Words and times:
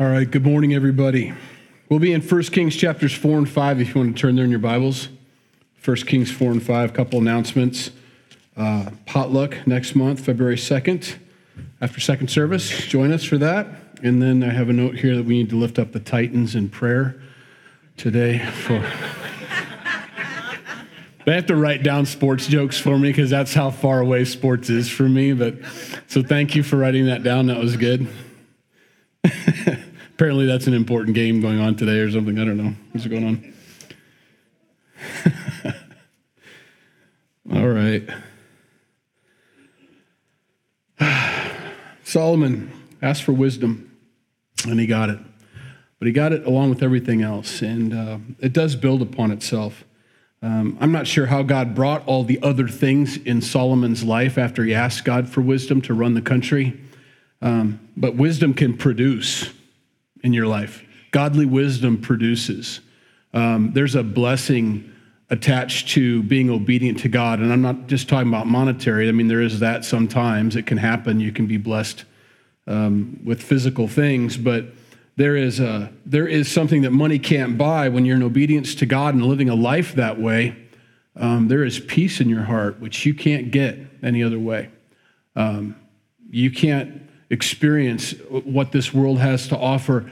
All 0.00 0.06
right, 0.06 0.30
good 0.30 0.44
morning, 0.44 0.74
everybody. 0.74 1.34
We'll 1.88 1.98
be 1.98 2.12
in 2.12 2.20
1 2.20 2.42
Kings 2.44 2.76
chapters 2.76 3.12
4 3.12 3.38
and 3.38 3.48
5 3.48 3.80
if 3.80 3.88
you 3.88 4.00
want 4.00 4.14
to 4.16 4.22
turn 4.22 4.36
there 4.36 4.44
in 4.44 4.50
your 4.50 4.60
Bibles. 4.60 5.08
1 5.84 5.96
Kings 5.96 6.30
4 6.30 6.52
and 6.52 6.62
5, 6.62 6.94
couple 6.94 7.18
announcements. 7.18 7.90
Uh, 8.56 8.90
potluck 9.06 9.66
next 9.66 9.96
month, 9.96 10.20
February 10.20 10.54
2nd, 10.54 11.16
after 11.80 11.98
second 11.98 12.28
service. 12.28 12.86
Join 12.86 13.10
us 13.10 13.24
for 13.24 13.38
that. 13.38 13.66
And 14.00 14.22
then 14.22 14.44
I 14.44 14.52
have 14.52 14.68
a 14.68 14.72
note 14.72 14.94
here 14.94 15.16
that 15.16 15.24
we 15.24 15.38
need 15.38 15.50
to 15.50 15.56
lift 15.56 15.80
up 15.80 15.90
the 15.90 15.98
Titans 15.98 16.54
in 16.54 16.68
prayer 16.68 17.20
today 17.96 18.38
for. 18.38 18.80
They 21.24 21.34
have 21.34 21.46
to 21.46 21.56
write 21.56 21.82
down 21.82 22.06
sports 22.06 22.46
jokes 22.46 22.78
for 22.78 22.98
me 22.98 23.10
because 23.10 23.28
that's 23.28 23.52
how 23.52 23.70
far 23.70 24.00
away 24.00 24.24
sports 24.24 24.70
is 24.70 24.88
for 24.88 25.02
me. 25.02 25.34
But 25.34 25.56
so 26.06 26.22
thank 26.22 26.54
you 26.54 26.62
for 26.62 26.76
writing 26.76 27.04
that 27.04 27.22
down. 27.22 27.48
That 27.48 27.58
was 27.58 27.76
good. 27.76 28.08
Apparently, 30.18 30.46
that's 30.46 30.66
an 30.66 30.74
important 30.74 31.14
game 31.14 31.40
going 31.40 31.60
on 31.60 31.76
today 31.76 32.00
or 32.00 32.10
something. 32.10 32.40
I 32.40 32.44
don't 32.44 32.56
know. 32.56 32.74
What's 32.90 33.06
going 33.06 33.24
on? 33.24 33.54
All 37.54 37.68
right. 37.68 38.02
Solomon 42.02 42.72
asked 43.00 43.22
for 43.22 43.30
wisdom, 43.30 43.96
and 44.66 44.80
he 44.80 44.88
got 44.88 45.08
it. 45.08 45.20
But 46.00 46.06
he 46.06 46.12
got 46.12 46.32
it 46.32 46.44
along 46.44 46.70
with 46.70 46.82
everything 46.82 47.22
else, 47.22 47.62
and 47.62 47.94
uh, 47.94 48.18
it 48.40 48.52
does 48.52 48.74
build 48.74 49.02
upon 49.02 49.30
itself. 49.30 49.84
Um, 50.42 50.76
I'm 50.80 50.90
not 50.90 51.06
sure 51.06 51.26
how 51.26 51.44
God 51.44 51.76
brought 51.76 52.04
all 52.08 52.24
the 52.24 52.42
other 52.42 52.66
things 52.66 53.16
in 53.18 53.40
Solomon's 53.40 54.02
life 54.02 54.36
after 54.36 54.64
he 54.64 54.74
asked 54.74 55.04
God 55.04 55.28
for 55.28 55.42
wisdom 55.42 55.80
to 55.82 55.94
run 55.94 56.14
the 56.14 56.22
country. 56.22 56.80
Um, 57.40 57.78
but 57.96 58.16
wisdom 58.16 58.52
can 58.52 58.76
produce 58.76 59.52
in 60.28 60.34
your 60.34 60.46
life. 60.46 60.84
Godly 61.10 61.46
wisdom 61.46 62.00
produces. 62.00 62.80
Um, 63.32 63.72
there's 63.72 63.94
a 63.94 64.02
blessing 64.02 64.92
attached 65.30 65.88
to 65.88 66.22
being 66.22 66.50
obedient 66.50 66.98
to 67.00 67.08
God. 67.08 67.40
And 67.40 67.50
I'm 67.50 67.62
not 67.62 67.86
just 67.86 68.08
talking 68.08 68.28
about 68.28 68.46
monetary. 68.46 69.08
I 69.08 69.12
mean, 69.12 69.26
there 69.26 69.40
is 69.40 69.60
that 69.60 69.86
sometimes. 69.86 70.54
It 70.54 70.66
can 70.66 70.76
happen. 70.76 71.18
You 71.18 71.32
can 71.32 71.46
be 71.46 71.56
blessed 71.56 72.04
um, 72.66 73.20
with 73.24 73.42
physical 73.42 73.88
things, 73.88 74.36
but 74.36 74.66
there 75.16 75.34
is, 75.34 75.60
a, 75.60 75.90
there 76.04 76.28
is 76.28 76.50
something 76.50 76.82
that 76.82 76.92
money 76.92 77.18
can't 77.18 77.56
buy 77.56 77.88
when 77.88 78.04
you're 78.04 78.16
in 78.16 78.22
obedience 78.22 78.74
to 78.76 78.86
God 78.86 79.14
and 79.14 79.24
living 79.24 79.48
a 79.48 79.54
life 79.54 79.94
that 79.94 80.20
way. 80.20 80.54
Um, 81.16 81.48
there 81.48 81.64
is 81.64 81.80
peace 81.80 82.20
in 82.20 82.28
your 82.28 82.42
heart, 82.42 82.80
which 82.80 83.06
you 83.06 83.14
can't 83.14 83.50
get 83.50 83.78
any 84.02 84.22
other 84.22 84.38
way. 84.38 84.70
Um, 85.34 85.74
you 86.30 86.50
can't 86.50 87.07
experience 87.30 88.12
what 88.30 88.72
this 88.72 88.92
world 88.92 89.18
has 89.18 89.48
to 89.48 89.56
offer 89.56 90.10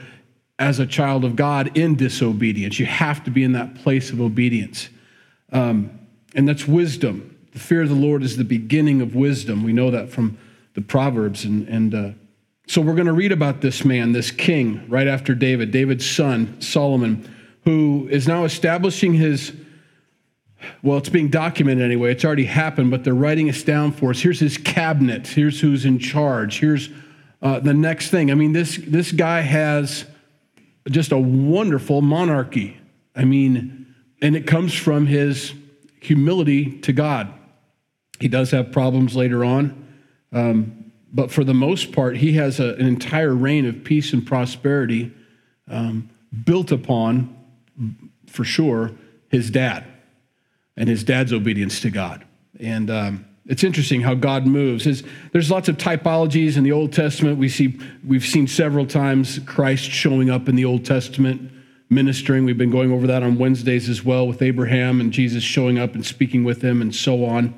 as 0.59 0.79
a 0.79 0.87
child 0.87 1.23
of 1.23 1.35
God 1.35 1.77
in 1.77 1.95
disobedience. 1.95 2.79
You 2.79 2.85
have 2.85 3.23
to 3.25 3.31
be 3.31 3.43
in 3.43 3.53
that 3.53 3.75
place 3.75 4.11
of 4.11 4.21
obedience. 4.21 4.89
Um, 5.51 5.99
and 6.35 6.47
that's 6.47 6.67
wisdom. 6.67 7.35
The 7.53 7.59
fear 7.59 7.81
of 7.81 7.89
the 7.89 7.95
Lord 7.95 8.23
is 8.23 8.37
the 8.37 8.43
beginning 8.43 9.01
of 9.01 9.15
wisdom. 9.15 9.63
We 9.63 9.73
know 9.73 9.91
that 9.91 10.09
from 10.09 10.37
the 10.73 10.81
Proverbs. 10.81 11.45
And, 11.45 11.67
and 11.67 11.95
uh, 11.95 12.09
so 12.67 12.81
we're 12.81 12.95
going 12.95 13.07
to 13.07 13.13
read 13.13 13.31
about 13.31 13.61
this 13.61 13.85
man, 13.85 14.11
this 14.11 14.31
king, 14.31 14.87
right 14.89 15.07
after 15.07 15.33
David, 15.33 15.71
David's 15.71 16.09
son, 16.09 16.59
Solomon, 16.61 17.33
who 17.63 18.07
is 18.11 18.27
now 18.27 18.43
establishing 18.43 19.13
his. 19.13 19.53
Well, 20.81 20.97
it's 20.97 21.09
being 21.09 21.29
documented 21.29 21.83
anyway. 21.83 22.11
It's 22.11 22.25
already 22.25 22.45
happened, 22.45 22.89
but 22.89 23.03
they're 23.03 23.13
writing 23.13 23.47
us 23.47 23.61
down 23.61 23.91
for 23.91 24.09
us. 24.09 24.19
Here's 24.19 24.39
his 24.39 24.57
cabinet. 24.57 25.27
Here's 25.27 25.61
who's 25.61 25.85
in 25.85 25.99
charge. 25.99 26.59
Here's 26.59 26.89
uh, 27.41 27.59
the 27.59 27.73
next 27.73 28.09
thing. 28.09 28.31
I 28.31 28.35
mean, 28.35 28.53
this, 28.53 28.77
this 28.77 29.11
guy 29.11 29.41
has 29.41 30.05
just 30.89 31.11
a 31.11 31.17
wonderful 31.17 32.01
monarchy. 32.01 32.77
I 33.15 33.25
mean, 33.25 33.95
and 34.21 34.35
it 34.35 34.47
comes 34.47 34.73
from 34.73 35.05
his 35.05 35.53
humility 35.99 36.79
to 36.79 36.93
God. 36.93 37.33
He 38.19 38.27
does 38.27 38.51
have 38.51 38.71
problems 38.71 39.15
later 39.15 39.45
on, 39.45 39.87
um, 40.31 40.91
but 41.13 41.31
for 41.31 41.43
the 41.43 41.53
most 41.53 41.91
part, 41.91 42.17
he 42.17 42.33
has 42.33 42.59
a, 42.59 42.73
an 42.75 42.85
entire 42.85 43.33
reign 43.33 43.65
of 43.65 43.83
peace 43.83 44.13
and 44.13 44.25
prosperity 44.25 45.11
um, 45.67 46.09
built 46.45 46.71
upon, 46.71 47.35
for 48.27 48.43
sure, 48.43 48.91
his 49.29 49.49
dad 49.51 49.85
and 50.75 50.89
his 50.89 51.03
dad's 51.03 51.33
obedience 51.33 51.79
to 51.81 51.89
God. 51.89 52.25
And 52.59 52.89
um, 52.89 53.25
it's 53.47 53.63
interesting 53.63 54.01
how 54.01 54.13
God 54.13 54.45
moves. 54.45 54.83
There's 55.31 55.49
lots 55.49 55.69
of 55.69 55.77
typologies 55.77 56.57
in 56.57 56.63
the 56.63 56.73
Old 56.73 56.91
Testament. 56.91 57.37
We 57.37 57.47
see, 57.47 57.79
we've 58.05 58.25
seen 58.25 58.45
several 58.45 58.85
times 58.85 59.39
Christ 59.45 59.89
showing 59.89 60.29
up 60.29 60.49
in 60.49 60.55
the 60.55 60.65
Old 60.65 60.83
Testament 60.85 61.51
ministering. 61.89 62.43
We've 62.43 62.57
been 62.57 62.71
going 62.71 62.91
over 62.91 63.07
that 63.07 63.23
on 63.23 63.37
Wednesdays 63.37 63.87
as 63.87 64.03
well 64.03 64.27
with 64.27 64.41
Abraham 64.41 64.99
and 64.99 65.13
Jesus 65.13 65.43
showing 65.43 65.79
up 65.79 65.95
and 65.95 66.05
speaking 66.05 66.43
with 66.43 66.61
him 66.61 66.81
and 66.81 66.93
so 66.93 67.23
on. 67.23 67.57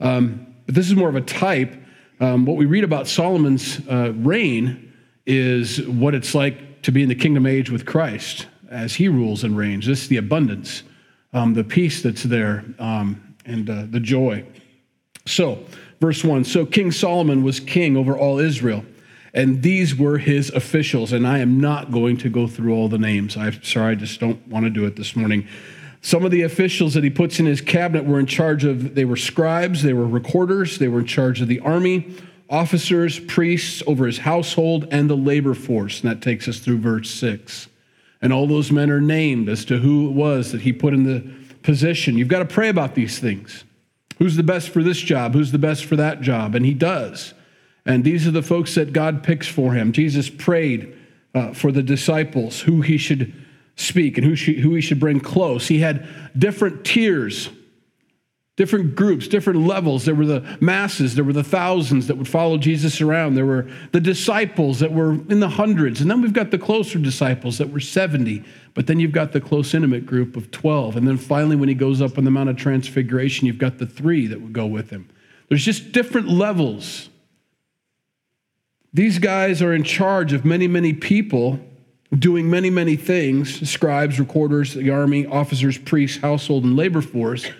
Um, 0.00 0.54
but 0.66 0.74
this 0.74 0.86
is 0.86 0.94
more 0.94 1.08
of 1.08 1.16
a 1.16 1.22
type. 1.22 1.74
Um, 2.20 2.44
what 2.44 2.56
we 2.56 2.66
read 2.66 2.84
about 2.84 3.08
Solomon's 3.08 3.80
uh, 3.88 4.12
reign 4.16 4.92
is 5.24 5.80
what 5.86 6.14
it's 6.14 6.34
like 6.34 6.82
to 6.82 6.92
be 6.92 7.02
in 7.02 7.08
the 7.08 7.14
kingdom 7.14 7.46
age 7.46 7.70
with 7.70 7.86
Christ 7.86 8.46
as 8.70 8.94
he 8.94 9.08
rules 9.08 9.44
and 9.44 9.56
reigns. 9.56 9.86
This 9.86 10.02
is 10.02 10.08
the 10.08 10.18
abundance, 10.18 10.82
um, 11.32 11.54
the 11.54 11.64
peace 11.64 12.02
that's 12.02 12.22
there, 12.22 12.64
um, 12.78 13.34
and 13.46 13.68
uh, 13.70 13.86
the 13.88 14.00
joy. 14.00 14.44
So, 15.26 15.64
verse 16.00 16.24
1 16.24 16.44
So 16.44 16.66
King 16.66 16.90
Solomon 16.92 17.42
was 17.42 17.60
king 17.60 17.96
over 17.96 18.16
all 18.16 18.38
Israel, 18.38 18.84
and 19.34 19.62
these 19.62 19.96
were 19.96 20.18
his 20.18 20.50
officials. 20.50 21.12
And 21.12 21.26
I 21.26 21.38
am 21.38 21.60
not 21.60 21.90
going 21.90 22.16
to 22.18 22.28
go 22.28 22.46
through 22.46 22.74
all 22.74 22.88
the 22.88 22.98
names. 22.98 23.36
I'm 23.36 23.62
sorry, 23.62 23.92
I 23.92 23.94
just 23.94 24.20
don't 24.20 24.46
want 24.48 24.64
to 24.64 24.70
do 24.70 24.84
it 24.84 24.96
this 24.96 25.16
morning. 25.16 25.46
Some 26.04 26.24
of 26.24 26.32
the 26.32 26.42
officials 26.42 26.94
that 26.94 27.04
he 27.04 27.10
puts 27.10 27.38
in 27.38 27.46
his 27.46 27.60
cabinet 27.60 28.04
were 28.04 28.18
in 28.18 28.26
charge 28.26 28.64
of, 28.64 28.96
they 28.96 29.04
were 29.04 29.16
scribes, 29.16 29.84
they 29.84 29.92
were 29.92 30.06
recorders, 30.06 30.78
they 30.78 30.88
were 30.88 30.98
in 30.98 31.06
charge 31.06 31.40
of 31.40 31.46
the 31.46 31.60
army, 31.60 32.16
officers, 32.50 33.20
priests 33.20 33.84
over 33.86 34.06
his 34.06 34.18
household, 34.18 34.88
and 34.90 35.08
the 35.08 35.16
labor 35.16 35.54
force. 35.54 36.00
And 36.00 36.10
that 36.10 36.20
takes 36.20 36.48
us 36.48 36.58
through 36.58 36.78
verse 36.78 37.08
6. 37.08 37.68
And 38.20 38.32
all 38.32 38.48
those 38.48 38.72
men 38.72 38.90
are 38.90 39.00
named 39.00 39.48
as 39.48 39.64
to 39.66 39.78
who 39.78 40.08
it 40.08 40.12
was 40.12 40.50
that 40.50 40.62
he 40.62 40.72
put 40.72 40.92
in 40.92 41.04
the 41.04 41.24
position. 41.62 42.18
You've 42.18 42.28
got 42.28 42.40
to 42.40 42.44
pray 42.44 42.68
about 42.68 42.96
these 42.96 43.20
things. 43.20 43.62
Who's 44.22 44.36
the 44.36 44.44
best 44.44 44.68
for 44.68 44.84
this 44.84 45.00
job? 45.00 45.34
Who's 45.34 45.50
the 45.50 45.58
best 45.58 45.84
for 45.84 45.96
that 45.96 46.20
job? 46.20 46.54
And 46.54 46.64
he 46.64 46.74
does. 46.74 47.34
And 47.84 48.04
these 48.04 48.24
are 48.24 48.30
the 48.30 48.40
folks 48.40 48.76
that 48.76 48.92
God 48.92 49.24
picks 49.24 49.48
for 49.48 49.72
him. 49.72 49.90
Jesus 49.90 50.30
prayed 50.30 50.96
uh, 51.34 51.52
for 51.54 51.72
the 51.72 51.82
disciples 51.82 52.60
who 52.60 52.82
he 52.82 52.98
should 52.98 53.34
speak 53.74 54.16
and 54.18 54.24
who, 54.24 54.36
she, 54.36 54.60
who 54.60 54.76
he 54.76 54.80
should 54.80 55.00
bring 55.00 55.18
close. 55.18 55.66
He 55.66 55.80
had 55.80 56.06
different 56.38 56.84
tiers 56.84 57.50
different 58.62 58.94
groups, 58.94 59.26
different 59.26 59.66
levels. 59.66 60.04
There 60.04 60.14
were 60.14 60.24
the 60.24 60.56
masses, 60.60 61.16
there 61.16 61.24
were 61.24 61.32
the 61.32 61.42
thousands 61.42 62.06
that 62.06 62.16
would 62.16 62.28
follow 62.28 62.58
Jesus 62.58 63.00
around. 63.00 63.34
There 63.34 63.44
were 63.44 63.68
the 63.90 63.98
disciples 63.98 64.78
that 64.78 64.92
were 64.92 65.14
in 65.14 65.40
the 65.40 65.48
hundreds. 65.48 66.00
And 66.00 66.08
then 66.08 66.22
we've 66.22 66.32
got 66.32 66.52
the 66.52 66.58
closer 66.58 67.00
disciples 67.00 67.58
that 67.58 67.72
were 67.72 67.80
70. 67.80 68.44
But 68.74 68.86
then 68.86 69.00
you've 69.00 69.10
got 69.10 69.32
the 69.32 69.40
close, 69.40 69.74
intimate 69.74 70.06
group 70.06 70.36
of 70.36 70.52
12. 70.52 70.96
And 70.96 71.08
then 71.08 71.16
finally, 71.16 71.56
when 71.56 71.68
he 71.68 71.74
goes 71.74 72.00
up 72.00 72.18
on 72.18 72.22
the 72.22 72.30
Mount 72.30 72.50
of 72.50 72.56
Transfiguration, 72.56 73.48
you've 73.48 73.58
got 73.58 73.78
the 73.78 73.86
three 73.86 74.28
that 74.28 74.40
would 74.40 74.52
go 74.52 74.66
with 74.66 74.90
him. 74.90 75.08
There's 75.48 75.64
just 75.64 75.90
different 75.90 76.28
levels. 76.28 77.08
These 78.94 79.18
guys 79.18 79.60
are 79.60 79.74
in 79.74 79.82
charge 79.82 80.32
of 80.32 80.44
many, 80.44 80.68
many 80.68 80.92
people 80.92 81.58
doing 82.16 82.48
many, 82.48 82.70
many 82.70 82.94
things 82.94 83.68
scribes, 83.68 84.20
recorders, 84.20 84.74
the 84.74 84.90
army, 84.90 85.26
officers, 85.26 85.78
priests, 85.78 86.18
household, 86.18 86.62
and 86.62 86.76
labor 86.76 87.02
force 87.02 87.50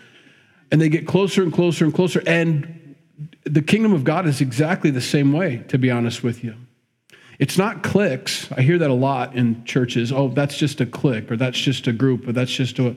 and 0.72 0.81
they 0.81 0.88
get 0.88 1.06
closer 1.06 1.43
and 1.43 1.53
closer 1.53 1.84
and 1.84 1.94
closer. 1.94 2.22
And 2.27 2.97
the 3.44 3.60
kingdom 3.60 3.93
of 3.93 4.05
God 4.05 4.27
is 4.27 4.41
exactly 4.41 4.91
the 4.91 5.03
same 5.03 5.33
way, 5.33 5.62
to 5.69 5.78
be 5.78 5.91
honest 5.91 6.25
with 6.25 6.43
you. 6.43 6.56
It's 7.38 7.59
not 7.59 7.83
cliques. 7.83 8.50
I 8.53 8.62
hear 8.62 8.78
that 8.78 8.91
a 8.91 8.94
lot 8.94 9.37
in 9.37 9.65
churches. 9.65 10.13
Oh, 10.13 10.28
that's 10.28 10.57
just 10.57 10.80
a 10.80 10.86
clique, 10.86 11.30
or 11.30 11.36
that's 11.36 11.59
just 11.59 11.86
a 11.86 11.92
group, 11.92 12.27
or 12.27 12.33
that's 12.33 12.51
just 12.51 12.78
a. 12.78 12.97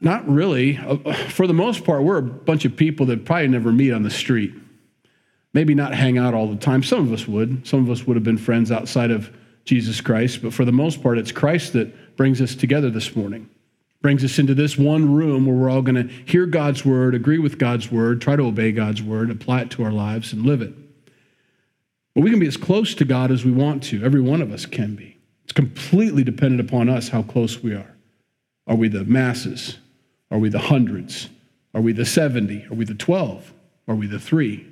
Not 0.00 0.28
really. 0.28 0.78
Uh, 0.78 1.14
for 1.28 1.46
the 1.46 1.54
most 1.54 1.84
part, 1.84 2.02
we're 2.02 2.18
a 2.18 2.22
bunch 2.22 2.64
of 2.64 2.76
people 2.76 3.06
that 3.06 3.24
probably 3.24 3.48
never 3.48 3.72
meet 3.72 3.92
on 3.92 4.02
the 4.02 4.10
street. 4.10 4.52
Maybe 5.54 5.74
not 5.74 5.94
hang 5.94 6.18
out 6.18 6.34
all 6.34 6.48
the 6.48 6.56
time. 6.56 6.82
Some 6.82 7.06
of 7.06 7.12
us 7.12 7.26
would. 7.26 7.66
Some 7.66 7.80
of 7.80 7.90
us 7.90 8.06
would 8.06 8.16
have 8.16 8.24
been 8.24 8.38
friends 8.38 8.70
outside 8.70 9.10
of 9.10 9.34
Jesus 9.64 10.00
Christ, 10.00 10.42
but 10.42 10.52
for 10.52 10.64
the 10.64 10.72
most 10.72 11.02
part, 11.02 11.18
it's 11.18 11.32
Christ 11.32 11.72
that 11.74 12.16
brings 12.16 12.40
us 12.40 12.54
together 12.54 12.90
this 12.90 13.14
morning 13.14 13.48
brings 14.02 14.24
us 14.24 14.38
into 14.38 14.54
this 14.54 14.76
one 14.76 15.14
room 15.14 15.46
where 15.46 15.54
we're 15.54 15.70
all 15.70 15.82
going 15.82 16.08
to 16.08 16.12
hear 16.24 16.44
God's 16.44 16.84
word, 16.84 17.14
agree 17.14 17.38
with 17.38 17.58
God's 17.58 17.90
word, 17.90 18.20
try 18.20 18.36
to 18.36 18.42
obey 18.42 18.72
God's 18.72 19.02
word, 19.02 19.30
apply 19.30 19.62
it 19.62 19.70
to 19.70 19.84
our 19.84 19.92
lives, 19.92 20.32
and 20.32 20.44
live 20.44 20.60
it. 20.60 20.74
But 22.14 22.22
we 22.22 22.30
can 22.30 22.40
be 22.40 22.46
as 22.46 22.56
close 22.56 22.94
to 22.96 23.04
God 23.04 23.30
as 23.30 23.44
we 23.44 23.52
want 23.52 23.82
to. 23.84 24.04
Every 24.04 24.20
one 24.20 24.42
of 24.42 24.52
us 24.52 24.66
can 24.66 24.94
be. 24.96 25.16
It's 25.44 25.52
completely 25.52 26.24
dependent 26.24 26.60
upon 26.60 26.88
us 26.88 27.08
how 27.08 27.22
close 27.22 27.62
we 27.62 27.74
are. 27.74 27.94
Are 28.66 28.76
we 28.76 28.88
the 28.88 29.04
masses? 29.04 29.78
Are 30.30 30.38
we 30.38 30.48
the 30.48 30.58
hundreds? 30.58 31.28
Are 31.74 31.80
we 31.80 31.92
the 31.92 32.04
70? 32.04 32.66
Are 32.70 32.74
we 32.74 32.84
the 32.84 32.94
12? 32.94 33.52
Are 33.88 33.94
we 33.94 34.06
the 34.06 34.18
three? 34.18 34.66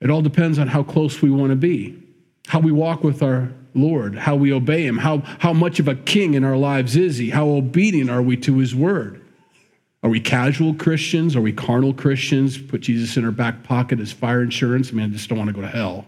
It 0.00 0.10
all 0.10 0.22
depends 0.22 0.58
on 0.58 0.68
how 0.68 0.82
close 0.82 1.22
we 1.22 1.30
want 1.30 1.50
to 1.50 1.56
be, 1.56 2.02
how 2.46 2.60
we 2.60 2.72
walk 2.72 3.02
with 3.02 3.22
our 3.22 3.52
Lord, 3.74 4.14
how 4.14 4.36
we 4.36 4.52
obey 4.52 4.86
him, 4.86 4.98
how, 4.98 5.18
how 5.40 5.52
much 5.52 5.80
of 5.80 5.88
a 5.88 5.96
king 5.96 6.34
in 6.34 6.44
our 6.44 6.56
lives 6.56 6.96
is 6.96 7.18
he, 7.18 7.30
how 7.30 7.48
obedient 7.48 8.08
are 8.08 8.22
we 8.22 8.36
to 8.38 8.58
his 8.58 8.74
word. 8.74 9.20
Are 10.04 10.10
we 10.10 10.20
casual 10.20 10.74
Christians? 10.74 11.34
Are 11.34 11.40
we 11.40 11.52
carnal 11.52 11.94
Christians? 11.94 12.58
Put 12.58 12.82
Jesus 12.82 13.16
in 13.16 13.24
our 13.24 13.32
back 13.32 13.62
pocket 13.62 13.98
as 14.00 14.12
fire 14.12 14.42
insurance? 14.42 14.90
I 14.90 14.92
mean, 14.92 15.06
I 15.06 15.08
just 15.08 15.28
don't 15.28 15.38
want 15.38 15.48
to 15.48 15.54
go 15.54 15.62
to 15.62 15.66
hell. 15.66 16.06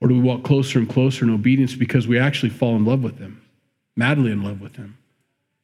Or 0.00 0.08
do 0.08 0.14
we 0.14 0.20
walk 0.20 0.44
closer 0.44 0.78
and 0.78 0.88
closer 0.88 1.24
in 1.24 1.30
obedience 1.30 1.74
because 1.74 2.06
we 2.06 2.18
actually 2.18 2.50
fall 2.50 2.76
in 2.76 2.84
love 2.84 3.02
with 3.02 3.18
him, 3.18 3.42
madly 3.96 4.30
in 4.30 4.42
love 4.42 4.60
with 4.60 4.76
him, 4.76 4.96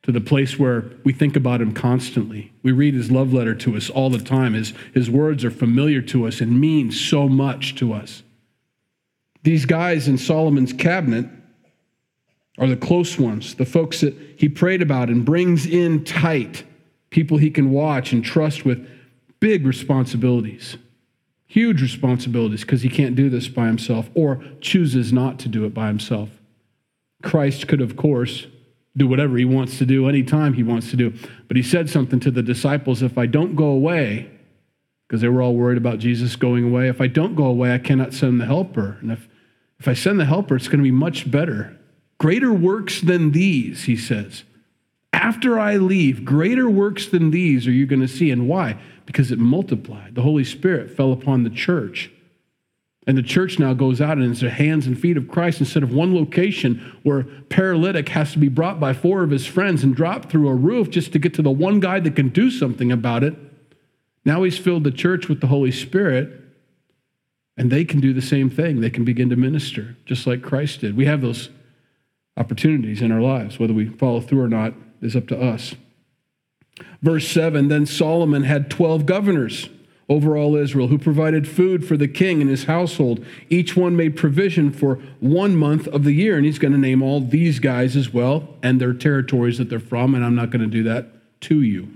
to 0.03 0.13
the 0.13 0.21
place 0.21 0.59
where 0.59 0.85
we 1.05 1.13
think 1.13 1.37
about 1.37 1.63
him 1.63 1.73
constantly? 1.73 2.53
We 2.63 2.73
read 2.73 2.95
his 2.95 3.11
love 3.11 3.33
letter 3.33 3.55
to 3.55 3.77
us 3.77 3.89
all 3.89 4.11
the 4.11 4.19
time. 4.19 4.55
His, 4.55 4.75
his 4.93 5.09
words 5.09 5.45
are 5.45 5.51
familiar 5.51 6.03
to 6.03 6.27
us 6.27 6.41
and 6.41 6.61
mean 6.61 6.91
so 6.91 7.29
much 7.29 7.77
to 7.77 7.93
us. 7.93 8.25
These 9.47 9.65
guys 9.65 10.09
in 10.09 10.19
Solomon's 10.19 10.73
cabinet 10.73 11.25
are 12.59 12.67
the 12.67 12.77
close 12.77 13.17
ones, 13.17 13.55
the 13.55 13.65
folks 13.65 14.01
that 14.01 14.13
he 14.37 14.49
prayed 14.49 14.83
about 14.83 15.09
and 15.09 15.25
brings 15.25 15.67
in 15.67 16.03
tight, 16.03 16.65
people 17.11 17.39
he 17.39 17.53
can 17.53 17.71
watch 17.71 18.13
and 18.13 18.25
trust 18.25 18.65
with 18.65 18.85
big 19.39 19.65
responsibilities, 19.65 20.79
huge 21.47 21.81
responsibilities, 21.81 22.63
because 22.63 22.83
he 22.83 22.89
can't 22.89 23.15
do 23.15 23.31
this 23.31 23.47
by 23.47 23.69
himself 23.69 24.11
or 24.15 24.43
chooses 24.61 25.13
not 25.13 25.39
to 25.39 25.49
do 25.49 25.65
it 25.65 25.73
by 25.73 25.87
himself. 25.87 26.29
Christ 27.23 27.69
could, 27.69 27.81
of 27.81 27.97
course, 27.97 28.49
do 28.97 29.07
whatever 29.07 29.37
he 29.37 29.45
wants 29.45 29.79
to 29.79 29.87
do 29.87 30.09
anytime 30.09 30.55
he 30.55 30.65
wants 30.65 30.91
to 30.91 30.97
do. 30.97 31.15
But 31.47 31.57
he 31.57 31.63
said 31.63 31.89
something 31.89 32.19
to 32.19 32.33
the 32.33 32.43
disciples 32.43 33.01
if 33.01 33.17
I 33.17 33.27
don't 33.27 33.55
go 33.55 33.67
away, 33.67 34.29
because 35.07 35.21
they 35.21 35.29
were 35.29 35.41
all 35.41 35.55
worried 35.55 35.79
about 35.79 36.01
Jesus 36.01 36.35
going 36.35 36.65
away, 36.65 36.89
if 36.89 37.01
I 37.01 37.07
don't 37.07 37.37
go 37.37 37.45
away, 37.45 37.73
I 37.73 37.79
cannot 37.79 38.13
send 38.13 38.41
the 38.41 38.47
helper. 38.47 38.99
And 39.01 39.13
if 39.13 39.29
if 39.79 39.89
I 39.89 39.95
send 39.95 40.19
the 40.19 40.25
helper, 40.25 40.57
it's 40.57 40.69
going 40.69 40.79
to 40.79 40.85
be 40.85 40.91
much 40.91 41.31
better. 41.31 41.77
Greater 42.19 42.53
works 42.53 43.01
than 43.01 43.33
these, 43.33 43.85
he 43.85 43.97
says. 43.97 44.45
After 45.13 45.59
I 45.59 45.77
leave, 45.77 46.25
greater 46.25 46.69
works 46.69 47.07
than 47.07 47.31
these 47.31 47.67
are 47.67 47.73
you 47.73 47.87
going 47.87 48.01
to 48.01 48.09
see. 48.09 48.31
And 48.31 48.49
why? 48.49 48.79
Because 49.05 49.31
it 49.31 49.39
multiplied. 49.39 50.15
The 50.15 50.23
Holy 50.23 50.45
Spirit 50.45 50.91
fell 50.91 51.13
upon 51.13 51.43
the 51.43 51.51
church. 51.51 52.11
And 53.07 53.17
the 53.17 53.23
church 53.23 53.59
now 53.59 53.73
goes 53.73 54.01
out 54.01 54.19
and 54.19 54.31
it's 54.31 54.41
the 54.41 54.51
hands 54.51 54.87
and 54.87 54.99
feet 54.99 55.17
of 55.17 55.29
Christ 55.29 55.61
instead 55.61 55.85
of 55.85 55.93
one 55.93 56.15
location 56.15 56.99
where 57.05 57.23
paralytic 57.49 58.09
has 58.11 58.33
to 58.33 58.39
be 58.39 58.49
brought 58.49 58.81
by 58.81 58.93
four 58.93 59.23
of 59.23 59.31
his 59.31 59.47
friends 59.47 59.85
and 59.85 59.95
dropped 59.95 60.29
through 60.29 60.49
a 60.49 60.55
roof 60.55 60.91
just 60.91 61.13
to 61.13 61.19
get 61.21 61.33
to 61.35 61.43
the 61.43 61.51
one 61.51 61.79
guy 61.79 62.01
that 62.01 62.17
can 62.17 62.31
do 62.31 62.51
something 62.51 62.91
about 62.91 63.23
it. 63.23 63.37
Now 64.25 64.43
he's 64.43 64.59
filled 64.59 64.83
the 64.83 64.91
church 64.91 65.29
with 65.29 65.41
the 65.41 65.47
Holy 65.47 65.71
Spirit 65.71 66.46
and 67.57 67.71
they 67.71 67.85
can 67.85 68.01
do 68.01 68.13
the 68.13 68.23
same 68.23 68.51
thing. 68.51 68.81
They 68.81 68.91
can 68.91 69.05
begin 69.05 69.31
to 69.31 69.37
minister 69.37 69.97
just 70.05 70.27
like 70.27 70.43
Christ 70.43 70.81
did. 70.81 70.97
We 70.97 71.07
have 71.07 71.23
those 71.23 71.51
opportunities 72.37 73.01
in 73.01 73.11
our 73.11 73.21
lives. 73.21 73.59
Whether 73.59 73.73
we 73.73 73.89
follow 73.89 74.21
through 74.21 74.43
or 74.43 74.49
not 74.49 74.75
is 75.01 75.17
up 75.17 75.27
to 75.29 75.41
us. 75.41 75.75
Verse 77.03 77.27
7 77.29 77.69
Then 77.69 77.87
Solomon 77.87 78.45
had 78.45 78.71
12 78.71 79.07
governors 79.07 79.69
over 80.09 80.37
all 80.37 80.55
Israel 80.55 80.89
who 80.89 80.99
provided 80.99 81.49
food 81.49 81.87
for 81.87 81.97
the 81.97 82.07
king 82.07 82.41
and 82.41 82.49
his 82.49 82.65
household. 82.65 83.25
Each 83.51 83.77
one 83.77 83.97
made 83.97 84.17
provision 84.17 84.71
for 84.71 84.97
one 85.19 85.57
month 85.57 85.89
of 85.89 86.05
the 86.05 86.13
year. 86.13 86.37
And 86.37 86.47
he's 86.47 86.61
going 86.61 86.73
to 86.73 86.79
name 86.79 87.03
all 87.03 87.21
these 87.21 87.59
guys 87.59 87.97
as 87.97 88.13
well 88.13 88.55
and 88.63 88.81
their 88.81 88.93
territories 88.93 89.59
that 89.59 89.69
they're 89.69 89.81
from. 89.81 90.15
And 90.15 90.25
I'm 90.25 90.37
not 90.37 90.51
going 90.51 90.61
to 90.61 90.69
do 90.69 90.85
that 90.85 91.41
to 91.43 91.63
you. 91.63 91.89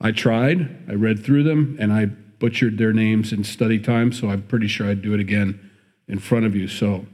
I 0.00 0.12
tried, 0.12 0.84
I 0.88 0.94
read 0.94 1.22
through 1.22 1.42
them, 1.42 1.76
and 1.78 1.92
I 1.92 2.10
butchered 2.40 2.78
their 2.78 2.92
names 2.92 3.32
in 3.32 3.44
study 3.44 3.78
time, 3.78 4.12
so 4.12 4.28
I'm 4.28 4.42
pretty 4.42 4.66
sure 4.66 4.88
I'd 4.88 5.02
do 5.02 5.14
it 5.14 5.20
again 5.20 5.70
in 6.08 6.18
front 6.18 6.46
of 6.46 6.56
you. 6.56 6.66
So 6.66 7.06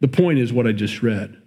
the 0.00 0.08
point 0.08 0.40
is 0.40 0.52
what 0.52 0.66
I 0.66 0.72
just 0.72 1.02
read. 1.02 1.40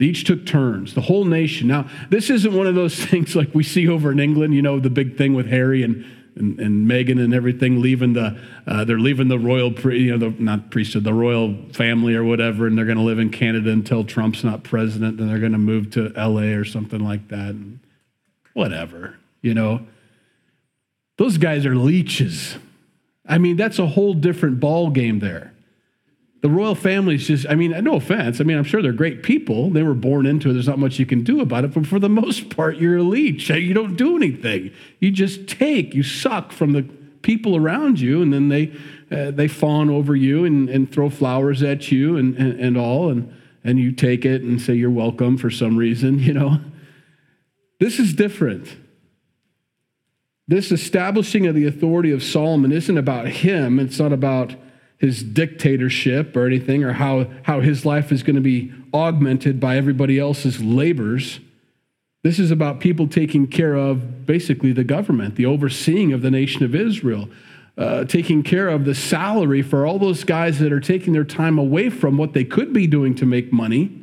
They 0.00 0.06
each 0.06 0.24
took 0.24 0.46
turns, 0.46 0.94
the 0.94 1.02
whole 1.02 1.24
nation. 1.24 1.68
Now, 1.68 1.88
this 2.08 2.30
isn't 2.30 2.52
one 2.52 2.66
of 2.66 2.74
those 2.74 2.94
things 3.04 3.36
like 3.36 3.54
we 3.54 3.62
see 3.62 3.86
over 3.86 4.10
in 4.10 4.18
England, 4.18 4.54
you 4.54 4.62
know, 4.62 4.80
the 4.80 4.90
big 4.90 5.16
thing 5.16 5.34
with 5.34 5.46
Harry 5.46 5.82
and, 5.82 6.04
and, 6.34 6.58
and 6.58 6.90
Meghan 6.90 7.22
and 7.22 7.34
everything 7.34 7.80
leaving 7.80 8.14
the, 8.14 8.40
uh, 8.66 8.84
they're 8.84 8.98
leaving 8.98 9.28
the 9.28 9.38
royal, 9.38 9.72
you 9.92 10.16
know, 10.16 10.30
the, 10.30 10.42
not 10.42 10.70
priesthood, 10.70 11.04
the 11.04 11.12
royal 11.12 11.54
family 11.74 12.14
or 12.14 12.24
whatever, 12.24 12.66
and 12.66 12.78
they're 12.78 12.86
going 12.86 12.96
to 12.96 13.04
live 13.04 13.18
in 13.18 13.30
Canada 13.30 13.70
until 13.70 14.02
Trump's 14.02 14.42
not 14.42 14.64
president, 14.64 15.20
and 15.20 15.28
they're 15.28 15.38
going 15.38 15.52
to 15.52 15.58
move 15.58 15.90
to 15.90 16.08
LA 16.16 16.56
or 16.56 16.64
something 16.64 17.04
like 17.04 17.28
that. 17.28 17.50
And 17.50 17.80
whatever, 18.54 19.16
you 19.42 19.54
know. 19.54 19.86
Those 21.20 21.36
guys 21.36 21.66
are 21.66 21.76
leeches. 21.76 22.56
I 23.26 23.36
mean, 23.36 23.58
that's 23.58 23.78
a 23.78 23.86
whole 23.86 24.14
different 24.14 24.58
ball 24.58 24.88
game 24.88 25.18
there. 25.18 25.52
The 26.40 26.48
royal 26.48 26.74
family's 26.74 27.26
just, 27.26 27.46
I 27.46 27.56
mean, 27.56 27.72
no 27.84 27.96
offense. 27.96 28.40
I 28.40 28.44
mean, 28.44 28.56
I'm 28.56 28.64
sure 28.64 28.80
they're 28.80 28.92
great 28.92 29.22
people. 29.22 29.68
They 29.68 29.82
were 29.82 29.92
born 29.92 30.24
into 30.24 30.48
it. 30.48 30.54
There's 30.54 30.66
not 30.66 30.78
much 30.78 30.98
you 30.98 31.04
can 31.04 31.22
do 31.22 31.42
about 31.42 31.64
it. 31.64 31.74
But 31.74 31.86
for 31.86 31.98
the 31.98 32.08
most 32.08 32.48
part, 32.48 32.78
you're 32.78 32.96
a 32.96 33.02
leech. 33.02 33.50
You 33.60 33.74
don't 33.74 33.96
do 33.96 34.16
anything. 34.16 34.72
You 34.98 35.10
just 35.10 35.46
take, 35.46 35.94
you 35.94 36.02
suck 36.02 36.52
from 36.52 36.72
the 36.72 36.84
people 37.20 37.54
around 37.54 38.00
you, 38.00 38.22
and 38.22 38.32
then 38.32 38.48
they, 38.48 38.72
uh, 39.10 39.30
they 39.30 39.46
fawn 39.46 39.90
over 39.90 40.16
you 40.16 40.46
and, 40.46 40.70
and 40.70 40.90
throw 40.90 41.10
flowers 41.10 41.62
at 41.62 41.92
you 41.92 42.16
and, 42.16 42.34
and, 42.38 42.58
and 42.58 42.78
all. 42.78 43.10
And, 43.10 43.30
and 43.62 43.78
you 43.78 43.92
take 43.92 44.24
it 44.24 44.40
and 44.40 44.58
say 44.58 44.72
you're 44.72 44.88
welcome 44.88 45.36
for 45.36 45.50
some 45.50 45.76
reason, 45.76 46.18
you 46.20 46.32
know. 46.32 46.62
This 47.78 47.98
is 47.98 48.14
different. 48.14 48.74
This 50.50 50.72
establishing 50.72 51.46
of 51.46 51.54
the 51.54 51.64
authority 51.64 52.10
of 52.10 52.24
Solomon 52.24 52.72
isn't 52.72 52.98
about 52.98 53.28
him. 53.28 53.78
It's 53.78 54.00
not 54.00 54.12
about 54.12 54.56
his 54.98 55.22
dictatorship 55.22 56.34
or 56.34 56.44
anything 56.44 56.82
or 56.82 56.94
how, 56.94 57.28
how 57.44 57.60
his 57.60 57.86
life 57.86 58.10
is 58.10 58.24
going 58.24 58.34
to 58.34 58.42
be 58.42 58.72
augmented 58.92 59.60
by 59.60 59.76
everybody 59.76 60.18
else's 60.18 60.60
labors. 60.60 61.38
This 62.24 62.40
is 62.40 62.50
about 62.50 62.80
people 62.80 63.06
taking 63.06 63.46
care 63.46 63.76
of 63.76 64.26
basically 64.26 64.72
the 64.72 64.82
government, 64.82 65.36
the 65.36 65.46
overseeing 65.46 66.12
of 66.12 66.20
the 66.20 66.32
nation 66.32 66.64
of 66.64 66.74
Israel, 66.74 67.28
uh, 67.78 68.02
taking 68.06 68.42
care 68.42 68.68
of 68.68 68.84
the 68.84 68.94
salary 68.96 69.62
for 69.62 69.86
all 69.86 70.00
those 70.00 70.24
guys 70.24 70.58
that 70.58 70.72
are 70.72 70.80
taking 70.80 71.12
their 71.12 71.22
time 71.22 71.60
away 71.60 71.90
from 71.90 72.16
what 72.16 72.32
they 72.32 72.42
could 72.42 72.72
be 72.72 72.88
doing 72.88 73.14
to 73.14 73.24
make 73.24 73.52
money 73.52 73.99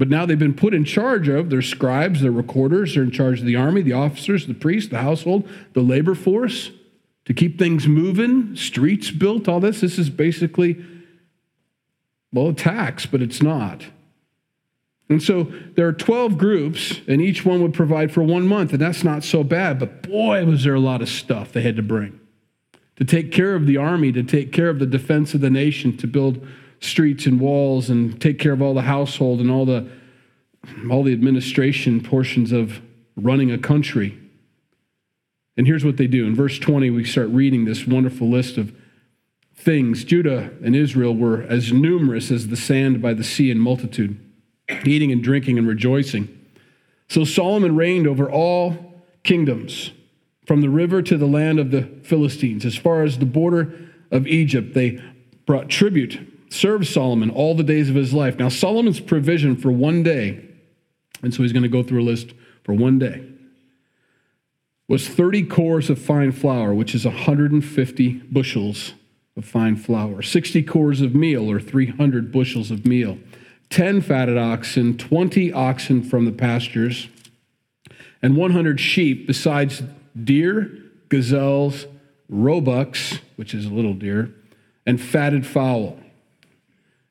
but 0.00 0.08
now 0.08 0.24
they've 0.24 0.38
been 0.38 0.54
put 0.54 0.72
in 0.72 0.82
charge 0.82 1.28
of 1.28 1.50
their 1.50 1.60
scribes, 1.60 2.22
their 2.22 2.32
recorders, 2.32 2.94
they're 2.94 3.02
in 3.02 3.10
charge 3.10 3.40
of 3.40 3.44
the 3.44 3.54
army, 3.54 3.82
the 3.82 3.92
officers, 3.92 4.46
the 4.46 4.54
priests, 4.54 4.88
the 4.88 4.96
household, 4.96 5.46
the 5.74 5.82
labor 5.82 6.14
force 6.14 6.70
to 7.26 7.34
keep 7.34 7.58
things 7.58 7.86
moving, 7.86 8.56
streets 8.56 9.10
built, 9.10 9.46
all 9.46 9.60
this. 9.60 9.82
This 9.82 9.98
is 9.98 10.08
basically, 10.08 10.82
well, 12.32 12.48
a 12.48 12.54
tax, 12.54 13.04
but 13.04 13.20
it's 13.20 13.42
not. 13.42 13.84
And 15.10 15.22
so 15.22 15.52
there 15.74 15.86
are 15.86 15.92
12 15.92 16.38
groups, 16.38 17.02
and 17.06 17.20
each 17.20 17.44
one 17.44 17.60
would 17.60 17.74
provide 17.74 18.10
for 18.10 18.22
one 18.22 18.46
month, 18.46 18.72
and 18.72 18.80
that's 18.80 19.04
not 19.04 19.22
so 19.22 19.44
bad. 19.44 19.78
But 19.78 20.08
boy, 20.08 20.46
was 20.46 20.64
there 20.64 20.74
a 20.74 20.80
lot 20.80 21.02
of 21.02 21.10
stuff 21.10 21.52
they 21.52 21.60
had 21.60 21.76
to 21.76 21.82
bring 21.82 22.18
to 22.96 23.04
take 23.04 23.32
care 23.32 23.54
of 23.54 23.66
the 23.66 23.76
army, 23.76 24.12
to 24.12 24.22
take 24.22 24.50
care 24.50 24.70
of 24.70 24.78
the 24.78 24.86
defense 24.86 25.34
of 25.34 25.42
the 25.42 25.50
nation, 25.50 25.94
to 25.98 26.06
build 26.06 26.46
streets 26.80 27.26
and 27.26 27.40
walls 27.40 27.90
and 27.90 28.20
take 28.20 28.38
care 28.38 28.52
of 28.52 28.62
all 28.62 28.74
the 28.74 28.82
household 28.82 29.40
and 29.40 29.50
all 29.50 29.64
the 29.64 29.88
all 30.90 31.02
the 31.02 31.12
administration 31.12 32.02
portions 32.02 32.52
of 32.52 32.80
running 33.16 33.50
a 33.50 33.58
country. 33.58 34.18
And 35.56 35.66
here's 35.66 35.84
what 35.84 35.96
they 35.96 36.06
do. 36.06 36.26
In 36.26 36.34
verse 36.34 36.58
20, 36.58 36.90
we 36.90 37.04
start 37.04 37.28
reading 37.28 37.64
this 37.64 37.86
wonderful 37.86 38.28
list 38.28 38.58
of 38.58 38.74
things. 39.54 40.04
Judah 40.04 40.50
and 40.62 40.76
Israel 40.76 41.14
were 41.14 41.42
as 41.42 41.72
numerous 41.72 42.30
as 42.30 42.48
the 42.48 42.56
sand 42.56 43.00
by 43.00 43.14
the 43.14 43.24
sea 43.24 43.50
in 43.50 43.58
multitude, 43.58 44.18
eating 44.84 45.12
and 45.12 45.22
drinking 45.22 45.58
and 45.58 45.66
rejoicing. 45.66 46.28
So 47.08 47.24
Solomon 47.24 47.74
reigned 47.74 48.06
over 48.06 48.30
all 48.30 49.02
kingdoms, 49.22 49.92
from 50.46 50.62
the 50.62 50.70
river 50.70 51.00
to 51.02 51.16
the 51.16 51.26
land 51.26 51.58
of 51.58 51.70
the 51.70 51.82
Philistines. 52.02 52.64
As 52.64 52.76
far 52.76 53.02
as 53.02 53.18
the 53.18 53.26
border 53.26 53.72
of 54.10 54.26
Egypt, 54.26 54.74
they 54.74 55.00
brought 55.46 55.68
tribute 55.68 56.18
served 56.50 56.86
Solomon 56.86 57.30
all 57.30 57.54
the 57.54 57.62
days 57.62 57.88
of 57.88 57.94
his 57.94 58.12
life. 58.12 58.38
Now, 58.38 58.48
Solomon's 58.48 59.00
provision 59.00 59.56
for 59.56 59.70
one 59.70 60.02
day, 60.02 60.44
and 61.22 61.32
so 61.32 61.42
he's 61.42 61.52
going 61.52 61.62
to 61.62 61.68
go 61.68 61.82
through 61.82 62.02
a 62.02 62.04
list 62.04 62.32
for 62.64 62.74
one 62.74 62.98
day, 62.98 63.24
was 64.88 65.08
30 65.08 65.44
kors 65.44 65.88
of 65.88 65.98
fine 66.00 66.32
flour, 66.32 66.74
which 66.74 66.94
is 66.94 67.04
150 67.04 68.12
bushels 68.32 68.94
of 69.36 69.44
fine 69.44 69.76
flour, 69.76 70.20
60 70.20 70.64
kors 70.64 71.02
of 71.02 71.14
meal, 71.14 71.48
or 71.48 71.60
300 71.60 72.32
bushels 72.32 72.72
of 72.72 72.84
meal, 72.84 73.16
10 73.70 74.00
fatted 74.00 74.36
oxen, 74.36 74.98
20 74.98 75.52
oxen 75.52 76.02
from 76.02 76.24
the 76.24 76.32
pastures, 76.32 77.08
and 78.20 78.36
100 78.36 78.80
sheep, 78.80 79.28
besides 79.28 79.82
deer, 80.24 80.76
gazelles, 81.08 81.86
roebucks, 82.28 83.20
which 83.36 83.54
is 83.54 83.66
a 83.66 83.70
little 83.70 83.94
deer, 83.94 84.34
and 84.84 85.00
fatted 85.00 85.46
fowl 85.46 85.99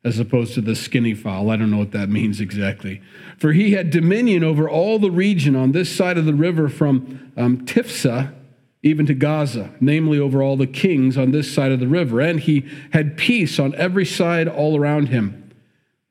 as 0.03 0.20
opposed 0.20 0.53
to 0.53 0.62
the 0.62 0.75
skinny 0.75 1.13
fowl. 1.13 1.50
I 1.50 1.58
don't 1.58 1.72
know 1.72 1.77
what 1.77 1.91
that 1.91 2.10
means 2.10 2.39
exactly. 2.39 3.01
For 3.38 3.51
he 3.51 3.72
had 3.72 3.89
dominion 3.89 4.44
over 4.44 4.70
all 4.70 4.98
the 4.98 5.12
region 5.12 5.56
on 5.56 5.74
this 5.74 5.94
side 5.94 6.18
of 6.18 6.25
the 6.25 6.34
river 6.34 6.70
from 6.70 7.32
um, 7.36 7.65
Tiphsah 7.65 8.34
even 8.82 9.06
to 9.06 9.13
Gaza, 9.13 9.74
namely 9.82 10.20
over 10.20 10.41
all 10.41 10.56
the 10.56 10.68
kings 10.68 11.18
on 11.18 11.32
this 11.32 11.53
side 11.53 11.72
of 11.72 11.79
the 11.79 11.88
river. 11.88 12.22
And 12.22 12.39
he 12.39 12.65
had 12.91 13.18
peace 13.18 13.60
on 13.60 13.75
every 13.75 14.06
side 14.06 14.48
all 14.48 14.77
around 14.77 15.10
him. 15.10 15.51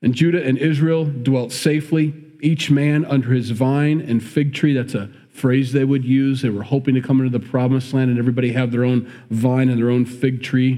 And 0.02 0.14
Judah 0.14 0.44
and 0.44 0.58
Israel 0.58 1.06
dwelt 1.06 1.52
safely, 1.52 2.14
each 2.40 2.70
man 2.70 3.04
under 3.06 3.32
his 3.32 3.50
vine 3.50 4.00
and 4.00 4.22
fig 4.22 4.54
tree. 4.54 4.74
That's 4.74 4.94
a 4.94 5.10
phrase 5.30 5.72
they 5.72 5.84
would 5.84 6.04
use. 6.04 6.42
They 6.42 6.50
were 6.50 6.62
hoping 6.62 6.94
to 6.94 7.00
come 7.00 7.20
into 7.20 7.36
the 7.36 7.44
promised 7.44 7.94
land 7.94 8.10
and 8.10 8.18
everybody 8.18 8.52
have 8.52 8.70
their 8.70 8.84
own 8.84 9.10
vine 9.30 9.70
and 9.70 9.78
their 9.78 9.90
own 9.90 10.04
fig 10.04 10.42
tree. 10.42 10.74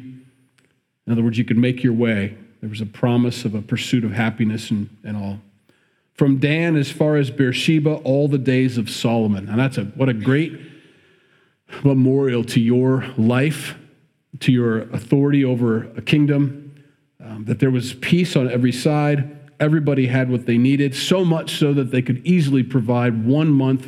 In 1.07 1.13
other 1.13 1.23
words, 1.23 1.39
you 1.39 1.45
could 1.45 1.59
make 1.59 1.83
your 1.83 1.93
way. 1.93 2.39
There 2.61 2.69
was 2.69 2.81
a 2.81 2.87
promise 2.87 3.45
of 3.45 3.55
a 3.55 3.63
pursuit 3.63 4.05
of 4.05 4.13
happiness 4.13 4.71
and, 4.71 4.95
and 5.03 5.17
all. 5.17 5.41
From 6.15 6.39
Dan 6.39 6.77
as 6.77 6.91
far 6.91 7.17
as 7.17 7.31
Beersheba, 7.31 7.95
all 8.05 8.29
the 8.29 8.39
days 8.39 8.77
of 8.77 8.91
Solomon. 8.91 9.49
And 9.49 9.59
that's 9.59 9.79
a 9.79 9.85
what 9.85 10.11
a 10.11 10.15
great 10.15 10.61
memorial 11.83 12.45
to 12.45 12.61
your 12.61 13.07
life, 13.17 13.77
to 14.41 14.53
your 14.53 14.81
authority 14.91 15.45
over 15.45 15.85
a 15.97 16.03
kingdom, 16.03 16.85
um, 17.25 17.45
that 17.47 17.59
there 17.59 17.71
was 17.71 17.95
peace 17.95 18.37
on 18.37 18.51
every 18.51 18.73
side. 18.73 19.39
Everybody 19.59 20.07
had 20.07 20.31
what 20.31 20.47
they 20.47 20.59
needed, 20.59 20.95
so 20.95 21.25
much 21.25 21.57
so 21.57 21.73
that 21.75 21.91
they 21.91 22.03
could 22.03 22.27
easily 22.27 22.63
provide 22.63 23.27
one 23.27 23.49
month 23.49 23.87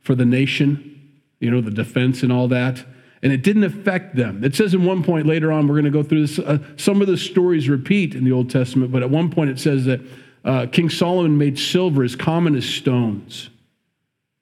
for 0.00 0.14
the 0.14 0.24
nation, 0.24 1.12
you 1.40 1.50
know, 1.50 1.60
the 1.60 1.70
defense 1.70 2.22
and 2.22 2.32
all 2.32 2.48
that. 2.48 2.84
And 3.22 3.32
it 3.32 3.42
didn't 3.42 3.64
affect 3.64 4.14
them. 4.14 4.44
It 4.44 4.54
says 4.54 4.74
in 4.74 4.84
one 4.84 5.02
point 5.02 5.26
later 5.26 5.50
on, 5.50 5.66
we're 5.66 5.74
going 5.74 5.84
to 5.84 5.90
go 5.90 6.02
through 6.02 6.26
this. 6.26 6.38
Uh, 6.38 6.58
some 6.76 7.00
of 7.00 7.06
the 7.06 7.16
stories 7.16 7.68
repeat 7.68 8.14
in 8.14 8.24
the 8.24 8.32
Old 8.32 8.50
Testament, 8.50 8.92
but 8.92 9.02
at 9.02 9.10
one 9.10 9.30
point 9.30 9.50
it 9.50 9.58
says 9.58 9.84
that 9.86 10.00
uh, 10.44 10.66
King 10.70 10.90
Solomon 10.90 11.38
made 11.38 11.58
silver 11.58 12.04
as 12.04 12.14
common 12.14 12.54
as 12.54 12.64
stones. 12.64 13.50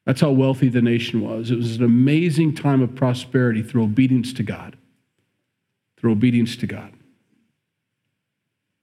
That's 0.04 0.20
how 0.20 0.32
wealthy 0.32 0.68
the 0.68 0.82
nation 0.82 1.22
was. 1.22 1.50
It 1.50 1.56
was 1.56 1.76
an 1.76 1.84
amazing 1.84 2.54
time 2.54 2.82
of 2.82 2.94
prosperity 2.94 3.62
through 3.62 3.84
obedience 3.84 4.32
to 4.34 4.42
God. 4.42 4.76
Through 5.96 6.12
obedience 6.12 6.56
to 6.56 6.66
God. 6.66 6.92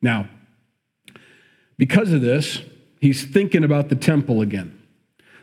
Now, 0.02 0.28
because 1.78 2.12
of 2.12 2.22
this, 2.22 2.62
he's 3.00 3.24
thinking 3.24 3.64
about 3.64 3.90
the 3.90 3.96
temple 3.96 4.42
again. 4.42 4.82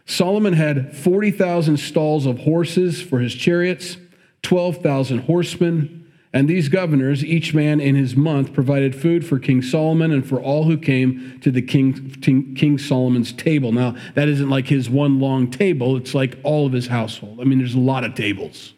Solomon 0.04 0.54
had 0.54 0.96
40,000 0.96 1.76
stalls 1.76 2.26
of 2.26 2.40
horses 2.40 3.00
for 3.00 3.20
his 3.20 3.34
chariots, 3.34 3.98
12,000 4.42 5.20
horsemen, 5.20 6.06
and 6.32 6.48
these 6.48 6.68
governors, 6.68 7.24
each 7.24 7.54
man 7.54 7.80
in 7.80 7.94
his 7.94 8.14
month, 8.14 8.52
provided 8.52 8.94
food 8.94 9.26
for 9.26 9.38
King 9.38 9.62
Solomon 9.62 10.12
and 10.12 10.26
for 10.26 10.40
all 10.40 10.64
who 10.64 10.76
came 10.76 11.40
to 11.40 11.50
the 11.50 11.62
King, 11.62 12.10
King 12.20 12.78
Solomon's 12.78 13.32
table. 13.32 13.72
Now, 13.72 13.96
that 14.14 14.28
isn't 14.28 14.50
like 14.50 14.66
his 14.66 14.90
one 14.90 15.20
long 15.20 15.50
table, 15.50 15.96
it's 15.96 16.14
like 16.14 16.38
all 16.42 16.66
of 16.66 16.72
his 16.72 16.88
household. 16.88 17.40
I 17.40 17.44
mean, 17.44 17.58
there's 17.58 17.74
a 17.74 17.80
lot 17.80 18.04
of 18.04 18.14
tables, 18.14 18.74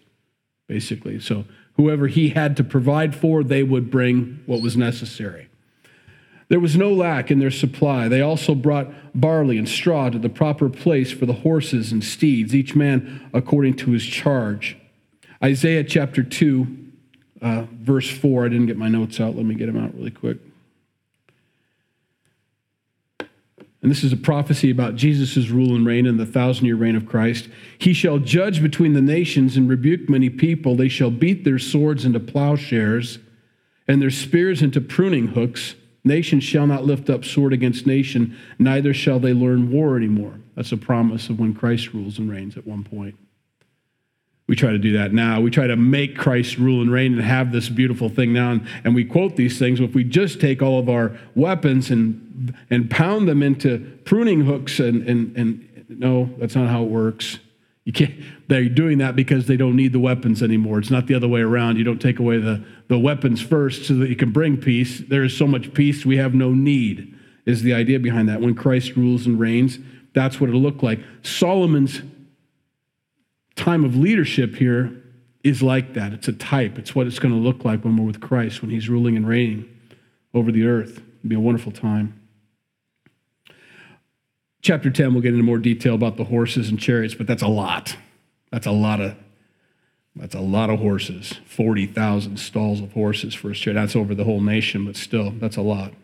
basically. 0.68 1.18
So, 1.18 1.44
whoever 1.74 2.06
he 2.06 2.28
had 2.28 2.56
to 2.58 2.64
provide 2.64 3.16
for, 3.16 3.42
they 3.42 3.62
would 3.62 3.90
bring 3.90 4.42
what 4.46 4.62
was 4.62 4.76
necessary. 4.76 5.48
There 6.48 6.60
was 6.60 6.76
no 6.76 6.92
lack 6.92 7.30
in 7.30 7.38
their 7.38 7.50
supply. 7.50 8.08
They 8.08 8.20
also 8.20 8.56
brought 8.56 8.92
barley 9.14 9.56
and 9.56 9.68
straw 9.68 10.10
to 10.10 10.18
the 10.18 10.28
proper 10.28 10.68
place 10.68 11.12
for 11.12 11.24
the 11.24 11.32
horses 11.32 11.92
and 11.92 12.02
steeds, 12.02 12.54
each 12.54 12.74
man 12.74 13.28
according 13.32 13.74
to 13.76 13.92
his 13.92 14.04
charge. 14.04 14.76
Isaiah 15.42 15.84
chapter 15.84 16.22
2 16.22 16.80
uh, 17.42 17.64
verse 17.72 18.10
4. 18.10 18.44
I 18.44 18.48
didn't 18.48 18.66
get 18.66 18.76
my 18.76 18.88
notes 18.88 19.20
out. 19.20 19.36
Let 19.36 19.46
me 19.46 19.54
get 19.54 19.66
them 19.66 19.82
out 19.82 19.94
really 19.94 20.10
quick. 20.10 20.38
And 23.82 23.90
this 23.90 24.04
is 24.04 24.12
a 24.12 24.16
prophecy 24.16 24.70
about 24.70 24.96
Jesus' 24.96 25.48
rule 25.48 25.74
and 25.74 25.86
reign 25.86 26.06
and 26.06 26.20
the 26.20 26.26
thousand 26.26 26.66
year 26.66 26.76
reign 26.76 26.96
of 26.96 27.06
Christ. 27.06 27.48
He 27.78 27.94
shall 27.94 28.18
judge 28.18 28.60
between 28.62 28.92
the 28.92 29.00
nations 29.00 29.56
and 29.56 29.70
rebuke 29.70 30.08
many 30.10 30.28
people. 30.28 30.76
They 30.76 30.90
shall 30.90 31.10
beat 31.10 31.44
their 31.44 31.58
swords 31.58 32.04
into 32.04 32.20
plowshares 32.20 33.18
and 33.88 34.02
their 34.02 34.10
spears 34.10 34.60
into 34.60 34.82
pruning 34.82 35.28
hooks. 35.28 35.76
Nation 36.04 36.40
shall 36.40 36.66
not 36.66 36.84
lift 36.84 37.08
up 37.08 37.24
sword 37.24 37.54
against 37.54 37.86
nation, 37.86 38.36
neither 38.58 38.94
shall 38.94 39.18
they 39.18 39.32
learn 39.32 39.70
war 39.70 39.96
anymore. 39.96 40.40
That's 40.56 40.72
a 40.72 40.76
promise 40.76 41.28
of 41.28 41.38
when 41.38 41.54
Christ 41.54 41.92
rules 41.92 42.18
and 42.18 42.30
reigns 42.30 42.56
at 42.56 42.66
one 42.66 42.84
point. 42.84 43.16
We 44.50 44.56
try 44.56 44.72
to 44.72 44.78
do 44.78 44.94
that 44.94 45.12
now. 45.12 45.40
We 45.40 45.52
try 45.52 45.68
to 45.68 45.76
make 45.76 46.18
Christ 46.18 46.58
rule 46.58 46.82
and 46.82 46.90
reign 46.90 47.12
and 47.12 47.22
have 47.22 47.52
this 47.52 47.68
beautiful 47.68 48.08
thing 48.08 48.32
now. 48.32 48.50
And, 48.50 48.66
and 48.82 48.96
we 48.96 49.04
quote 49.04 49.36
these 49.36 49.60
things. 49.60 49.78
If 49.78 49.94
we 49.94 50.02
just 50.02 50.40
take 50.40 50.60
all 50.60 50.80
of 50.80 50.88
our 50.88 51.16
weapons 51.36 51.88
and, 51.88 52.52
and 52.68 52.90
pound 52.90 53.28
them 53.28 53.44
into 53.44 53.78
pruning 54.04 54.40
hooks, 54.40 54.80
and, 54.80 55.06
and, 55.06 55.36
and 55.36 55.86
no, 55.88 56.34
that's 56.38 56.56
not 56.56 56.68
how 56.68 56.82
it 56.82 56.90
works. 56.90 57.38
You 57.84 57.92
can't, 57.92 58.12
they're 58.48 58.68
doing 58.68 58.98
that 58.98 59.14
because 59.14 59.46
they 59.46 59.56
don't 59.56 59.76
need 59.76 59.92
the 59.92 60.00
weapons 60.00 60.42
anymore. 60.42 60.80
It's 60.80 60.90
not 60.90 61.06
the 61.06 61.14
other 61.14 61.28
way 61.28 61.42
around. 61.42 61.76
You 61.76 61.84
don't 61.84 62.02
take 62.02 62.18
away 62.18 62.38
the, 62.38 62.64
the 62.88 62.98
weapons 62.98 63.40
first 63.40 63.86
so 63.86 63.94
that 63.98 64.08
you 64.08 64.16
can 64.16 64.32
bring 64.32 64.56
peace. 64.56 64.98
There 64.98 65.22
is 65.22 65.36
so 65.36 65.46
much 65.46 65.72
peace, 65.74 66.04
we 66.04 66.16
have 66.16 66.34
no 66.34 66.50
need, 66.50 67.16
is 67.46 67.62
the 67.62 67.72
idea 67.72 68.00
behind 68.00 68.28
that. 68.28 68.40
When 68.40 68.56
Christ 68.56 68.96
rules 68.96 69.26
and 69.26 69.38
reigns, 69.38 69.78
that's 70.12 70.40
what 70.40 70.50
it'll 70.50 70.60
look 70.60 70.82
like. 70.82 70.98
Solomon's 71.22 72.02
time 73.60 73.84
of 73.84 73.94
leadership 73.94 74.56
here 74.56 75.02
is 75.44 75.62
like 75.62 75.94
that. 75.94 76.12
It's 76.12 76.28
a 76.28 76.32
type. 76.32 76.78
It's 76.78 76.94
what 76.94 77.06
it's 77.06 77.18
going 77.18 77.34
to 77.34 77.40
look 77.40 77.64
like 77.64 77.84
when 77.84 77.96
we're 77.96 78.06
with 78.06 78.20
Christ, 78.20 78.62
when 78.62 78.70
he's 78.70 78.88
ruling 78.88 79.16
and 79.16 79.28
reigning 79.28 79.68
over 80.34 80.50
the 80.50 80.66
earth. 80.66 80.98
It'll 81.18 81.28
be 81.28 81.34
a 81.36 81.40
wonderful 81.40 81.72
time. 81.72 82.20
Chapter 84.62 84.90
10, 84.90 85.12
we'll 85.12 85.22
get 85.22 85.32
into 85.32 85.44
more 85.44 85.58
detail 85.58 85.94
about 85.94 86.16
the 86.16 86.24
horses 86.24 86.68
and 86.68 86.78
chariots, 86.78 87.14
but 87.14 87.26
that's 87.26 87.42
a 87.42 87.48
lot. 87.48 87.96
That's 88.50 88.66
a 88.66 88.72
lot 88.72 89.00
of 89.00 89.16
that's 90.16 90.34
a 90.34 90.40
lot 90.40 90.70
of 90.70 90.80
horses. 90.80 91.34
40,000 91.46 92.36
stalls 92.36 92.80
of 92.80 92.92
horses 92.92 93.32
for 93.32 93.52
a 93.52 93.54
chariot. 93.54 93.80
That's 93.80 93.94
over 93.94 94.12
the 94.12 94.24
whole 94.24 94.40
nation, 94.40 94.84
but 94.84 94.96
still, 94.96 95.30
that's 95.30 95.56
a 95.56 95.62
lot. 95.62 95.94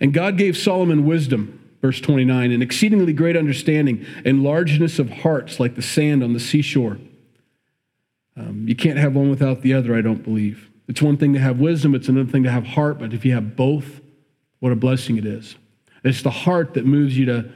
And 0.00 0.14
God 0.14 0.38
gave 0.38 0.56
Solomon 0.56 1.04
wisdom 1.04 1.65
Verse 1.86 2.00
29 2.00 2.50
an 2.50 2.62
exceedingly 2.62 3.12
great 3.12 3.36
understanding 3.36 4.04
and 4.24 4.42
largeness 4.42 4.98
of 4.98 5.08
hearts 5.08 5.60
like 5.60 5.76
the 5.76 5.82
sand 5.82 6.24
on 6.24 6.32
the 6.32 6.40
seashore. 6.40 6.98
Um, 8.36 8.64
you 8.66 8.74
can't 8.74 8.98
have 8.98 9.14
one 9.14 9.30
without 9.30 9.62
the 9.62 9.72
other, 9.72 9.94
I 9.94 10.00
don't 10.00 10.24
believe. 10.24 10.68
It's 10.88 11.00
one 11.00 11.16
thing 11.16 11.32
to 11.34 11.38
have 11.38 11.60
wisdom, 11.60 11.94
it's 11.94 12.08
another 12.08 12.28
thing 12.28 12.42
to 12.42 12.50
have 12.50 12.66
heart, 12.66 12.98
but 12.98 13.14
if 13.14 13.24
you 13.24 13.34
have 13.34 13.54
both, 13.54 14.00
what 14.58 14.72
a 14.72 14.74
blessing 14.74 15.16
it 15.16 15.24
is. 15.24 15.54
It's 16.02 16.22
the 16.22 16.30
heart 16.30 16.74
that 16.74 16.84
moves 16.84 17.16
you 17.16 17.24
to, 17.26 17.52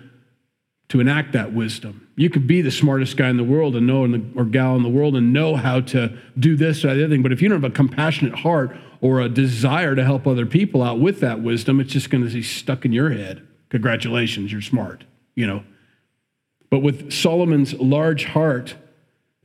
to 0.91 1.01
enact 1.01 1.33
that 1.33 1.53
wisdom. 1.53 2.07
You 2.15 2.31
could 2.31 2.47
be 2.47 2.63
the 2.63 2.71
smartest 2.71 3.17
guy 3.17 3.31
in 3.31 3.37
the 3.37 3.43
world 3.43 3.75
and 3.75 3.85
know, 3.85 4.05
or 4.37 4.45
gal 4.45 4.77
in 4.77 4.85
the 4.85 4.89
world, 4.89 5.17
and 5.17 5.33
know 5.33 5.57
how 5.57 5.81
to 5.81 6.17
do 6.39 6.55
this 6.55 6.85
or 6.85 6.95
that 6.95 7.05
other 7.05 7.09
thing. 7.09 7.25
But 7.25 7.33
if 7.33 7.43
you 7.43 7.49
don't 7.49 7.61
have 7.61 7.69
a 7.73 7.75
compassionate 7.75 8.39
heart 8.39 8.77
or 9.01 9.21
a 9.21 9.29
desire 9.29 9.97
to 9.97 10.05
help 10.05 10.25
other 10.29 10.47
people 10.47 10.85
out 10.85 11.01
with 11.01 11.19
that 11.19 11.43
wisdom, 11.43 11.81
it's 11.81 11.93
just 11.93 12.11
going 12.11 12.25
to 12.25 12.33
be 12.33 12.45
stuck 12.45 12.85
in 12.85 12.93
your 12.93 13.11
head. 13.11 13.45
Congratulations, 13.71 14.53
you're 14.53 14.61
smart, 14.61 15.05
you 15.35 15.47
know. 15.47 15.65
But 16.69 16.81
with 16.81 17.13
Solomon's 17.13 17.75
large 17.75 18.27
heart, 18.27 18.75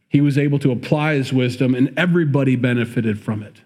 he 0.10 0.22
was 0.22 0.38
able 0.38 0.60
to 0.60 0.72
apply 0.72 1.16
his 1.16 1.34
wisdom, 1.34 1.74
and 1.74 1.94
everybody 1.98 2.56
benefited 2.56 3.20
from 3.20 3.42
it. 3.44 3.62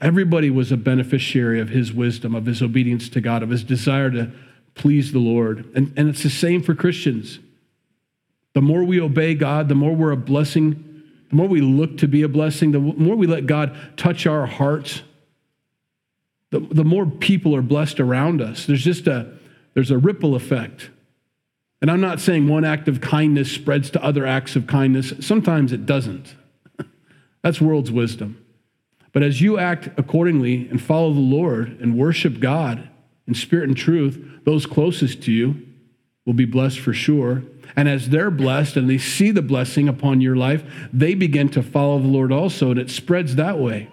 Everybody 0.00 0.48
was 0.48 0.72
a 0.72 0.76
beneficiary 0.76 1.60
of 1.60 1.68
his 1.68 1.92
wisdom, 1.92 2.34
of 2.34 2.46
his 2.46 2.62
obedience 2.62 3.08
to 3.10 3.20
God, 3.20 3.42
of 3.42 3.50
his 3.50 3.62
desire 3.62 4.10
to 4.10 4.32
please 4.74 5.12
the 5.12 5.18
Lord. 5.18 5.70
And, 5.74 5.92
and 5.96 6.08
it's 6.08 6.22
the 6.22 6.30
same 6.30 6.62
for 6.62 6.74
Christians. 6.74 7.38
The 8.54 8.62
more 8.62 8.82
we 8.82 9.00
obey 9.00 9.34
God, 9.34 9.68
the 9.68 9.74
more 9.74 9.94
we're 9.94 10.10
a 10.10 10.16
blessing, 10.16 11.02
the 11.28 11.36
more 11.36 11.46
we 11.46 11.60
look 11.60 11.98
to 11.98 12.08
be 12.08 12.22
a 12.22 12.28
blessing, 12.28 12.72
the 12.72 12.80
more 12.80 13.14
we 13.14 13.26
let 13.26 13.46
God 13.46 13.76
touch 13.96 14.26
our 14.26 14.46
hearts, 14.46 15.02
the, 16.50 16.60
the 16.60 16.84
more 16.84 17.06
people 17.06 17.54
are 17.54 17.62
blessed 17.62 18.00
around 18.00 18.40
us. 18.40 18.66
There's 18.66 18.82
just 18.82 19.06
a, 19.06 19.38
there's 19.74 19.90
a 19.90 19.98
ripple 19.98 20.34
effect. 20.34 20.90
And 21.80 21.90
I'm 21.90 22.00
not 22.00 22.20
saying 22.20 22.46
one 22.46 22.64
act 22.64 22.88
of 22.88 23.00
kindness 23.00 23.50
spreads 23.50 23.90
to 23.90 24.04
other 24.04 24.26
acts 24.26 24.56
of 24.56 24.66
kindness. 24.66 25.12
Sometimes 25.20 25.72
it 25.72 25.86
doesn't. 25.86 26.34
That's 27.42 27.60
world's 27.60 27.90
wisdom. 27.90 28.44
But 29.12 29.22
as 29.22 29.40
you 29.40 29.58
act 29.58 29.88
accordingly 29.98 30.68
and 30.68 30.80
follow 30.80 31.12
the 31.12 31.20
Lord 31.20 31.80
and 31.80 31.98
worship 31.98 32.38
God 32.38 32.88
in 33.26 33.34
spirit 33.34 33.68
and 33.68 33.76
truth, 33.76 34.22
those 34.44 34.66
closest 34.66 35.22
to 35.22 35.32
you 35.32 35.66
will 36.26 36.34
be 36.34 36.44
blessed 36.44 36.78
for 36.78 36.92
sure. 36.92 37.42
And 37.76 37.88
as 37.88 38.10
they're 38.10 38.30
blessed 38.30 38.76
and 38.76 38.88
they 38.88 38.98
see 38.98 39.30
the 39.30 39.42
blessing 39.42 39.88
upon 39.88 40.20
your 40.20 40.36
life, 40.36 40.62
they 40.92 41.14
begin 41.14 41.48
to 41.50 41.62
follow 41.62 41.98
the 41.98 42.08
Lord 42.08 42.32
also, 42.32 42.70
and 42.70 42.78
it 42.78 42.90
spreads 42.90 43.36
that 43.36 43.58
way. 43.58 43.90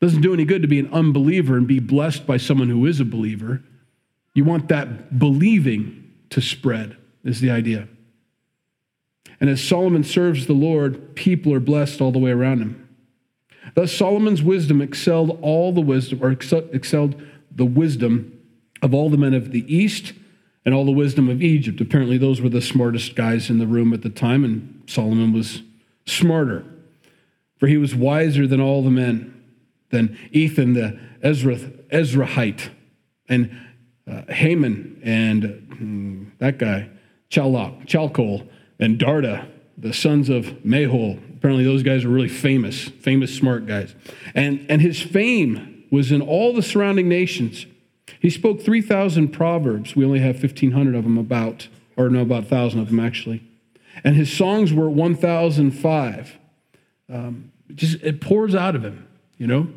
It 0.00 0.04
doesn't 0.04 0.22
do 0.22 0.34
any 0.34 0.44
good 0.44 0.62
to 0.62 0.68
be 0.68 0.78
an 0.78 0.92
unbeliever 0.92 1.56
and 1.56 1.66
be 1.66 1.80
blessed 1.80 2.26
by 2.26 2.36
someone 2.36 2.68
who 2.68 2.86
is 2.86 3.00
a 3.00 3.04
believer. 3.04 3.62
You 4.34 4.44
want 4.44 4.68
that 4.68 5.18
believing 5.18 6.12
to 6.30 6.40
spread, 6.40 6.96
is 7.24 7.40
the 7.40 7.50
idea. 7.50 7.88
And 9.40 9.50
as 9.50 9.62
Solomon 9.62 10.04
serves 10.04 10.46
the 10.46 10.52
Lord, 10.52 11.14
people 11.14 11.52
are 11.54 11.60
blessed 11.60 12.00
all 12.00 12.12
the 12.12 12.18
way 12.18 12.30
around 12.30 12.60
him. 12.60 12.88
Thus, 13.74 13.92
Solomon's 13.92 14.42
wisdom 14.42 14.80
excelled 14.80 15.38
all 15.42 15.72
the 15.72 15.80
wisdom, 15.80 16.22
or 16.22 16.30
excelled 16.30 17.22
the 17.54 17.64
wisdom 17.64 18.38
of 18.82 18.94
all 18.94 19.10
the 19.10 19.18
men 19.18 19.34
of 19.34 19.52
the 19.52 19.64
East 19.72 20.12
and 20.64 20.74
all 20.74 20.84
the 20.84 20.90
wisdom 20.90 21.28
of 21.28 21.42
Egypt. 21.42 21.80
Apparently, 21.80 22.18
those 22.18 22.40
were 22.40 22.48
the 22.48 22.60
smartest 22.60 23.14
guys 23.14 23.50
in 23.50 23.58
the 23.58 23.66
room 23.66 23.92
at 23.92 24.02
the 24.02 24.10
time, 24.10 24.44
and 24.44 24.82
Solomon 24.86 25.32
was 25.32 25.62
smarter, 26.06 26.64
for 27.58 27.66
he 27.66 27.76
was 27.76 27.94
wiser 27.94 28.46
than 28.46 28.60
all 28.60 28.82
the 28.82 28.90
men, 28.90 29.34
than 29.90 30.18
Ethan 30.32 30.74
the 30.74 30.98
Ezra, 31.22 31.56
Ezrahite, 31.56 32.70
and 33.28 33.50
uh, 34.08 34.32
Haman, 34.32 35.00
and 35.02 35.44
hmm, 35.76 36.24
that 36.38 36.58
guy, 36.58 36.88
Chalok, 37.30 37.86
Chalcol, 37.86 38.48
and 38.78 38.98
Darda, 38.98 39.48
the 39.76 39.92
sons 39.92 40.28
of 40.28 40.46
Mahol. 40.64 41.20
Apparently, 41.36 41.64
those 41.64 41.82
guys 41.82 42.04
are 42.04 42.08
really 42.08 42.28
famous, 42.28 42.88
famous, 42.88 43.34
smart 43.34 43.66
guys. 43.66 43.94
And, 44.34 44.66
and 44.68 44.80
his 44.80 45.00
fame 45.00 45.84
was 45.90 46.10
in 46.10 46.20
all 46.20 46.52
the 46.52 46.62
surrounding 46.62 47.08
nations. 47.08 47.66
He 48.20 48.30
spoke 48.30 48.60
3,000 48.60 49.28
proverbs. 49.28 49.94
We 49.94 50.04
only 50.04 50.20
have 50.20 50.36
1,500 50.36 50.94
of 50.94 51.04
them 51.04 51.18
about, 51.18 51.68
or 51.96 52.08
no, 52.08 52.22
about 52.22 52.42
1,000 52.42 52.80
of 52.80 52.88
them 52.88 53.00
actually. 53.00 53.42
And 54.04 54.16
his 54.16 54.32
songs 54.32 54.72
were 54.72 54.88
1,005. 54.88 56.38
Um, 57.10 57.52
just 57.74 58.02
it 58.02 58.20
pours 58.20 58.54
out 58.54 58.74
of 58.74 58.84
him, 58.84 59.06
you 59.36 59.46
know. 59.46 59.68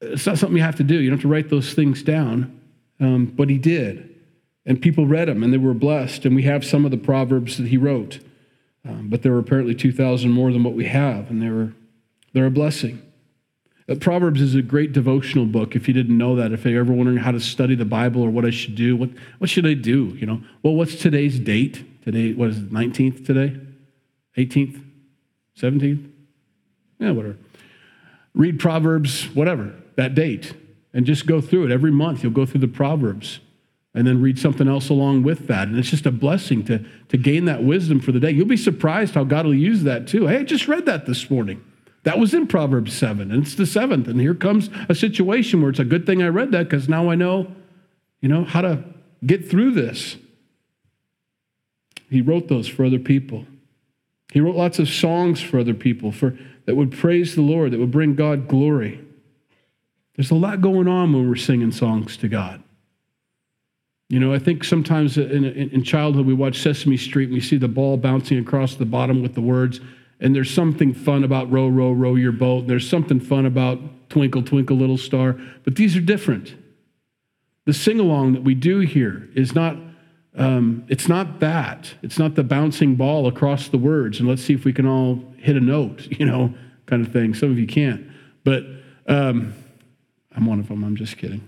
It's 0.00 0.26
not 0.26 0.38
something 0.38 0.56
you 0.56 0.62
have 0.62 0.76
to 0.76 0.84
do. 0.84 0.96
You 0.96 1.10
don't 1.10 1.18
have 1.18 1.22
to 1.22 1.28
write 1.28 1.48
those 1.48 1.74
things 1.74 2.02
down, 2.02 2.60
um, 3.00 3.26
but 3.26 3.48
he 3.48 3.58
did, 3.58 4.14
and 4.66 4.80
people 4.80 5.06
read 5.06 5.28
them, 5.28 5.42
and 5.42 5.52
they 5.52 5.58
were 5.58 5.74
blessed. 5.74 6.24
And 6.24 6.34
we 6.34 6.42
have 6.44 6.64
some 6.64 6.84
of 6.84 6.90
the 6.90 6.96
proverbs 6.96 7.58
that 7.58 7.68
he 7.68 7.76
wrote, 7.76 8.20
um, 8.84 9.08
but 9.08 9.22
there 9.22 9.32
were 9.32 9.38
apparently 9.38 9.74
2,000 9.74 10.30
more 10.30 10.52
than 10.52 10.64
what 10.64 10.74
we 10.74 10.84
have, 10.86 11.30
and 11.30 11.42
they 11.42 11.50
were 11.50 11.72
they're 12.34 12.46
a 12.46 12.50
blessing. 12.50 13.00
Uh, 13.88 13.94
Proverbs 13.94 14.40
is 14.40 14.54
a 14.54 14.62
great 14.62 14.92
devotional 14.92 15.46
book. 15.46 15.74
If 15.74 15.88
you 15.88 15.94
didn't 15.94 16.18
know 16.18 16.36
that, 16.36 16.52
if 16.52 16.64
you're 16.64 16.80
ever 16.80 16.92
wondering 16.92 17.18
how 17.18 17.30
to 17.30 17.40
study 17.40 17.74
the 17.74 17.84
Bible 17.84 18.22
or 18.22 18.30
what 18.30 18.44
I 18.44 18.50
should 18.50 18.74
do, 18.74 18.96
what, 18.96 19.10
what 19.38 19.48
should 19.48 19.66
I 19.66 19.74
do? 19.74 20.16
You 20.18 20.26
know, 20.26 20.42
well, 20.62 20.74
what's 20.74 20.96
today's 20.96 21.38
date? 21.38 22.02
Today, 22.02 22.32
what 22.34 22.50
is 22.50 22.58
it, 22.58 22.70
19th 22.70 23.24
today? 23.24 23.58
18th? 24.36 24.82
17th? 25.56 26.10
Yeah, 26.98 27.12
whatever. 27.12 27.38
Read 28.34 28.58
Proverbs, 28.58 29.26
whatever, 29.34 29.74
that 29.96 30.14
date, 30.14 30.54
and 30.94 31.04
just 31.04 31.26
go 31.26 31.40
through 31.40 31.66
it. 31.66 31.72
Every 31.72 31.90
month, 31.90 32.22
you'll 32.22 32.32
go 32.32 32.46
through 32.46 32.60
the 32.60 32.68
Proverbs 32.68 33.40
and 33.92 34.06
then 34.06 34.22
read 34.22 34.38
something 34.38 34.68
else 34.68 34.88
along 34.88 35.24
with 35.24 35.46
that. 35.48 35.68
And 35.68 35.78
it's 35.78 35.90
just 35.90 36.06
a 36.06 36.10
blessing 36.10 36.64
to, 36.64 36.84
to 37.08 37.16
gain 37.16 37.44
that 37.44 37.62
wisdom 37.62 38.00
for 38.00 38.12
the 38.12 38.20
day. 38.20 38.30
You'll 38.30 38.46
be 38.46 38.56
surprised 38.56 39.14
how 39.14 39.24
God 39.24 39.44
will 39.44 39.54
use 39.54 39.82
that 39.82 40.08
too. 40.08 40.26
Hey, 40.26 40.38
I 40.38 40.42
just 40.44 40.68
read 40.68 40.86
that 40.86 41.06
this 41.06 41.28
morning. 41.28 41.62
That 42.04 42.18
was 42.18 42.34
in 42.34 42.46
Proverbs 42.46 42.92
7, 42.92 43.30
and 43.30 43.42
it's 43.42 43.54
the 43.54 43.66
seventh. 43.66 44.08
And 44.08 44.20
here 44.20 44.34
comes 44.34 44.68
a 44.88 44.94
situation 44.94 45.60
where 45.60 45.70
it's 45.70 45.78
a 45.78 45.84
good 45.84 46.06
thing 46.06 46.22
I 46.22 46.28
read 46.28 46.52
that 46.52 46.64
because 46.64 46.88
now 46.88 47.10
I 47.10 47.14
know, 47.14 47.50
you 48.20 48.28
know, 48.28 48.44
how 48.44 48.60
to 48.60 48.84
get 49.24 49.48
through 49.48 49.72
this. 49.72 50.16
He 52.10 52.20
wrote 52.20 52.48
those 52.48 52.68
for 52.68 52.84
other 52.84 52.98
people. 52.98 53.46
He 54.32 54.40
wrote 54.40 54.56
lots 54.56 54.78
of 54.78 54.88
songs 54.88 55.40
for 55.40 55.58
other 55.58 55.74
people 55.74 56.12
for, 56.12 56.36
that 56.66 56.74
would 56.74 56.92
praise 56.92 57.34
the 57.34 57.42
Lord, 57.42 57.72
that 57.72 57.80
would 57.80 57.90
bring 57.90 58.14
God 58.14 58.48
glory. 58.48 59.03
There's 60.16 60.30
a 60.30 60.36
lot 60.36 60.60
going 60.60 60.88
on 60.88 61.12
when 61.12 61.28
we're 61.28 61.36
singing 61.36 61.72
songs 61.72 62.16
to 62.18 62.28
God. 62.28 62.62
You 64.08 64.20
know, 64.20 64.32
I 64.32 64.38
think 64.38 64.64
sometimes 64.64 65.16
in, 65.16 65.44
in, 65.44 65.82
childhood 65.82 66.26
we 66.26 66.34
watch 66.34 66.60
Sesame 66.60 66.96
Street 66.96 67.24
and 67.24 67.34
we 67.34 67.40
see 67.40 67.56
the 67.56 67.68
ball 67.68 67.96
bouncing 67.96 68.38
across 68.38 68.76
the 68.76 68.84
bottom 68.84 69.22
with 69.22 69.34
the 69.34 69.40
words, 69.40 69.80
and 70.20 70.34
there's 70.34 70.52
something 70.52 70.92
fun 70.92 71.24
about 71.24 71.50
row, 71.50 71.68
row, 71.68 71.90
row 71.90 72.14
your 72.14 72.30
boat. 72.30 72.60
And 72.60 72.70
there's 72.70 72.88
something 72.88 73.18
fun 73.18 73.46
about 73.46 73.80
twinkle, 74.10 74.42
twinkle, 74.42 74.76
little 74.76 74.98
star. 74.98 75.36
But 75.64 75.76
these 75.76 75.96
are 75.96 76.00
different. 76.00 76.54
The 77.64 77.72
sing 77.72 77.98
along 77.98 78.34
that 78.34 78.42
we 78.42 78.54
do 78.54 78.80
here 78.80 79.28
is 79.34 79.54
not. 79.54 79.76
Um, 80.36 80.84
it's 80.88 81.08
not 81.08 81.38
that. 81.40 81.94
It's 82.02 82.18
not 82.18 82.34
the 82.34 82.42
bouncing 82.42 82.96
ball 82.96 83.28
across 83.28 83.68
the 83.68 83.78
words 83.78 84.18
and 84.18 84.28
let's 84.28 84.42
see 84.42 84.52
if 84.52 84.64
we 84.64 84.72
can 84.72 84.84
all 84.84 85.22
hit 85.38 85.54
a 85.54 85.60
note, 85.60 86.08
you 86.18 86.26
know, 86.26 86.52
kind 86.86 87.06
of 87.06 87.12
thing. 87.12 87.34
Some 87.34 87.52
of 87.52 87.58
you 87.58 87.68
can't. 87.68 88.04
But 88.42 88.64
um, 89.06 89.54
I'm 90.34 90.46
one 90.46 90.60
of 90.60 90.68
them. 90.68 90.84
I'm 90.84 90.96
just 90.96 91.16
kidding. 91.16 91.46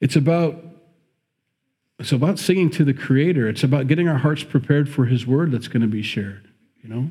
It's 0.00 0.16
about 0.16 0.56
it's 1.98 2.12
about 2.12 2.38
singing 2.40 2.68
to 2.70 2.84
the 2.84 2.94
Creator. 2.94 3.48
It's 3.48 3.62
about 3.62 3.86
getting 3.86 4.08
our 4.08 4.18
hearts 4.18 4.42
prepared 4.42 4.88
for 4.88 5.04
His 5.04 5.24
Word 5.26 5.52
that's 5.52 5.68
going 5.68 5.82
to 5.82 5.88
be 5.88 6.02
shared 6.02 6.48
you 6.82 6.88
know? 6.88 7.10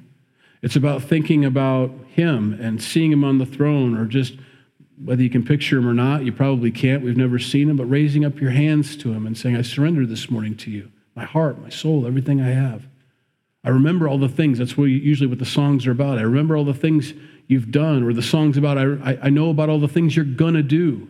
It's 0.61 0.75
about 0.75 1.01
thinking 1.01 1.43
about 1.43 1.91
him 2.13 2.53
and 2.61 2.81
seeing 2.81 3.11
him 3.11 3.23
on 3.23 3.39
the 3.39 3.45
throne, 3.45 3.97
or 3.97 4.05
just 4.05 4.35
whether 5.03 5.23
you 5.23 5.29
can 5.29 5.43
picture 5.43 5.79
him 5.79 5.87
or 5.87 5.93
not, 5.93 6.23
you 6.23 6.31
probably 6.31 6.69
can't. 6.71 7.03
We've 7.03 7.17
never 7.17 7.39
seen 7.39 7.69
him, 7.69 7.77
but 7.77 7.85
raising 7.85 8.23
up 8.23 8.39
your 8.39 8.51
hands 8.51 8.95
to 8.97 9.11
him 9.11 9.25
and 9.25 9.35
saying, 9.35 9.55
I 9.55 9.63
surrender 9.63 10.05
this 10.05 10.29
morning 10.29 10.55
to 10.57 10.69
you, 10.69 10.91
my 11.15 11.25
heart, 11.25 11.59
my 11.59 11.69
soul, 11.69 12.05
everything 12.05 12.41
I 12.41 12.49
have. 12.49 12.83
I 13.63 13.69
remember 13.69 14.07
all 14.07 14.19
the 14.19 14.29
things. 14.29 14.59
That's 14.59 14.77
what 14.77 14.85
usually 14.85 15.27
what 15.27 15.39
the 15.39 15.45
songs 15.45 15.87
are 15.87 15.91
about. 15.91 16.19
I 16.19 16.23
remember 16.23 16.55
all 16.55 16.65
the 16.65 16.73
things 16.73 17.13
you've 17.47 17.71
done, 17.71 18.03
or 18.03 18.13
the 18.13 18.21
songs 18.21 18.57
about, 18.57 18.77
I, 18.77 19.17
I 19.23 19.29
know 19.29 19.49
about 19.49 19.69
all 19.69 19.79
the 19.79 19.87
things 19.87 20.15
you're 20.15 20.25
going 20.25 20.53
to 20.53 20.63
do. 20.63 21.07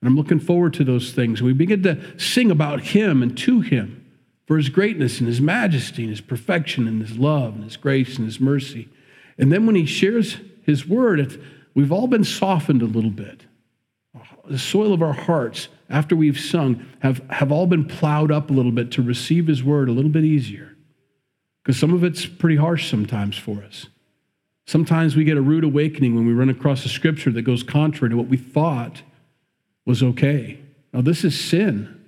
And 0.00 0.08
I'm 0.08 0.16
looking 0.16 0.40
forward 0.40 0.74
to 0.74 0.84
those 0.84 1.12
things. 1.12 1.42
We 1.42 1.52
begin 1.52 1.82
to 1.82 2.00
sing 2.18 2.50
about 2.50 2.80
him 2.80 3.22
and 3.22 3.36
to 3.38 3.60
him 3.60 4.04
for 4.46 4.56
his 4.56 4.68
greatness 4.68 5.18
and 5.18 5.26
his 5.26 5.40
majesty 5.40 6.02
and 6.02 6.10
his 6.10 6.20
perfection 6.20 6.88
and 6.88 7.00
his 7.00 7.18
love 7.18 7.54
and 7.54 7.64
his 7.64 7.76
grace 7.76 8.16
and 8.16 8.24
his 8.24 8.40
mercy. 8.40 8.88
And 9.36 9.52
then 9.52 9.66
when 9.66 9.74
he 9.74 9.86
shares 9.86 10.38
his 10.62 10.86
word, 10.86 11.40
we've 11.74 11.92
all 11.92 12.06
been 12.06 12.24
softened 12.24 12.82
a 12.82 12.86
little 12.86 13.10
bit. 13.10 13.42
The 14.48 14.58
soil 14.58 14.92
of 14.92 15.02
our 15.02 15.12
hearts, 15.12 15.68
after 15.90 16.16
we've 16.16 16.40
sung, 16.40 16.86
have, 17.00 17.18
have 17.30 17.52
all 17.52 17.66
been 17.66 17.84
plowed 17.84 18.32
up 18.32 18.50
a 18.50 18.52
little 18.54 18.72
bit 18.72 18.90
to 18.92 19.02
receive 19.02 19.46
his 19.46 19.62
word 19.62 19.88
a 19.88 19.92
little 19.92 20.10
bit 20.10 20.24
easier. 20.24 20.76
Because 21.62 21.78
some 21.78 21.92
of 21.92 22.02
it's 22.02 22.24
pretty 22.24 22.56
harsh 22.56 22.88
sometimes 22.90 23.36
for 23.36 23.62
us. 23.62 23.86
Sometimes 24.68 25.16
we 25.16 25.24
get 25.24 25.38
a 25.38 25.40
rude 25.40 25.64
awakening 25.64 26.14
when 26.14 26.26
we 26.26 26.34
run 26.34 26.50
across 26.50 26.84
a 26.84 26.90
scripture 26.90 27.30
that 27.32 27.40
goes 27.40 27.62
contrary 27.62 28.10
to 28.10 28.18
what 28.18 28.28
we 28.28 28.36
thought 28.36 29.00
was 29.86 30.02
okay. 30.02 30.58
Now, 30.92 31.00
this 31.00 31.24
is 31.24 31.40
sin. 31.40 32.04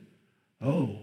Oh, 0.61 0.99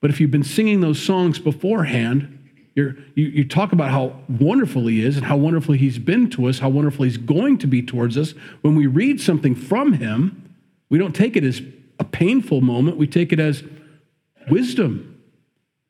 but 0.00 0.10
if 0.10 0.20
you've 0.20 0.30
been 0.30 0.44
singing 0.44 0.82
those 0.82 1.02
songs 1.02 1.40
beforehand, 1.40 2.38
you 2.76 2.96
you, 3.16 3.44
talk 3.44 3.72
about 3.72 3.90
how 3.90 4.20
wonderful 4.28 4.86
He 4.86 5.04
is 5.04 5.16
and 5.16 5.26
how 5.26 5.36
wonderful 5.36 5.74
He's 5.74 5.98
been 5.98 6.30
to 6.30 6.46
us, 6.46 6.60
how 6.60 6.68
wonderful 6.68 7.04
He's 7.04 7.16
going 7.16 7.58
to 7.58 7.66
be 7.66 7.82
towards 7.82 8.16
us. 8.16 8.34
When 8.60 8.76
we 8.76 8.86
read 8.86 9.20
something 9.20 9.56
from 9.56 9.94
Him, 9.94 10.54
we 10.90 10.98
don't 10.98 11.12
take 11.12 11.36
it 11.36 11.42
as 11.42 11.60
a 11.98 12.04
painful 12.04 12.60
moment, 12.60 12.98
we 12.98 13.08
take 13.08 13.32
it 13.32 13.40
as 13.40 13.64
wisdom. 14.48 15.20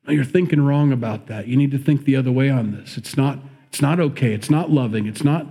Now, 0.07 0.13
you're 0.13 0.23
thinking 0.23 0.61
wrong 0.61 0.91
about 0.91 1.27
that. 1.27 1.47
You 1.47 1.57
need 1.57 1.69
to 1.69 1.77
think 1.77 2.05
the 2.05 2.15
other 2.15 2.31
way 2.31 2.49
on 2.49 2.71
this. 2.71 2.97
It's 2.97 3.15
not, 3.15 3.37
it's 3.71 3.81
not 3.81 4.01
okay. 4.01 4.33
It's 4.33 4.49
not 4.49 4.69
loving. 4.69 5.07
It's 5.07 5.23
not 5.23 5.47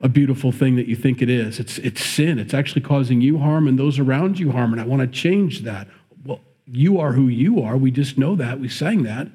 a 0.00 0.08
beautiful 0.08 0.52
thing 0.52 0.76
that 0.76 0.86
you 0.86 0.96
think 0.96 1.20
it 1.20 1.28
is. 1.28 1.60
It's, 1.60 1.76
it's 1.78 2.02
sin. 2.02 2.38
It's 2.38 2.54
actually 2.54 2.80
causing 2.80 3.20
you 3.20 3.36
harm 3.36 3.68
and 3.68 3.78
those 3.78 3.98
around 3.98 4.38
you 4.38 4.52
harm. 4.52 4.72
And 4.72 4.80
I 4.80 4.86
want 4.86 5.02
to 5.02 5.06
change 5.06 5.60
that 5.64 5.86
Well, 6.24 6.40
you 6.64 6.98
are 6.98 7.12
who 7.12 7.28
you 7.28 7.60
are, 7.60 7.76
we 7.76 7.90
just 7.90 8.16
know 8.16 8.36
that, 8.36 8.58
we 8.58 8.70
sang 8.70 9.02
that, 9.02 9.28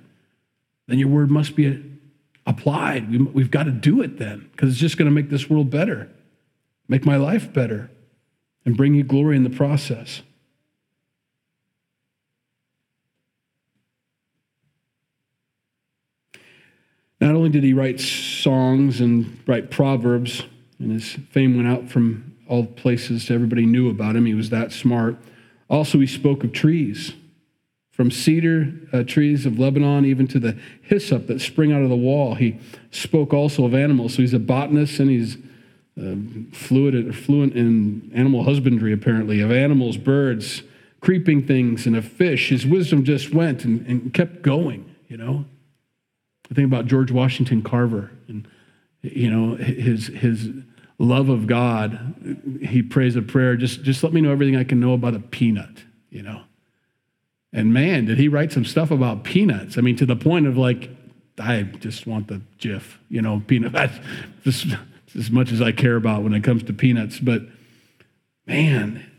then 0.88 0.98
your 0.98 1.10
word 1.10 1.30
must 1.30 1.56
be 1.56 1.84
applied. 2.48 3.12
We, 3.12 3.44
have 3.44 3.52
got 3.52 3.66
to 3.66 3.72
do 3.72 4.02
it 4.02 4.18
then, 4.18 4.50
because 4.52 4.72
it's 4.72 4.80
just 4.80 4.98
going 4.98 5.06
to 5.06 5.14
make 5.14 5.30
this 5.30 5.48
world 5.48 5.70
better, 5.70 6.10
make 6.88 7.06
my 7.06 7.18
life 7.18 7.54
better, 7.54 7.92
and 8.66 8.76
bring 8.76 8.96
you 8.96 9.04
glory 9.04 9.38
in 9.38 9.44
the 9.44 9.52
process. 9.52 10.24
Not 17.22 17.36
only 17.36 17.50
did 17.50 17.64
he 17.64 17.74
write 17.74 18.00
songs 18.00 19.00
and 19.00 19.40
write 19.46 19.70
proverbs, 19.70 20.44
and 20.80 20.92
his 20.92 21.12
fame 21.30 21.56
went 21.56 21.70
out 21.70 21.88
from 21.88 22.36
all 22.48 22.66
places, 22.66 23.30
everybody 23.30 23.66
knew 23.66 23.90
about 23.90 24.16
him, 24.16 24.26
he 24.26 24.34
was 24.34 24.50
that 24.50 24.72
smart. 24.72 25.18
Also, 25.70 26.00
he 26.00 26.08
spoke 26.08 26.44
of 26.44 26.52
trees 26.52 27.14
from 27.92 28.10
cedar 28.10 28.74
uh, 28.92 29.04
trees 29.04 29.46
of 29.46 29.60
Lebanon 29.60 30.06
even 30.06 30.28
to 30.28 30.40
the 30.40 30.58
hyssop 30.82 31.28
that 31.28 31.40
spring 31.40 31.72
out 31.72 31.84
of 31.84 31.90
the 31.90 31.96
wall. 31.96 32.34
He 32.34 32.60
spoke 32.90 33.34
also 33.34 33.66
of 33.66 33.76
animals. 33.76 34.16
So 34.16 34.24
he's 34.24 34.34
a 34.34 34.40
botanist 34.40 35.00
and 35.00 35.10
he's 35.10 35.38
uh, 36.02 36.16
fluid, 36.52 37.16
fluent 37.16 37.54
in 37.54 38.12
animal 38.16 38.44
husbandry, 38.44 38.92
apparently, 38.92 39.42
of 39.42 39.52
animals, 39.52 39.98
birds, 39.98 40.64
creeping 41.00 41.46
things, 41.46 41.86
and 41.86 41.96
of 41.96 42.06
fish. 42.06 42.50
His 42.50 42.66
wisdom 42.66 43.04
just 43.04 43.34
went 43.34 43.66
and, 43.66 43.86
and 43.86 44.14
kept 44.14 44.42
going, 44.42 44.96
you 45.08 45.18
know. 45.18 45.46
I 46.52 46.54
think 46.54 46.66
about 46.66 46.86
George 46.86 47.12
Washington 47.12 47.62
Carver 47.62 48.12
and, 48.28 48.46
you 49.02 49.32
know, 49.32 49.56
his, 49.56 50.08
his 50.08 50.50
love 51.00 51.30
of 51.30 51.48
God. 51.48 52.14
He 52.62 52.84
prays 52.84 53.16
a 53.16 53.22
prayer, 53.22 53.56
just, 53.56 53.84
just 53.84 54.04
let 54.04 54.12
me 54.12 54.20
know 54.20 54.32
everything 54.32 54.58
I 54.58 54.66
can 54.66 54.80
know 54.80 54.94
about 54.94 55.16
a 55.16 55.20
peanut, 55.20 55.84
you 56.10 56.22
know. 56.22 56.42
And 57.54 57.74
man, 57.74 58.06
did 58.06 58.18
he 58.18 58.28
write 58.28 58.52
some 58.52 58.66
stuff 58.66 58.92
about 58.92 59.24
peanuts. 59.24 59.78
I 59.78 59.82
mean, 59.82 59.96
to 59.98 60.06
the 60.06 60.16
point 60.16 60.46
of 60.46 60.58
like, 60.58 60.90
I 61.40 61.64
just 61.64 62.06
want 62.06 62.28
the 62.28 62.42
Jif, 62.60 62.98
you 63.10 63.22
know, 63.22 63.42
peanut. 63.48 63.72
That's 63.74 63.98
just 64.44 64.68
as 65.16 65.32
much 65.32 65.52
as 65.52 65.62
I 65.62 65.72
care 65.72 65.96
about 65.96 66.24
when 66.24 66.34
it 66.34 66.44
comes 66.44 66.64
to 66.64 66.74
peanuts. 66.74 67.20
But 67.20 67.44
man, 68.46 69.10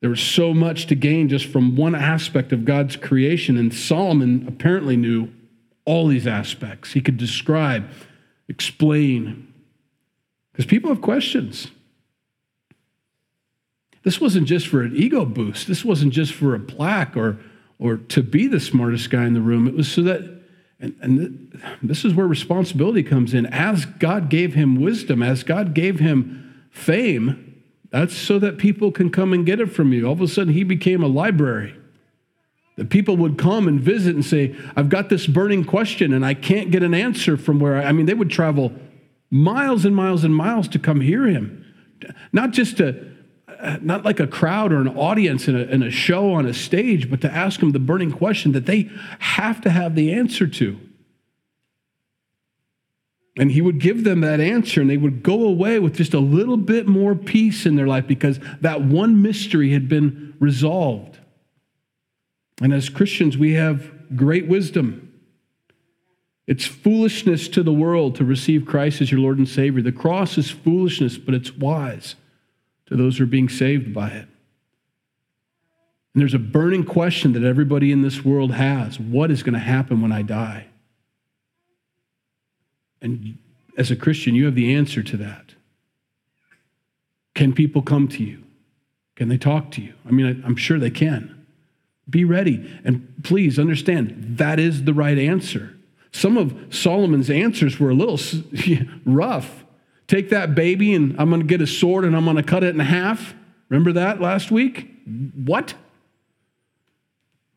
there 0.00 0.10
was 0.10 0.20
so 0.20 0.54
much 0.54 0.86
to 0.86 0.94
gain 0.94 1.28
just 1.28 1.46
from 1.46 1.74
one 1.74 1.96
aspect 1.96 2.52
of 2.52 2.64
God's 2.64 2.96
creation. 2.96 3.56
And 3.56 3.74
Solomon 3.74 4.44
apparently 4.46 4.96
knew 4.96 5.32
all 5.86 6.08
these 6.08 6.26
aspects. 6.26 6.92
He 6.92 7.00
could 7.00 7.16
describe, 7.16 7.88
explain, 8.48 9.52
because 10.52 10.66
people 10.66 10.90
have 10.90 11.00
questions. 11.00 11.68
This 14.02 14.20
wasn't 14.20 14.46
just 14.46 14.68
for 14.68 14.82
an 14.82 14.94
ego 14.94 15.24
boost. 15.24 15.66
This 15.66 15.84
wasn't 15.84 16.12
just 16.12 16.32
for 16.32 16.54
a 16.54 16.60
plaque 16.60 17.16
or, 17.16 17.38
or 17.78 17.96
to 17.96 18.22
be 18.22 18.46
the 18.46 18.60
smartest 18.60 19.10
guy 19.10 19.24
in 19.24 19.34
the 19.34 19.40
room. 19.40 19.66
It 19.66 19.74
was 19.74 19.90
so 19.90 20.02
that, 20.02 20.20
and, 20.78 20.94
and 21.00 21.62
this 21.82 22.04
is 22.04 22.14
where 22.14 22.26
responsibility 22.26 23.02
comes 23.02 23.34
in. 23.34 23.46
As 23.46 23.84
God 23.84 24.28
gave 24.28 24.54
him 24.54 24.80
wisdom, 24.80 25.22
as 25.22 25.42
God 25.42 25.74
gave 25.74 25.98
him 25.98 26.66
fame, 26.70 27.62
that's 27.90 28.16
so 28.16 28.38
that 28.38 28.58
people 28.58 28.92
can 28.92 29.10
come 29.10 29.32
and 29.32 29.46
get 29.46 29.60
it 29.60 29.72
from 29.72 29.92
you. 29.92 30.06
All 30.06 30.12
of 30.12 30.20
a 30.20 30.28
sudden, 30.28 30.52
he 30.52 30.64
became 30.64 31.02
a 31.02 31.08
library. 31.08 31.74
That 32.76 32.90
people 32.90 33.16
would 33.16 33.38
come 33.38 33.68
and 33.68 33.80
visit 33.80 34.14
and 34.14 34.24
say, 34.24 34.54
I've 34.76 34.88
got 34.90 35.08
this 35.08 35.26
burning 35.26 35.64
question 35.64 36.12
and 36.12 36.24
I 36.24 36.34
can't 36.34 36.70
get 36.70 36.82
an 36.82 36.94
answer 36.94 37.36
from 37.36 37.58
where 37.58 37.78
I, 37.78 37.84
I 37.84 37.92
mean, 37.92 38.06
they 38.06 38.14
would 38.14 38.30
travel 38.30 38.72
miles 39.30 39.84
and 39.84 39.96
miles 39.96 40.24
and 40.24 40.34
miles 40.34 40.68
to 40.68 40.78
come 40.78 41.00
hear 41.00 41.26
him. 41.26 41.64
Not 42.32 42.50
just 42.50 42.76
to, 42.76 43.12
uh, 43.48 43.78
not 43.80 44.04
like 44.04 44.20
a 44.20 44.26
crowd 44.26 44.72
or 44.72 44.80
an 44.80 44.88
audience 44.88 45.48
in 45.48 45.56
a, 45.56 45.62
in 45.62 45.82
a 45.82 45.90
show 45.90 46.32
on 46.34 46.46
a 46.46 46.52
stage, 46.52 47.10
but 47.10 47.22
to 47.22 47.30
ask 47.30 47.60
him 47.60 47.72
the 47.72 47.78
burning 47.78 48.12
question 48.12 48.52
that 48.52 48.66
they 48.66 48.90
have 49.18 49.60
to 49.62 49.70
have 49.70 49.94
the 49.94 50.12
answer 50.12 50.46
to. 50.46 50.78
And 53.38 53.52
he 53.52 53.60
would 53.60 53.80
give 53.80 54.04
them 54.04 54.20
that 54.20 54.40
answer, 54.40 54.80
and 54.80 54.88
they 54.88 54.96
would 54.96 55.22
go 55.22 55.44
away 55.44 55.78
with 55.78 55.94
just 55.94 56.14
a 56.14 56.18
little 56.20 56.56
bit 56.56 56.86
more 56.86 57.14
peace 57.14 57.66
in 57.66 57.76
their 57.76 57.86
life 57.86 58.06
because 58.06 58.40
that 58.62 58.82
one 58.82 59.20
mystery 59.20 59.72
had 59.72 59.88
been 59.88 60.34
resolved. 60.40 61.18
And 62.60 62.72
as 62.72 62.88
Christians, 62.88 63.36
we 63.36 63.54
have 63.54 64.16
great 64.16 64.48
wisdom. 64.48 65.02
It's 66.46 66.64
foolishness 66.64 67.48
to 67.48 67.62
the 67.62 67.72
world 67.72 68.14
to 68.16 68.24
receive 68.24 68.66
Christ 68.66 69.00
as 69.00 69.10
your 69.10 69.20
Lord 69.20 69.38
and 69.38 69.48
Savior. 69.48 69.82
The 69.82 69.92
cross 69.92 70.38
is 70.38 70.50
foolishness, 70.50 71.18
but 71.18 71.34
it's 71.34 71.52
wise 71.52 72.14
to 72.86 72.96
those 72.96 73.18
who 73.18 73.24
are 73.24 73.28
being 73.28 73.48
saved 73.48 73.92
by 73.92 74.10
it. 74.10 74.28
And 76.14 76.22
there's 76.22 76.34
a 76.34 76.38
burning 76.38 76.84
question 76.84 77.32
that 77.32 77.42
everybody 77.42 77.92
in 77.92 78.00
this 78.00 78.24
world 78.24 78.52
has 78.52 78.98
what 78.98 79.30
is 79.30 79.42
going 79.42 79.54
to 79.54 79.58
happen 79.58 80.00
when 80.00 80.12
I 80.12 80.22
die? 80.22 80.66
And 83.02 83.36
as 83.76 83.90
a 83.90 83.96
Christian, 83.96 84.34
you 84.34 84.46
have 84.46 84.54
the 84.54 84.74
answer 84.74 85.02
to 85.02 85.16
that. 85.18 85.54
Can 87.34 87.52
people 87.52 87.82
come 87.82 88.08
to 88.08 88.24
you? 88.24 88.44
Can 89.14 89.28
they 89.28 89.36
talk 89.36 89.70
to 89.72 89.82
you? 89.82 89.92
I 90.06 90.10
mean, 90.10 90.42
I'm 90.46 90.56
sure 90.56 90.78
they 90.78 90.90
can. 90.90 91.35
Be 92.08 92.24
ready. 92.24 92.70
And 92.84 93.14
please 93.24 93.58
understand 93.58 94.38
that 94.38 94.60
is 94.60 94.84
the 94.84 94.94
right 94.94 95.18
answer. 95.18 95.76
Some 96.12 96.36
of 96.36 96.54
Solomon's 96.70 97.30
answers 97.30 97.78
were 97.78 97.90
a 97.90 97.94
little 97.94 98.18
rough. 99.04 99.64
Take 100.06 100.30
that 100.30 100.54
baby 100.54 100.94
and 100.94 101.14
I'm 101.20 101.28
going 101.30 101.40
to 101.42 101.46
get 101.46 101.60
a 101.60 101.66
sword 101.66 102.04
and 102.04 102.16
I'm 102.16 102.24
going 102.24 102.36
to 102.36 102.42
cut 102.42 102.62
it 102.62 102.74
in 102.74 102.80
half. 102.80 103.34
Remember 103.68 103.92
that 103.92 104.20
last 104.20 104.50
week? 104.50 104.88
What? 105.34 105.74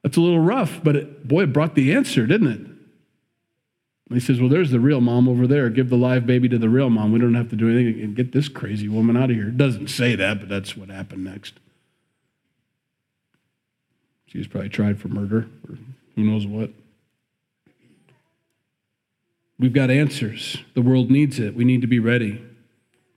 That's 0.04 0.18
a 0.18 0.22
little 0.22 0.40
rough, 0.40 0.82
but 0.84 0.96
it, 0.96 1.28
boy, 1.28 1.44
it 1.44 1.54
brought 1.54 1.76
the 1.76 1.94
answer, 1.94 2.26
didn't 2.26 2.48
it? 2.48 2.60
And 2.60 4.20
he 4.20 4.20
says, 4.20 4.40
Well, 4.40 4.50
there's 4.50 4.72
the 4.72 4.80
real 4.80 5.02
mom 5.02 5.30
over 5.30 5.46
there. 5.46 5.70
Give 5.70 5.90
the 5.90 5.98
live 5.98 6.26
baby 6.26 6.50
to 6.50 6.58
the 6.58 6.70
real 6.70 6.90
mom. 6.90 7.12
We 7.12 7.20
don't 7.20 7.36
have 7.36 7.50
to 7.50 7.56
do 7.56 7.70
anything 7.70 8.02
and 8.02 8.16
get 8.16 8.32
this 8.32 8.48
crazy 8.48 8.88
woman 8.88 9.16
out 9.16 9.30
of 9.30 9.36
here. 9.36 9.50
It 9.50 9.58
doesn't 9.58 9.90
say 9.90 10.16
that, 10.16 10.40
but 10.40 10.50
that's 10.50 10.76
what 10.76 10.90
happened 10.90 11.26
next. 11.26 11.54
She 14.32 14.38
was 14.38 14.48
probably 14.48 14.70
tried 14.70 15.00
for 15.00 15.08
murder 15.08 15.50
or 15.68 15.78
who 16.16 16.24
knows 16.24 16.46
what. 16.46 16.70
We've 19.58 19.74
got 19.74 19.90
answers. 19.90 20.58
The 20.76 20.82
world 20.82 21.10
needs 21.10 21.40
it. 21.40 21.56
We 21.56 21.66
need 21.66 21.82
to 21.82 21.88
be 21.88 22.00
ready. 22.00 22.42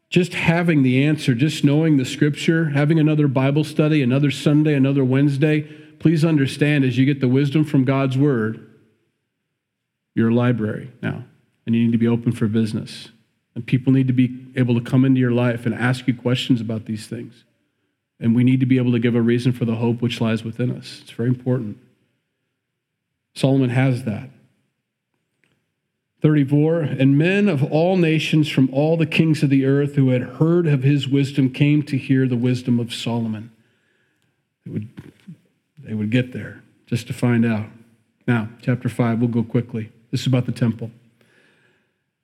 Just 0.08 0.34
having 0.34 0.82
the 0.82 1.04
answer, 1.04 1.34
just 1.34 1.64
knowing 1.64 1.96
the 1.96 2.04
scripture, 2.04 2.70
having 2.70 2.98
another 2.98 3.28
Bible 3.28 3.62
study, 3.62 4.02
another 4.02 4.30
Sunday, 4.30 4.74
another 4.74 5.04
Wednesday, 5.04 5.62
please 5.98 6.24
understand 6.24 6.84
as 6.84 6.98
you 6.98 7.06
get 7.06 7.20
the 7.20 7.28
wisdom 7.28 7.64
from 7.64 7.84
God's 7.84 8.18
word, 8.18 8.68
you're 10.14 10.30
a 10.30 10.34
library 10.34 10.90
now, 11.00 11.24
and 11.64 11.74
you 11.74 11.84
need 11.84 11.92
to 11.92 11.98
be 11.98 12.08
open 12.08 12.32
for 12.32 12.48
business. 12.48 13.08
And 13.54 13.66
people 13.66 13.92
need 13.92 14.06
to 14.08 14.12
be 14.12 14.46
able 14.56 14.74
to 14.74 14.80
come 14.80 15.04
into 15.04 15.20
your 15.20 15.30
life 15.30 15.66
and 15.66 15.74
ask 15.74 16.06
you 16.06 16.14
questions 16.14 16.60
about 16.60 16.86
these 16.86 17.06
things. 17.06 17.44
And 18.22 18.36
we 18.36 18.44
need 18.44 18.60
to 18.60 18.66
be 18.66 18.78
able 18.78 18.92
to 18.92 19.00
give 19.00 19.16
a 19.16 19.20
reason 19.20 19.50
for 19.50 19.64
the 19.64 19.74
hope 19.74 20.00
which 20.00 20.20
lies 20.20 20.44
within 20.44 20.70
us. 20.70 21.00
It's 21.02 21.10
very 21.10 21.28
important. 21.28 21.76
Solomon 23.34 23.70
has 23.70 24.04
that. 24.04 24.30
34 26.22 26.82
And 26.82 27.18
men 27.18 27.48
of 27.48 27.64
all 27.64 27.96
nations 27.96 28.48
from 28.48 28.70
all 28.72 28.96
the 28.96 29.06
kings 29.06 29.42
of 29.42 29.50
the 29.50 29.66
earth 29.66 29.96
who 29.96 30.10
had 30.10 30.22
heard 30.22 30.68
of 30.68 30.84
his 30.84 31.08
wisdom 31.08 31.50
came 31.50 31.82
to 31.82 31.98
hear 31.98 32.28
the 32.28 32.36
wisdom 32.36 32.78
of 32.78 32.94
Solomon. 32.94 33.50
They 34.64 34.70
would, 34.70 34.88
they 35.78 35.94
would 35.94 36.10
get 36.10 36.32
there 36.32 36.62
just 36.86 37.08
to 37.08 37.12
find 37.12 37.44
out. 37.44 37.66
Now, 38.28 38.50
chapter 38.60 38.88
5, 38.88 39.18
we'll 39.18 39.30
go 39.30 39.42
quickly. 39.42 39.90
This 40.12 40.20
is 40.20 40.28
about 40.28 40.46
the 40.46 40.52
temple. 40.52 40.92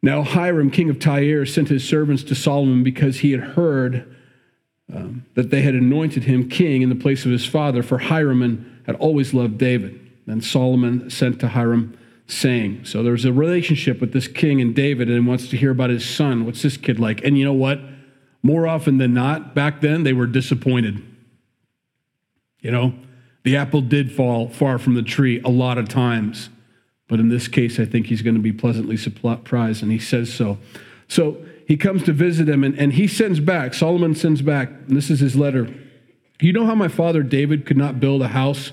Now, 0.00 0.22
Hiram, 0.22 0.70
king 0.70 0.90
of 0.90 1.00
Tyre, 1.00 1.44
sent 1.44 1.70
his 1.70 1.82
servants 1.82 2.22
to 2.24 2.36
Solomon 2.36 2.84
because 2.84 3.18
he 3.18 3.32
had 3.32 3.40
heard 3.40 4.14
um, 4.94 5.24
that 5.34 5.50
they 5.50 5.62
had 5.62 5.74
anointed 5.74 6.24
him 6.24 6.48
king 6.48 6.82
in 6.82 6.88
the 6.88 6.94
place 6.94 7.24
of 7.24 7.30
his 7.30 7.44
father, 7.44 7.82
for 7.82 7.98
Hiram 7.98 8.82
had 8.86 8.96
always 8.96 9.34
loved 9.34 9.58
David. 9.58 10.00
And 10.26 10.44
Solomon 10.44 11.10
sent 11.10 11.40
to 11.40 11.48
Hiram 11.48 11.96
saying. 12.26 12.84
So 12.84 13.02
there's 13.02 13.24
a 13.24 13.32
relationship 13.32 14.00
with 14.00 14.12
this 14.12 14.28
king 14.28 14.60
and 14.60 14.74
David 14.74 15.10
and 15.10 15.26
wants 15.26 15.48
to 15.48 15.56
hear 15.56 15.70
about 15.70 15.90
his 15.90 16.08
son. 16.08 16.44
What's 16.44 16.62
this 16.62 16.76
kid 16.76 16.98
like? 16.98 17.24
And 17.24 17.38
you 17.38 17.44
know 17.44 17.54
what? 17.54 17.80
More 18.42 18.66
often 18.66 18.98
than 18.98 19.14
not, 19.14 19.54
back 19.54 19.80
then, 19.80 20.04
they 20.04 20.12
were 20.12 20.26
disappointed. 20.26 21.02
You 22.60 22.70
know, 22.70 22.94
the 23.42 23.56
apple 23.56 23.80
did 23.80 24.12
fall 24.12 24.48
far 24.48 24.78
from 24.78 24.94
the 24.94 25.02
tree 25.02 25.40
a 25.40 25.48
lot 25.48 25.78
of 25.78 25.88
times. 25.88 26.50
But 27.08 27.20
in 27.20 27.30
this 27.30 27.48
case, 27.48 27.80
I 27.80 27.86
think 27.86 28.06
he's 28.06 28.22
going 28.22 28.36
to 28.36 28.42
be 28.42 28.52
pleasantly 28.52 28.98
surprised, 28.98 29.82
and 29.82 29.90
he 29.90 29.98
says 29.98 30.32
so. 30.32 30.58
So 31.08 31.38
he 31.68 31.76
comes 31.76 32.02
to 32.04 32.14
visit 32.14 32.48
him, 32.48 32.64
and, 32.64 32.76
and 32.78 32.94
he 32.94 33.06
sends 33.06 33.40
back, 33.40 33.74
Solomon 33.74 34.14
sends 34.14 34.40
back, 34.40 34.70
and 34.70 34.96
this 34.96 35.10
is 35.10 35.20
his 35.20 35.36
letter. 35.36 35.68
You 36.40 36.54
know 36.54 36.64
how 36.64 36.74
my 36.74 36.88
father 36.88 37.22
David 37.22 37.66
could 37.66 37.76
not 37.76 38.00
build 38.00 38.22
a 38.22 38.28
house 38.28 38.72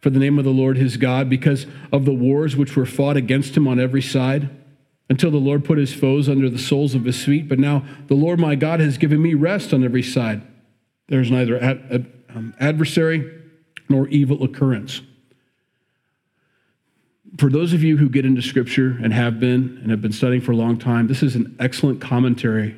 for 0.00 0.10
the 0.10 0.18
name 0.18 0.40
of 0.40 0.44
the 0.44 0.50
Lord 0.50 0.76
his 0.76 0.96
God 0.96 1.30
because 1.30 1.66
of 1.92 2.04
the 2.04 2.12
wars 2.12 2.56
which 2.56 2.74
were 2.74 2.84
fought 2.84 3.16
against 3.16 3.56
him 3.56 3.68
on 3.68 3.78
every 3.78 4.02
side, 4.02 4.50
until 5.08 5.30
the 5.30 5.36
Lord 5.36 5.64
put 5.64 5.78
his 5.78 5.94
foes 5.94 6.28
under 6.28 6.50
the 6.50 6.58
soles 6.58 6.96
of 6.96 7.04
his 7.04 7.24
feet. 7.24 7.48
But 7.48 7.60
now 7.60 7.84
the 8.08 8.16
Lord 8.16 8.40
my 8.40 8.56
God 8.56 8.80
has 8.80 8.98
given 8.98 9.22
me 9.22 9.34
rest 9.34 9.72
on 9.72 9.84
every 9.84 10.02
side. 10.02 10.42
There's 11.06 11.30
neither 11.30 11.62
ad, 11.62 11.86
ad, 11.92 12.12
um, 12.34 12.54
adversary 12.58 13.40
nor 13.88 14.08
evil 14.08 14.42
occurrence. 14.42 15.00
For 17.38 17.48
those 17.48 17.72
of 17.72 17.82
you 17.82 17.96
who 17.96 18.08
get 18.08 18.26
into 18.26 18.42
Scripture 18.42 18.98
and 19.02 19.12
have 19.12 19.40
been 19.40 19.78
and 19.82 19.90
have 19.90 20.02
been 20.02 20.12
studying 20.12 20.42
for 20.42 20.52
a 20.52 20.56
long 20.56 20.78
time, 20.78 21.06
this 21.06 21.22
is 21.22 21.34
an 21.34 21.56
excellent 21.58 22.00
commentary 22.00 22.76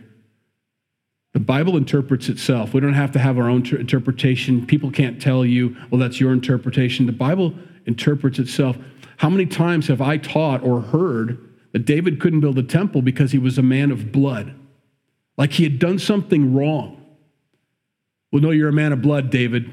the 1.34 1.40
Bible 1.40 1.76
interprets 1.76 2.28
itself. 2.28 2.72
We 2.72 2.80
don't 2.80 2.94
have 2.94 3.10
to 3.12 3.18
have 3.18 3.38
our 3.38 3.50
own 3.50 3.64
ter- 3.64 3.76
interpretation. 3.76 4.64
People 4.66 4.92
can't 4.92 5.20
tell 5.20 5.44
you, 5.44 5.76
well, 5.90 5.98
that's 5.98 6.20
your 6.20 6.32
interpretation. 6.32 7.06
The 7.06 7.12
Bible 7.12 7.52
interprets 7.86 8.38
itself. 8.38 8.76
How 9.16 9.28
many 9.28 9.44
times 9.44 9.88
have 9.88 10.00
I 10.00 10.16
taught 10.16 10.62
or 10.62 10.80
heard 10.80 11.38
that 11.72 11.84
David 11.84 12.20
couldn't 12.20 12.40
build 12.40 12.56
a 12.58 12.62
temple 12.62 13.02
because 13.02 13.32
he 13.32 13.38
was 13.38 13.58
a 13.58 13.62
man 13.62 13.90
of 13.90 14.12
blood? 14.12 14.54
Like 15.36 15.52
he 15.52 15.64
had 15.64 15.80
done 15.80 15.98
something 15.98 16.54
wrong. 16.54 17.04
Well, 18.30 18.40
no, 18.40 18.52
you're 18.52 18.68
a 18.68 18.72
man 18.72 18.92
of 18.92 19.02
blood, 19.02 19.30
David. 19.30 19.68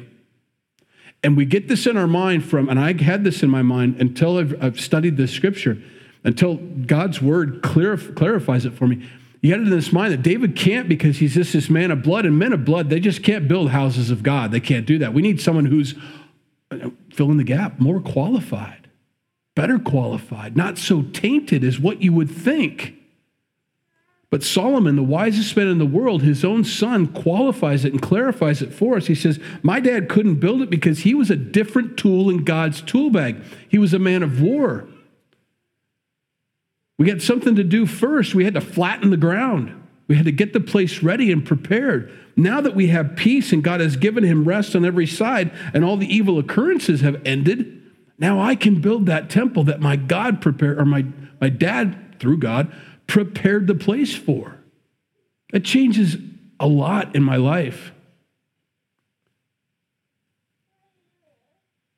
And 1.23 1.38
we 1.38 1.45
get 1.45 1.67
this 1.67 1.86
in 1.86 1.97
our 1.97 2.07
mind 2.07 2.45
from, 2.45 2.67
and 2.67 2.79
I 2.79 2.99
had 3.01 3.23
this 3.23 3.43
in 3.43 3.49
my 3.49 3.62
mind 3.62 4.01
until 4.01 4.38
I've, 4.38 4.63
I've 4.63 4.79
studied 4.79 5.17
this 5.17 5.31
scripture, 5.31 5.77
until 6.23 6.55
God's 6.55 7.21
word 7.21 7.62
clarifies 7.62 8.65
it 8.65 8.73
for 8.73 8.88
me. 8.88 9.07
You 9.41 9.51
got 9.51 9.60
it 9.60 9.63
in 9.63 9.69
this 9.71 9.91
mind 9.91 10.13
that 10.13 10.21
David 10.21 10.55
can't 10.55 10.88
because 10.88 11.17
he's 11.17 11.34
just 11.36 11.53
this 11.53 11.69
man 11.69 11.91
of 11.91 12.03
blood, 12.03 12.25
and 12.25 12.38
men 12.38 12.53
of 12.53 12.65
blood, 12.65 12.89
they 12.89 12.99
just 12.99 13.23
can't 13.23 13.47
build 13.47 13.71
houses 13.71 14.10
of 14.10 14.23
God. 14.23 14.51
They 14.51 14.60
can't 14.60 14.86
do 14.86 14.97
that. 14.99 15.13
We 15.13 15.21
need 15.21 15.41
someone 15.41 15.65
who's, 15.65 15.95
uh, 16.71 16.89
fill 17.12 17.31
in 17.31 17.38
the 17.38 17.43
gap, 17.43 17.79
more 17.79 17.99
qualified, 17.99 18.89
better 19.55 19.77
qualified, 19.77 20.55
not 20.55 20.77
so 20.77 21.01
tainted 21.01 21.63
as 21.63 21.79
what 21.79 22.01
you 22.01 22.13
would 22.13 22.29
think. 22.29 22.95
But 24.32 24.44
Solomon, 24.44 24.96
the 24.96 25.04
wisest 25.04 25.58
man 25.58 25.67
in 25.67 25.78
the 25.78 25.86
world, 25.86 26.24
his 26.24 26.46
own 26.46 26.63
son 26.63 27.08
qualifies 27.08 27.84
it 27.84 27.91
and 27.91 28.02
clarifies 28.02 28.62
it 28.62 28.74
for 28.74 28.96
us. 28.96 29.08
He 29.08 29.13
says, 29.13 29.39
My 29.62 29.82
dad 29.82 30.08
couldn't 30.08 30.39
build 30.39 30.62
it 30.62 30.70
because 30.70 31.00
he 31.00 31.13
was 31.13 31.30
a 31.30 31.36
different 31.36 31.98
tool 31.98 32.30
in 32.30 32.46
God's 32.46 32.82
tool 32.82 33.10
bag. 33.10 33.44
He 33.67 33.78
was 33.78 33.94
a 33.94 34.00
man 34.00 34.24
of 34.24 34.41
war. 34.41 34.88
We 36.98 37.10
had 37.10 37.22
something 37.22 37.56
to 37.56 37.63
do 37.63 37.86
first. 37.86 38.34
We 38.34 38.46
had 38.46 38.54
to 38.54 38.62
flatten 38.62 39.10
the 39.10 39.17
ground. 39.17 39.78
We 40.08 40.15
had 40.15 40.26
to 40.26 40.32
get 40.32 40.54
the 40.54 40.62
place 40.62 41.04
ready 41.04 41.30
and 41.30 41.46
prepared. 41.46 42.10
Now 42.38 42.62
that 42.62 42.76
we 42.76 42.88
have 42.88 43.17
peace 43.17 43.52
and 43.52 43.62
God 43.62 43.82
has 43.82 43.98
given 43.98 44.24
him 44.24 44.46
rest 44.46 44.78
on 44.78 44.86
every 44.86 45.08
side 45.08 45.52
and 45.74 45.84
all 45.84 45.98
the 45.98 46.13
evil 46.13 46.39
occurrences 46.39 47.02
have 47.02 47.22
ended, 47.26 47.82
Now 48.17 48.39
I 48.39 48.56
can 48.56 48.80
build 48.80 49.08
that 49.08 49.30
temple 49.30 49.65
that 49.65 49.82
my 49.82 49.98
God 49.98 50.41
prepared, 50.41 50.80
or 50.80 50.86
my, 50.86 51.06
my 51.41 51.50
dad, 51.50 51.98
through 52.22 52.38
God, 52.38 52.72
prepared 53.12 53.67
the 53.67 53.76
place 53.76 54.15
for. 54.15 54.56
That 55.52 55.65
changes 55.65 56.15
a 56.62 56.67
lot 56.67 57.13
in 57.13 57.21
my 57.24 57.36
life. 57.36 57.91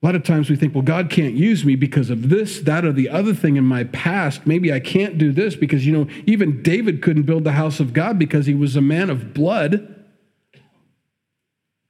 A 0.02 0.06
lot 0.08 0.16
of 0.16 0.24
times 0.24 0.50
we 0.50 0.56
think, 0.56 0.74
well, 0.74 0.82
God 0.82 1.12
can't 1.12 1.36
use 1.36 1.64
me 1.64 1.76
because 1.76 2.10
of 2.10 2.30
this, 2.30 2.62
that, 2.62 2.84
or 2.84 2.92
the 2.92 3.10
other 3.10 3.36
thing 3.36 3.58
in 3.58 3.64
my 3.64 3.84
past. 3.84 4.48
Maybe 4.48 4.74
I 4.74 4.80
can't 4.80 5.20
do 5.20 5.32
this 5.32 5.56
because, 5.56 5.86
you 5.86 5.94
know, 5.94 6.08
even 6.26 6.64
David 6.64 7.04
couldn't 7.04 7.24
build 7.24 7.44
the 7.44 7.52
house 7.52 7.80
of 7.80 7.94
God 7.94 8.18
because 8.18 8.48
he 8.48 8.56
was 8.56 8.76
a 8.76 8.82
man 8.82 9.12
of 9.12 9.36
blood. 9.36 10.04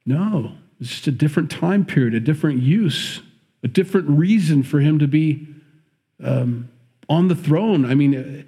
No, 0.04 0.52
it's 0.78 0.90
just 0.90 1.06
a 1.06 1.12
different 1.12 1.50
time 1.50 1.86
period, 1.86 2.12
a 2.12 2.20
different 2.20 2.60
use, 2.60 3.22
a 3.62 3.68
different 3.68 4.10
reason 4.10 4.62
for 4.62 4.80
him 4.80 4.98
to 4.98 5.08
be 5.08 5.48
um, 6.22 6.68
on 7.08 7.28
the 7.28 7.34
throne. 7.34 7.86
I 7.86 7.94
mean, 7.94 8.44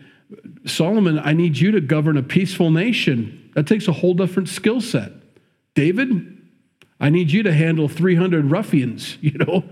Solomon, 0.67 1.19
I 1.19 1.33
need 1.33 1.59
you 1.59 1.71
to 1.73 1.81
govern 1.81 2.17
a 2.17 2.23
peaceful 2.23 2.71
nation. 2.71 3.51
That 3.55 3.67
takes 3.67 3.89
a 3.89 3.93
whole 3.93 4.15
different 4.15 4.49
skill 4.49 4.81
set. 4.81 5.13
David, 5.75 6.37
I 6.99 7.11
need 7.11 7.31
you 7.31 7.43
to 7.45 7.53
handle 7.53 7.89
300 7.89 8.51
ruffians, 8.51 9.19
you 9.21 9.39
know, 9.39 9.65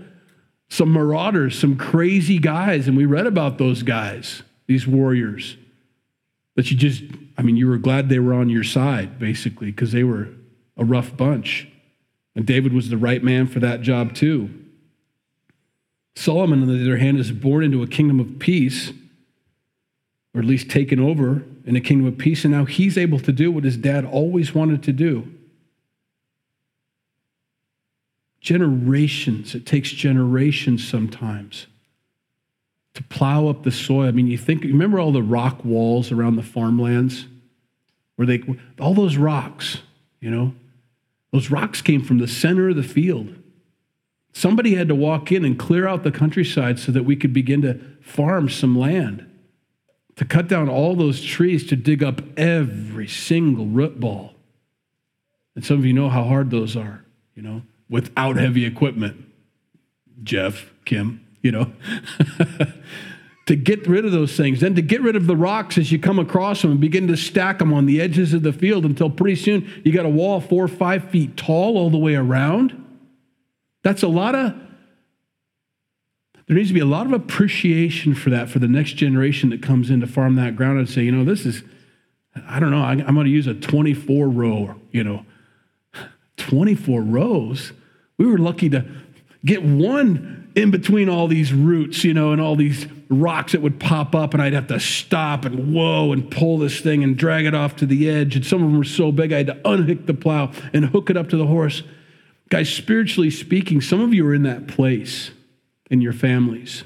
some 0.69 0.91
marauders, 0.91 1.57
some 1.57 1.77
crazy 1.77 2.39
guys. 2.39 2.87
And 2.87 2.95
we 2.95 3.05
read 3.05 3.27
about 3.27 3.57
those 3.57 3.83
guys, 3.83 4.43
these 4.67 4.87
warriors, 4.87 5.57
that 6.55 6.71
you 6.71 6.77
just, 6.77 7.03
I 7.37 7.41
mean, 7.41 7.57
you 7.57 7.67
were 7.67 7.77
glad 7.77 8.09
they 8.09 8.19
were 8.19 8.33
on 8.33 8.49
your 8.49 8.63
side, 8.63 9.19
basically, 9.19 9.71
because 9.71 9.91
they 9.91 10.03
were 10.03 10.29
a 10.77 10.85
rough 10.85 11.15
bunch. 11.15 11.67
And 12.35 12.45
David 12.45 12.73
was 12.73 12.89
the 12.89 12.97
right 12.97 13.23
man 13.23 13.47
for 13.47 13.59
that 13.59 13.81
job, 13.81 14.13
too. 14.13 14.49
Solomon, 16.15 16.61
on 16.61 16.67
the 16.67 16.81
other 16.81 16.97
hand, 16.97 17.19
is 17.19 17.31
born 17.31 17.63
into 17.63 17.83
a 17.83 17.87
kingdom 17.87 18.19
of 18.19 18.39
peace, 18.39 18.91
or 20.35 20.39
at 20.39 20.45
least 20.45 20.69
taken 20.69 20.99
over 20.99 21.43
in 21.65 21.75
a 21.75 21.81
kingdom 21.81 22.05
of 22.05 22.17
peace. 22.17 22.43
And 22.43 22.53
now 22.53 22.65
he's 22.65 22.97
able 22.97 23.19
to 23.19 23.31
do 23.31 23.51
what 23.51 23.63
his 23.63 23.77
dad 23.77 24.05
always 24.05 24.53
wanted 24.53 24.83
to 24.83 24.91
do 24.91 25.31
generations. 28.41 29.55
It 29.55 29.65
takes 29.65 29.89
generations 29.89 30.87
sometimes 30.87 31.65
to 32.93 33.01
plow 33.01 33.47
up 33.47 33.63
the 33.63 33.71
soil. 33.71 34.07
I 34.07 34.11
mean, 34.11 34.27
you 34.27 34.37
think, 34.37 34.61
remember 34.61 34.99
all 34.99 35.11
the 35.11 35.23
rock 35.23 35.65
walls 35.65 36.11
around 36.11 36.35
the 36.35 36.43
farmlands? 36.43 37.25
Where 38.17 38.27
they, 38.27 38.43
all 38.79 38.93
those 38.93 39.17
rocks, 39.17 39.79
you 40.21 40.29
know, 40.29 40.53
those 41.31 41.49
rocks 41.49 41.81
came 41.81 42.03
from 42.03 42.19
the 42.19 42.27
center 42.27 42.69
of 42.69 42.75
the 42.75 42.83
field. 42.83 43.35
Somebody 44.31 44.75
had 44.75 44.89
to 44.89 44.95
walk 44.95 45.31
in 45.31 45.43
and 45.43 45.57
clear 45.57 45.87
out 45.87 46.03
the 46.03 46.11
countryside 46.11 46.77
so 46.77 46.91
that 46.91 47.03
we 47.03 47.15
could 47.15 47.33
begin 47.33 47.61
to 47.63 47.79
farm 47.99 48.47
some 48.47 48.77
land, 48.77 49.25
to 50.15 50.25
cut 50.25 50.47
down 50.47 50.69
all 50.69 50.95
those 50.95 51.21
trees, 51.21 51.67
to 51.67 51.75
dig 51.75 52.03
up 52.03 52.21
every 52.37 53.07
single 53.07 53.65
root 53.65 53.99
ball. 53.99 54.33
And 55.55 55.65
some 55.65 55.77
of 55.77 55.85
you 55.85 55.93
know 55.93 56.09
how 56.09 56.23
hard 56.23 56.51
those 56.51 56.75
are, 56.75 57.05
you 57.35 57.41
know 57.41 57.61
without 57.89 58.37
heavy 58.37 58.65
equipment. 58.65 59.25
Jeff, 60.23 60.71
Kim, 60.85 61.25
you 61.41 61.51
know. 61.51 61.71
to 63.45 63.55
get 63.55 63.85
rid 63.87 64.05
of 64.05 64.11
those 64.11 64.35
things, 64.35 64.61
then 64.61 64.73
to 64.75 64.81
get 64.81 65.01
rid 65.01 65.15
of 65.15 65.27
the 65.27 65.35
rocks 65.35 65.77
as 65.77 65.91
you 65.91 65.99
come 65.99 66.17
across 66.17 66.61
them 66.61 66.71
and 66.71 66.79
begin 66.79 67.07
to 67.07 67.15
stack 67.15 67.59
them 67.59 67.73
on 67.73 67.85
the 67.85 68.01
edges 68.01 68.33
of 68.33 68.41
the 68.41 68.53
field 68.53 68.85
until 68.85 69.09
pretty 69.09 69.35
soon 69.35 69.69
you 69.83 69.91
got 69.91 70.05
a 70.05 70.09
wall 70.09 70.41
four 70.41 70.63
or 70.63 70.67
five 70.67 71.09
feet 71.09 71.37
tall 71.37 71.77
all 71.77 71.89
the 71.89 71.97
way 71.97 72.15
around. 72.15 72.81
That's 73.83 74.01
a 74.01 74.07
lot 74.07 74.33
of, 74.33 74.55
there 76.47 76.55
needs 76.55 76.69
to 76.69 76.73
be 76.73 76.79
a 76.79 76.85
lot 76.85 77.07
of 77.07 77.13
appreciation 77.13 78.13
for 78.13 78.29
that 78.29 78.49
for 78.49 78.59
the 78.59 78.67
next 78.67 78.93
generation 78.93 79.49
that 79.49 79.61
comes 79.63 79.89
in 79.89 80.01
to 80.01 80.07
farm 80.07 80.35
that 80.35 80.55
ground 80.55 80.77
and 80.77 80.87
say, 80.87 81.01
you 81.01 81.11
know, 81.11 81.23
this 81.23 81.45
is, 81.45 81.63
I 82.47 82.59
don't 82.59 82.71
know, 82.71 82.83
I'm 82.83 83.15
going 83.15 83.25
to 83.25 83.31
use 83.31 83.47
a 83.47 83.55
24 83.55 84.29
row, 84.29 84.75
you 84.91 85.03
know, 85.03 85.25
24 86.37 87.01
rows. 87.01 87.71
We 88.17 88.27
were 88.27 88.37
lucky 88.37 88.69
to 88.69 88.85
get 89.43 89.63
one 89.63 90.51
in 90.55 90.71
between 90.71 91.09
all 91.09 91.27
these 91.27 91.51
roots, 91.51 92.03
you 92.03 92.13
know, 92.13 92.31
and 92.31 92.39
all 92.39 92.55
these 92.55 92.87
rocks 93.09 93.51
that 93.51 93.61
would 93.61 93.79
pop 93.79 94.15
up, 94.15 94.33
and 94.33 94.41
I'd 94.41 94.53
have 94.53 94.67
to 94.67 94.79
stop 94.79 95.45
and 95.45 95.73
whoa 95.73 96.11
and 96.13 96.29
pull 96.29 96.59
this 96.59 96.79
thing 96.79 97.03
and 97.03 97.17
drag 97.17 97.45
it 97.45 97.53
off 97.53 97.75
to 97.77 97.85
the 97.85 98.09
edge. 98.09 98.35
And 98.35 98.45
some 98.45 98.63
of 98.63 98.69
them 98.69 98.77
were 98.77 98.83
so 98.83 99.11
big, 99.11 99.33
I 99.33 99.37
had 99.37 99.47
to 99.47 99.61
unhook 99.65 100.05
the 100.05 100.13
plow 100.13 100.51
and 100.73 100.85
hook 100.85 101.09
it 101.09 101.17
up 101.17 101.29
to 101.29 101.37
the 101.37 101.47
horse. 101.47 101.83
Guys, 102.49 102.69
spiritually 102.69 103.31
speaking, 103.31 103.81
some 103.81 103.99
of 103.99 104.13
you 104.13 104.25
are 104.27 104.33
in 104.33 104.43
that 104.43 104.67
place 104.67 105.31
in 105.89 106.01
your 106.01 106.13
families. 106.13 106.83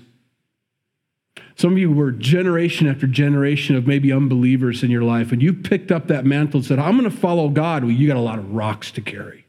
Some 1.56 1.74
of 1.74 1.78
you 1.78 1.92
were 1.92 2.12
generation 2.12 2.88
after 2.88 3.06
generation 3.06 3.76
of 3.76 3.86
maybe 3.86 4.14
unbelievers 4.14 4.82
in 4.82 4.90
your 4.90 5.04
life, 5.04 5.32
and 5.32 5.42
you 5.42 5.54
picked 5.54 5.92
up 5.92 6.08
that 6.08 6.26
mantle 6.26 6.60
and 6.60 6.66
said, 6.66 6.80
I'm 6.80 6.98
going 6.98 7.10
to 7.10 7.16
follow 7.16 7.50
God. 7.50 7.84
Well, 7.84 7.92
you 7.92 8.08
got 8.08 8.18
a 8.18 8.22
lot 8.22 8.40
of 8.40 8.54
rocks 8.54 8.92
to 8.92 9.02
carry. 9.02 9.46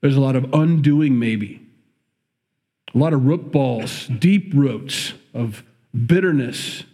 There's 0.00 0.16
a 0.16 0.20
lot 0.20 0.36
of 0.36 0.52
undoing, 0.52 1.18
maybe. 1.18 1.62
A 2.94 2.98
lot 2.98 3.12
of 3.12 3.24
root 3.24 3.50
balls, 3.50 4.06
deep 4.06 4.52
roots 4.54 5.14
of 5.34 5.62
bitterness, 6.06 6.84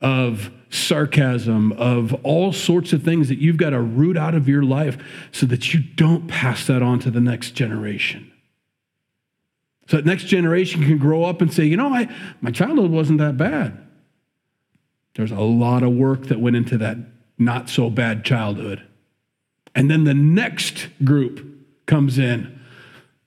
of 0.00 0.50
sarcasm, 0.70 1.72
of 1.72 2.14
all 2.24 2.52
sorts 2.52 2.92
of 2.92 3.02
things 3.02 3.28
that 3.28 3.38
you've 3.38 3.56
got 3.56 3.70
to 3.70 3.80
root 3.80 4.16
out 4.16 4.34
of 4.34 4.48
your 4.48 4.62
life 4.62 4.96
so 5.32 5.46
that 5.46 5.72
you 5.74 5.80
don't 5.80 6.28
pass 6.28 6.66
that 6.66 6.82
on 6.82 6.98
to 7.00 7.10
the 7.10 7.20
next 7.20 7.52
generation. 7.52 8.30
So 9.90 9.96
that 9.96 10.06
next 10.06 10.26
generation 10.26 10.84
can 10.84 10.98
grow 10.98 11.24
up 11.24 11.40
and 11.42 11.52
say, 11.52 11.64
you 11.64 11.76
know, 11.76 11.92
I, 11.92 12.06
my 12.40 12.52
childhood 12.52 12.92
wasn't 12.92 13.18
that 13.18 13.36
bad. 13.36 13.76
There's 15.16 15.32
a 15.32 15.40
lot 15.40 15.82
of 15.82 15.90
work 15.90 16.26
that 16.26 16.38
went 16.40 16.54
into 16.54 16.78
that 16.78 16.96
not 17.38 17.68
so 17.68 17.90
bad 17.90 18.24
childhood. 18.24 18.86
And 19.74 19.90
then 19.90 20.04
the 20.04 20.14
next 20.14 20.86
group 21.02 21.44
comes 21.86 22.20
in 22.20 22.60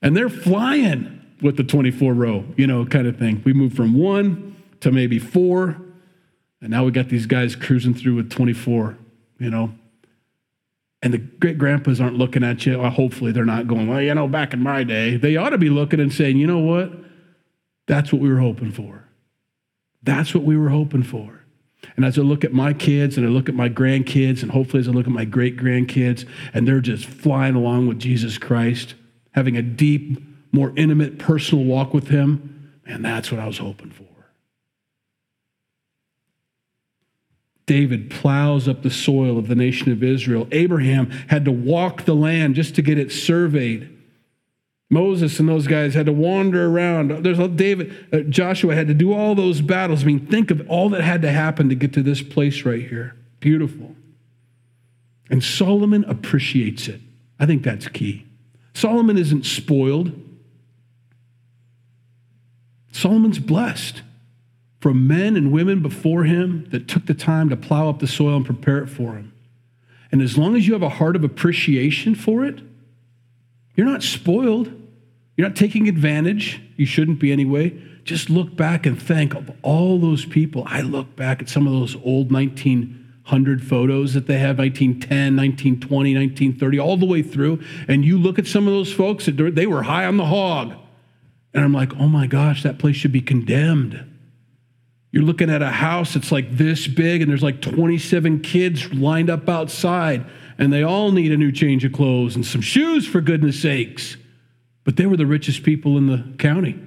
and 0.00 0.16
they're 0.16 0.30
flying 0.30 1.20
with 1.42 1.58
the 1.58 1.64
24 1.64 2.14
row, 2.14 2.46
you 2.56 2.66
know, 2.66 2.86
kind 2.86 3.06
of 3.06 3.18
thing. 3.18 3.42
We 3.44 3.52
moved 3.52 3.76
from 3.76 3.92
one 3.92 4.56
to 4.80 4.90
maybe 4.90 5.18
four, 5.18 5.78
and 6.62 6.70
now 6.70 6.86
we 6.86 6.92
got 6.92 7.10
these 7.10 7.26
guys 7.26 7.54
cruising 7.54 7.92
through 7.92 8.14
with 8.14 8.30
24, 8.30 8.96
you 9.38 9.50
know. 9.50 9.74
And 11.04 11.12
the 11.12 11.18
great 11.18 11.58
grandpas 11.58 12.00
aren't 12.00 12.16
looking 12.16 12.42
at 12.42 12.64
you. 12.64 12.78
Well, 12.78 12.90
hopefully, 12.90 13.30
they're 13.30 13.44
not 13.44 13.68
going, 13.68 13.88
well, 13.88 14.00
you 14.00 14.14
know, 14.14 14.26
back 14.26 14.54
in 14.54 14.60
my 14.60 14.84
day. 14.84 15.18
They 15.18 15.36
ought 15.36 15.50
to 15.50 15.58
be 15.58 15.68
looking 15.68 16.00
and 16.00 16.10
saying, 16.10 16.38
you 16.38 16.46
know 16.46 16.60
what? 16.60 16.90
That's 17.86 18.10
what 18.10 18.22
we 18.22 18.30
were 18.30 18.40
hoping 18.40 18.72
for. 18.72 19.04
That's 20.02 20.34
what 20.34 20.44
we 20.44 20.56
were 20.56 20.70
hoping 20.70 21.02
for. 21.02 21.44
And 21.96 22.06
as 22.06 22.18
I 22.18 22.22
look 22.22 22.42
at 22.42 22.54
my 22.54 22.72
kids 22.72 23.18
and 23.18 23.26
I 23.26 23.28
look 23.28 23.50
at 23.50 23.54
my 23.54 23.68
grandkids, 23.68 24.42
and 24.42 24.50
hopefully 24.50 24.80
as 24.80 24.88
I 24.88 24.92
look 24.92 25.06
at 25.06 25.12
my 25.12 25.26
great 25.26 25.58
grandkids, 25.58 26.26
and 26.54 26.66
they're 26.66 26.80
just 26.80 27.04
flying 27.04 27.54
along 27.54 27.86
with 27.86 27.98
Jesus 27.98 28.38
Christ, 28.38 28.94
having 29.32 29.58
a 29.58 29.62
deep, 29.62 30.18
more 30.52 30.72
intimate, 30.74 31.18
personal 31.18 31.66
walk 31.66 31.92
with 31.92 32.08
Him, 32.08 32.72
man, 32.86 33.02
that's 33.02 33.30
what 33.30 33.40
I 33.40 33.46
was 33.46 33.58
hoping 33.58 33.90
for. 33.90 34.13
David 37.66 38.10
plows 38.10 38.68
up 38.68 38.82
the 38.82 38.90
soil 38.90 39.38
of 39.38 39.48
the 39.48 39.54
nation 39.54 39.90
of 39.90 40.02
Israel. 40.02 40.46
Abraham 40.52 41.10
had 41.28 41.44
to 41.46 41.52
walk 41.52 42.04
the 42.04 42.14
land 42.14 42.54
just 42.54 42.74
to 42.74 42.82
get 42.82 42.98
it 42.98 43.10
surveyed. 43.10 43.90
Moses 44.90 45.40
and 45.40 45.48
those 45.48 45.66
guys 45.66 45.94
had 45.94 46.06
to 46.06 46.12
wander 46.12 46.66
around. 46.66 47.24
There's 47.24 47.38
David, 47.56 48.06
uh, 48.12 48.20
Joshua 48.20 48.74
had 48.74 48.86
to 48.88 48.94
do 48.94 49.14
all 49.14 49.34
those 49.34 49.62
battles. 49.62 50.02
I 50.02 50.06
mean, 50.06 50.26
think 50.26 50.50
of 50.50 50.68
all 50.68 50.90
that 50.90 51.00
had 51.00 51.22
to 51.22 51.32
happen 51.32 51.70
to 51.70 51.74
get 51.74 51.94
to 51.94 52.02
this 52.02 52.22
place 52.22 52.64
right 52.64 52.86
here. 52.86 53.16
Beautiful. 53.40 53.96
And 55.30 55.42
Solomon 55.42 56.04
appreciates 56.04 56.86
it. 56.86 57.00
I 57.40 57.46
think 57.46 57.62
that's 57.62 57.88
key. 57.88 58.26
Solomon 58.74 59.16
isn't 59.16 59.46
spoiled. 59.46 60.12
Solomon's 62.92 63.38
blessed 63.38 64.02
from 64.84 65.06
men 65.06 65.34
and 65.34 65.50
women 65.50 65.80
before 65.80 66.24
him 66.24 66.68
that 66.68 66.86
took 66.86 67.06
the 67.06 67.14
time 67.14 67.48
to 67.48 67.56
plow 67.56 67.88
up 67.88 68.00
the 68.00 68.06
soil 68.06 68.36
and 68.36 68.44
prepare 68.44 68.76
it 68.82 68.86
for 68.86 69.14
him. 69.14 69.32
And 70.12 70.20
as 70.20 70.36
long 70.36 70.54
as 70.56 70.66
you 70.66 70.74
have 70.74 70.82
a 70.82 70.90
heart 70.90 71.16
of 71.16 71.24
appreciation 71.24 72.14
for 72.14 72.44
it, 72.44 72.60
you're 73.74 73.86
not 73.86 74.02
spoiled. 74.02 74.66
You're 75.38 75.48
not 75.48 75.56
taking 75.56 75.88
advantage. 75.88 76.60
You 76.76 76.84
shouldn't 76.84 77.18
be 77.18 77.32
anyway. 77.32 77.70
Just 78.04 78.28
look 78.28 78.56
back 78.56 78.84
and 78.84 79.00
think 79.00 79.34
of 79.34 79.50
all 79.62 79.98
those 79.98 80.26
people. 80.26 80.64
I 80.66 80.82
look 80.82 81.16
back 81.16 81.40
at 81.40 81.48
some 81.48 81.66
of 81.66 81.72
those 81.72 81.96
old 82.04 82.30
1900 82.30 83.64
photos 83.66 84.12
that 84.12 84.26
they 84.26 84.38
have 84.38 84.58
1910, 84.58 85.34
1920, 85.34 86.14
1930, 86.14 86.78
all 86.78 86.98
the 86.98 87.06
way 87.06 87.22
through. 87.22 87.58
And 87.88 88.04
you 88.04 88.18
look 88.18 88.38
at 88.38 88.46
some 88.46 88.66
of 88.66 88.74
those 88.74 88.92
folks 88.92 89.24
that 89.24 89.54
they 89.54 89.66
were 89.66 89.84
high 89.84 90.04
on 90.04 90.18
the 90.18 90.26
hog. 90.26 90.74
And 91.54 91.64
I'm 91.64 91.72
like, 91.72 91.96
oh 91.98 92.08
my 92.08 92.26
gosh, 92.26 92.62
that 92.64 92.78
place 92.78 92.96
should 92.96 93.12
be 93.12 93.22
condemned. 93.22 94.10
You're 95.14 95.22
looking 95.22 95.48
at 95.48 95.62
a 95.62 95.70
house 95.70 96.14
that's 96.14 96.32
like 96.32 96.56
this 96.56 96.88
big, 96.88 97.22
and 97.22 97.30
there's 97.30 97.40
like 97.40 97.62
27 97.62 98.40
kids 98.40 98.92
lined 98.92 99.30
up 99.30 99.48
outside 99.48 100.26
and 100.58 100.72
they 100.72 100.82
all 100.82 101.12
need 101.12 101.30
a 101.30 101.36
new 101.36 101.52
change 101.52 101.84
of 101.84 101.92
clothes 101.92 102.34
and 102.34 102.44
some 102.44 102.60
shoes, 102.60 103.06
for 103.06 103.20
goodness 103.20 103.62
sakes. 103.62 104.16
But 104.82 104.96
they 104.96 105.06
were 105.06 105.16
the 105.16 105.24
richest 105.24 105.62
people 105.62 105.96
in 105.98 106.08
the 106.08 106.34
county. 106.38 106.80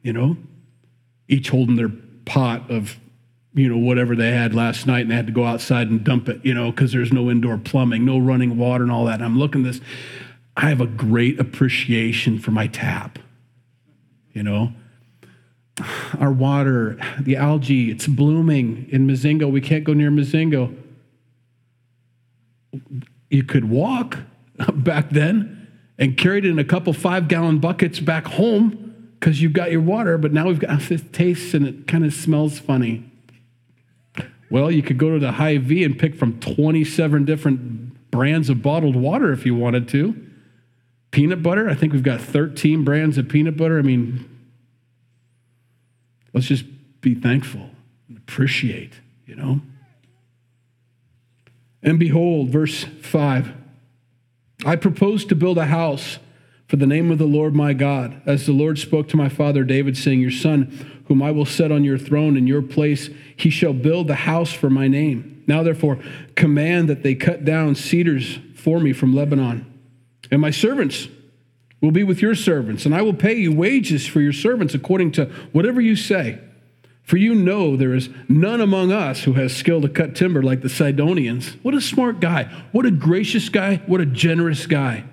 you 0.00 0.14
know, 0.14 0.38
each 1.28 1.50
holding 1.50 1.76
their 1.76 1.92
pot 2.24 2.70
of, 2.70 2.98
you 3.52 3.68
know, 3.68 3.76
whatever 3.76 4.16
they 4.16 4.30
had 4.30 4.54
last 4.54 4.86
night 4.86 5.00
and 5.00 5.10
they 5.10 5.14
had 5.14 5.26
to 5.26 5.34
go 5.34 5.44
outside 5.44 5.90
and 5.90 6.02
dump 6.02 6.30
it, 6.30 6.42
you 6.42 6.54
know, 6.54 6.70
because 6.70 6.92
there's 6.92 7.12
no 7.12 7.30
indoor 7.30 7.58
plumbing, 7.58 8.06
no 8.06 8.18
running 8.18 8.56
water 8.56 8.84
and 8.84 8.90
all 8.90 9.04
that. 9.04 9.16
And 9.16 9.24
I'm 9.24 9.38
looking 9.38 9.66
at 9.66 9.74
this. 9.74 9.82
I 10.56 10.70
have 10.70 10.80
a 10.80 10.86
great 10.86 11.38
appreciation 11.38 12.38
for 12.38 12.52
my 12.52 12.68
tap, 12.68 13.18
you 14.32 14.42
know. 14.42 14.72
Our 16.18 16.30
water, 16.30 16.98
the 17.18 17.36
algae, 17.36 17.90
it's 17.90 18.06
blooming 18.06 18.86
in 18.90 19.06
Mazingo. 19.06 19.50
We 19.50 19.60
can't 19.60 19.84
go 19.84 19.94
near 19.94 20.10
Mazingo. 20.10 20.76
You 23.30 23.42
could 23.44 23.70
walk 23.70 24.18
back 24.74 25.10
then 25.10 25.68
and 25.98 26.16
carry 26.16 26.38
it 26.38 26.44
in 26.44 26.58
a 26.58 26.64
couple 26.64 26.92
five 26.92 27.28
gallon 27.28 27.58
buckets 27.58 28.00
back 28.00 28.26
home 28.26 29.12
because 29.18 29.40
you've 29.40 29.52
got 29.52 29.70
your 29.70 29.80
water, 29.80 30.18
but 30.18 30.32
now 30.32 30.48
we've 30.48 30.58
got 30.58 30.80
this 30.88 31.02
taste 31.12 31.54
and 31.54 31.66
it 31.66 31.86
kind 31.86 32.04
of 32.04 32.12
smells 32.12 32.58
funny. 32.58 33.08
Well, 34.50 34.70
you 34.70 34.82
could 34.82 34.98
go 34.98 35.12
to 35.14 35.18
the 35.18 35.32
Hy-Vee 35.32 35.84
and 35.84 35.98
pick 35.98 36.14
from 36.14 36.38
27 36.40 37.24
different 37.24 38.10
brands 38.10 38.50
of 38.50 38.62
bottled 38.62 38.96
water 38.96 39.32
if 39.32 39.46
you 39.46 39.54
wanted 39.54 39.88
to. 39.88 40.14
Peanut 41.10 41.42
butter, 41.42 41.70
I 41.70 41.74
think 41.74 41.94
we've 41.94 42.02
got 42.02 42.20
13 42.20 42.84
brands 42.84 43.16
of 43.16 43.28
peanut 43.28 43.56
butter. 43.56 43.78
I 43.78 43.82
mean, 43.82 44.28
let's 46.32 46.46
just 46.46 46.64
be 47.00 47.14
thankful 47.14 47.70
and 48.08 48.16
appreciate, 48.16 48.94
you 49.26 49.36
know? 49.36 49.60
And 51.82 51.98
behold, 51.98 52.50
verse 52.50 52.84
5 52.84 53.52
I 54.64 54.76
propose 54.76 55.24
to 55.24 55.34
build 55.34 55.58
a 55.58 55.66
house 55.66 56.18
for 56.68 56.76
the 56.76 56.86
name 56.86 57.10
of 57.10 57.18
the 57.18 57.26
Lord 57.26 57.54
my 57.54 57.74
God, 57.74 58.22
as 58.24 58.46
the 58.46 58.52
Lord 58.52 58.78
spoke 58.78 59.08
to 59.08 59.16
my 59.16 59.28
father 59.28 59.64
David, 59.64 59.96
saying, 59.96 60.20
Your 60.20 60.30
son, 60.30 61.02
whom 61.06 61.22
I 61.22 61.30
will 61.30 61.44
set 61.44 61.72
on 61.72 61.84
your 61.84 61.98
throne 61.98 62.36
in 62.36 62.46
your 62.46 62.62
place, 62.62 63.10
he 63.36 63.50
shall 63.50 63.74
build 63.74 64.08
the 64.08 64.14
house 64.14 64.52
for 64.52 64.70
my 64.70 64.88
name. 64.88 65.42
Now, 65.46 65.62
therefore, 65.62 65.98
command 66.36 66.88
that 66.88 67.02
they 67.02 67.14
cut 67.14 67.44
down 67.44 67.74
cedars 67.74 68.38
for 68.54 68.80
me 68.80 68.92
from 68.92 69.14
Lebanon. 69.14 69.66
And 70.30 70.40
my 70.40 70.50
servants 70.50 71.08
will 71.82 71.90
be 71.90 72.04
with 72.04 72.22
your 72.22 72.34
servants, 72.34 72.86
and 72.86 72.94
I 72.94 73.02
will 73.02 73.12
pay 73.12 73.34
you 73.34 73.52
wages 73.52 74.06
for 74.06 74.20
your 74.20 74.32
servants 74.32 74.72
according 74.72 75.12
to 75.12 75.26
whatever 75.52 75.80
you 75.80 75.96
say. 75.96 76.38
For 77.02 77.16
you 77.16 77.34
know 77.34 77.76
there 77.76 77.92
is 77.92 78.08
none 78.28 78.60
among 78.60 78.92
us 78.92 79.24
who 79.24 79.32
has 79.32 79.54
skill 79.54 79.82
to 79.82 79.88
cut 79.88 80.14
timber 80.14 80.42
like 80.42 80.62
the 80.62 80.68
Sidonians. 80.68 81.56
What 81.62 81.74
a 81.74 81.80
smart 81.80 82.20
guy. 82.20 82.44
What 82.70 82.86
a 82.86 82.92
gracious 82.92 83.48
guy. 83.48 83.82
What 83.86 84.00
a 84.00 84.06
generous 84.06 84.66
guy. 84.66 85.04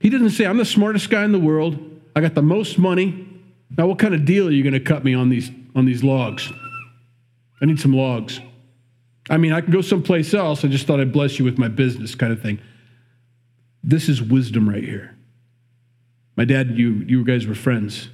He 0.00 0.10
doesn't 0.10 0.30
say, 0.30 0.44
I'm 0.44 0.58
the 0.58 0.64
smartest 0.66 1.08
guy 1.10 1.24
in 1.24 1.32
the 1.32 1.38
world. 1.38 1.78
I 2.14 2.20
got 2.20 2.34
the 2.34 2.42
most 2.42 2.78
money. 2.78 3.26
Now, 3.76 3.86
what 3.86 3.98
kind 3.98 4.14
of 4.14 4.24
deal 4.24 4.46
are 4.46 4.52
you 4.52 4.62
going 4.62 4.74
to 4.74 4.80
cut 4.80 5.02
me 5.02 5.14
on 5.14 5.30
these, 5.30 5.50
on 5.74 5.86
these 5.86 6.04
logs? 6.04 6.52
I 7.60 7.64
need 7.64 7.80
some 7.80 7.94
logs. 7.94 8.40
I 9.30 9.38
mean, 9.38 9.52
I 9.52 9.60
can 9.62 9.72
go 9.72 9.80
someplace 9.80 10.32
else. 10.34 10.64
I 10.64 10.68
just 10.68 10.86
thought 10.86 11.00
I'd 11.00 11.12
bless 11.12 11.38
you 11.38 11.44
with 11.44 11.58
my 11.58 11.68
business 11.68 12.14
kind 12.14 12.32
of 12.32 12.40
thing. 12.40 12.60
This 13.82 14.08
is 14.08 14.22
wisdom 14.22 14.68
right 14.68 14.84
here. 14.84 15.17
My 16.38 16.44
dad, 16.44 16.78
you, 16.78 17.04
you 17.04 17.24
guys 17.24 17.48
were 17.48 17.56
friends. 17.56 18.10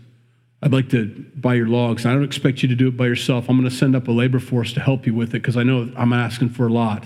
I'd 0.62 0.72
like 0.72 0.88
to 0.88 1.26
buy 1.36 1.52
your 1.52 1.66
logs. 1.66 2.06
I 2.06 2.14
don't 2.14 2.24
expect 2.24 2.62
you 2.62 2.70
to 2.70 2.74
do 2.74 2.88
it 2.88 2.96
by 2.96 3.04
yourself. 3.04 3.50
I'm 3.50 3.58
going 3.58 3.68
to 3.68 3.76
send 3.76 3.94
up 3.94 4.08
a 4.08 4.12
labor 4.12 4.40
force 4.40 4.72
to 4.72 4.80
help 4.80 5.04
you 5.04 5.12
with 5.12 5.28
it 5.34 5.42
because 5.42 5.58
I 5.58 5.62
know 5.62 5.92
I'm 5.94 6.14
asking 6.14 6.48
for 6.48 6.66
a 6.66 6.72
lot. 6.72 7.04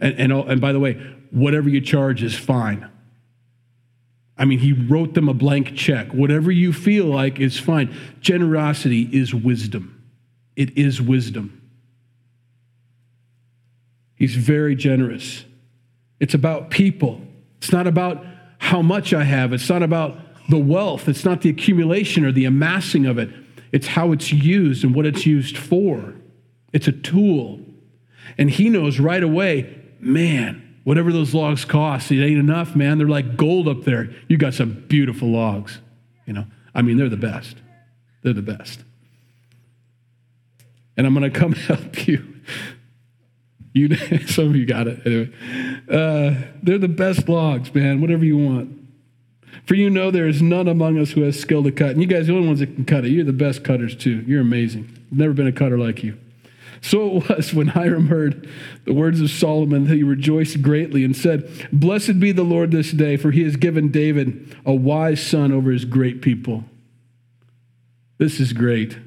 And, 0.00 0.18
and, 0.18 0.32
and 0.32 0.60
by 0.60 0.72
the 0.72 0.80
way, 0.80 0.94
whatever 1.30 1.68
you 1.68 1.80
charge 1.80 2.24
is 2.24 2.36
fine. 2.36 2.90
I 4.36 4.44
mean, 4.44 4.58
he 4.58 4.72
wrote 4.72 5.14
them 5.14 5.28
a 5.28 5.34
blank 5.34 5.76
check. 5.76 6.08
Whatever 6.08 6.50
you 6.50 6.72
feel 6.72 7.04
like 7.04 7.38
is 7.38 7.56
fine. 7.56 7.94
Generosity 8.20 9.02
is 9.12 9.32
wisdom. 9.32 10.02
It 10.56 10.76
is 10.76 11.00
wisdom. 11.00 11.62
He's 14.16 14.34
very 14.34 14.74
generous. 14.74 15.44
It's 16.18 16.34
about 16.34 16.70
people. 16.70 17.20
It's 17.58 17.70
not 17.70 17.86
about 17.86 18.26
how 18.58 18.82
much 18.82 19.14
I 19.14 19.22
have. 19.22 19.52
It's 19.52 19.68
not 19.68 19.84
about 19.84 20.18
the 20.48 20.58
wealth. 20.58 21.08
It's 21.08 21.24
not 21.24 21.40
the 21.40 21.50
accumulation 21.50 22.24
or 22.24 22.32
the 22.32 22.44
amassing 22.44 23.06
of 23.06 23.18
it, 23.18 23.30
it's 23.72 23.88
how 23.88 24.12
it's 24.12 24.32
used 24.32 24.84
and 24.84 24.94
what 24.94 25.06
it's 25.06 25.26
used 25.26 25.56
for. 25.56 26.14
It's 26.72 26.88
a 26.88 26.92
tool. 26.92 27.60
And 28.38 28.50
he 28.50 28.68
knows 28.68 28.98
right 28.98 29.22
away, 29.22 29.80
man, 30.00 30.78
whatever 30.84 31.12
those 31.12 31.34
logs 31.34 31.64
cost, 31.64 32.10
it 32.10 32.24
ain't 32.24 32.38
enough, 32.38 32.74
man. 32.74 32.98
They're 32.98 33.08
like 33.08 33.36
gold 33.36 33.68
up 33.68 33.84
there. 33.84 34.10
You 34.28 34.36
got 34.36 34.54
some 34.54 34.84
beautiful 34.88 35.28
logs. 35.28 35.80
You 36.26 36.32
know, 36.32 36.46
I 36.74 36.82
mean, 36.82 36.96
they're 36.96 37.08
the 37.08 37.16
best. 37.16 37.56
They're 38.22 38.32
the 38.32 38.42
best. 38.42 38.80
And 40.96 41.06
I'm 41.06 41.14
going 41.14 41.30
to 41.30 41.38
come 41.38 41.52
help 41.52 42.06
you. 42.06 42.40
You, 43.72 43.94
some 44.26 44.50
of 44.50 44.56
you 44.56 44.66
got 44.66 44.86
it. 44.86 45.00
Anyway, 45.04 45.32
uh, 45.90 46.34
they're 46.62 46.78
the 46.78 46.88
best 46.88 47.28
logs, 47.28 47.74
man. 47.74 48.00
Whatever 48.00 48.24
you 48.24 48.38
want. 48.38 48.83
For 49.66 49.74
you 49.74 49.88
know 49.88 50.10
there 50.10 50.28
is 50.28 50.42
none 50.42 50.68
among 50.68 50.98
us 50.98 51.12
who 51.12 51.22
has 51.22 51.38
skill 51.38 51.62
to 51.62 51.72
cut. 51.72 51.90
And 51.90 52.00
you 52.00 52.06
guys 52.06 52.22
are 52.22 52.32
the 52.32 52.34
only 52.34 52.48
ones 52.48 52.60
that 52.60 52.74
can 52.74 52.84
cut 52.84 53.04
it. 53.04 53.10
You're 53.10 53.24
the 53.24 53.32
best 53.32 53.64
cutters, 53.64 53.96
too. 53.96 54.22
You're 54.26 54.40
amazing. 54.40 54.88
Never 55.10 55.32
been 55.32 55.46
a 55.46 55.52
cutter 55.52 55.78
like 55.78 56.02
you. 56.02 56.18
So 56.80 57.16
it 57.16 57.28
was 57.30 57.54
when 57.54 57.68
Hiram 57.68 58.08
heard 58.08 58.46
the 58.84 58.92
words 58.92 59.20
of 59.22 59.30
Solomon 59.30 59.84
that 59.84 59.94
he 59.94 60.02
rejoiced 60.02 60.60
greatly 60.60 61.02
and 61.02 61.16
said, 61.16 61.68
Blessed 61.72 62.20
be 62.20 62.30
the 62.30 62.42
Lord 62.42 62.72
this 62.72 62.92
day, 62.92 63.16
for 63.16 63.30
he 63.30 63.42
has 63.44 63.56
given 63.56 63.90
David 63.90 64.54
a 64.66 64.74
wise 64.74 65.26
son 65.26 65.50
over 65.50 65.70
his 65.70 65.86
great 65.86 66.20
people. 66.20 66.64
This 68.18 68.38
is 68.38 68.52
great. 68.52 68.98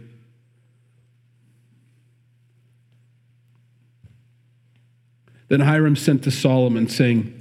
Then 5.49 5.62
Hiram 5.62 5.95
sent 5.95 6.23
to 6.23 6.31
Solomon, 6.31 6.89
saying, 6.89 7.33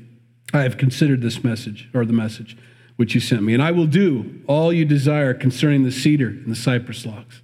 I 0.52 0.62
have 0.62 0.76
considered 0.76 1.22
this 1.22 1.42
message, 1.42 1.88
or 1.94 2.04
the 2.04 2.12
message 2.12 2.56
which 2.96 3.14
you 3.14 3.20
sent 3.20 3.42
me, 3.42 3.54
and 3.54 3.62
I 3.62 3.70
will 3.70 3.86
do 3.86 4.40
all 4.46 4.72
you 4.72 4.84
desire 4.84 5.34
concerning 5.34 5.84
the 5.84 5.92
cedar 5.92 6.28
and 6.28 6.50
the 6.50 6.56
cypress 6.56 7.04
logs. 7.04 7.42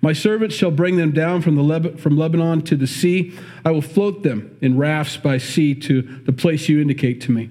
My 0.00 0.12
servants 0.12 0.54
shall 0.54 0.70
bring 0.70 0.96
them 0.96 1.12
down 1.12 1.42
from, 1.42 1.56
the 1.56 1.96
from 1.98 2.16
Lebanon 2.16 2.62
to 2.62 2.76
the 2.76 2.86
sea. 2.86 3.32
I 3.64 3.70
will 3.70 3.82
float 3.82 4.22
them 4.22 4.56
in 4.60 4.76
rafts 4.76 5.16
by 5.16 5.38
sea 5.38 5.74
to 5.74 6.02
the 6.02 6.32
place 6.32 6.68
you 6.68 6.80
indicate 6.80 7.20
to 7.22 7.32
me. 7.32 7.50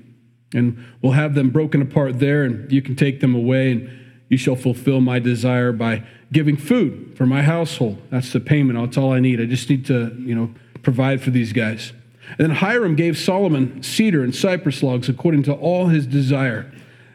And 0.53 0.83
we'll 1.01 1.13
have 1.13 1.33
them 1.35 1.49
broken 1.49 1.81
apart 1.81 2.19
there, 2.19 2.43
and 2.43 2.71
you 2.71 2.81
can 2.81 2.95
take 2.95 3.19
them 3.19 3.35
away, 3.35 3.71
and 3.71 3.89
you 4.29 4.37
shall 4.37 4.55
fulfill 4.55 5.01
my 5.01 5.19
desire 5.19 5.71
by 5.71 6.03
giving 6.31 6.57
food 6.57 7.15
for 7.17 7.25
my 7.25 7.41
household. 7.41 8.01
That's 8.09 8.31
the 8.31 8.39
payment. 8.39 8.79
That's 8.79 8.97
all 8.97 9.11
I 9.11 9.19
need. 9.19 9.41
I 9.41 9.45
just 9.45 9.69
need 9.69 9.85
to, 9.87 10.15
you 10.19 10.35
know, 10.35 10.53
provide 10.81 11.21
for 11.21 11.31
these 11.31 11.51
guys. 11.51 11.93
And 12.29 12.37
then 12.39 12.51
Hiram 12.51 12.95
gave 12.95 13.17
Solomon 13.17 13.83
cedar 13.83 14.23
and 14.23 14.35
cypress 14.35 14.81
logs 14.81 15.09
according 15.09 15.43
to 15.43 15.53
all 15.53 15.87
his 15.87 16.07
desire. 16.07 16.71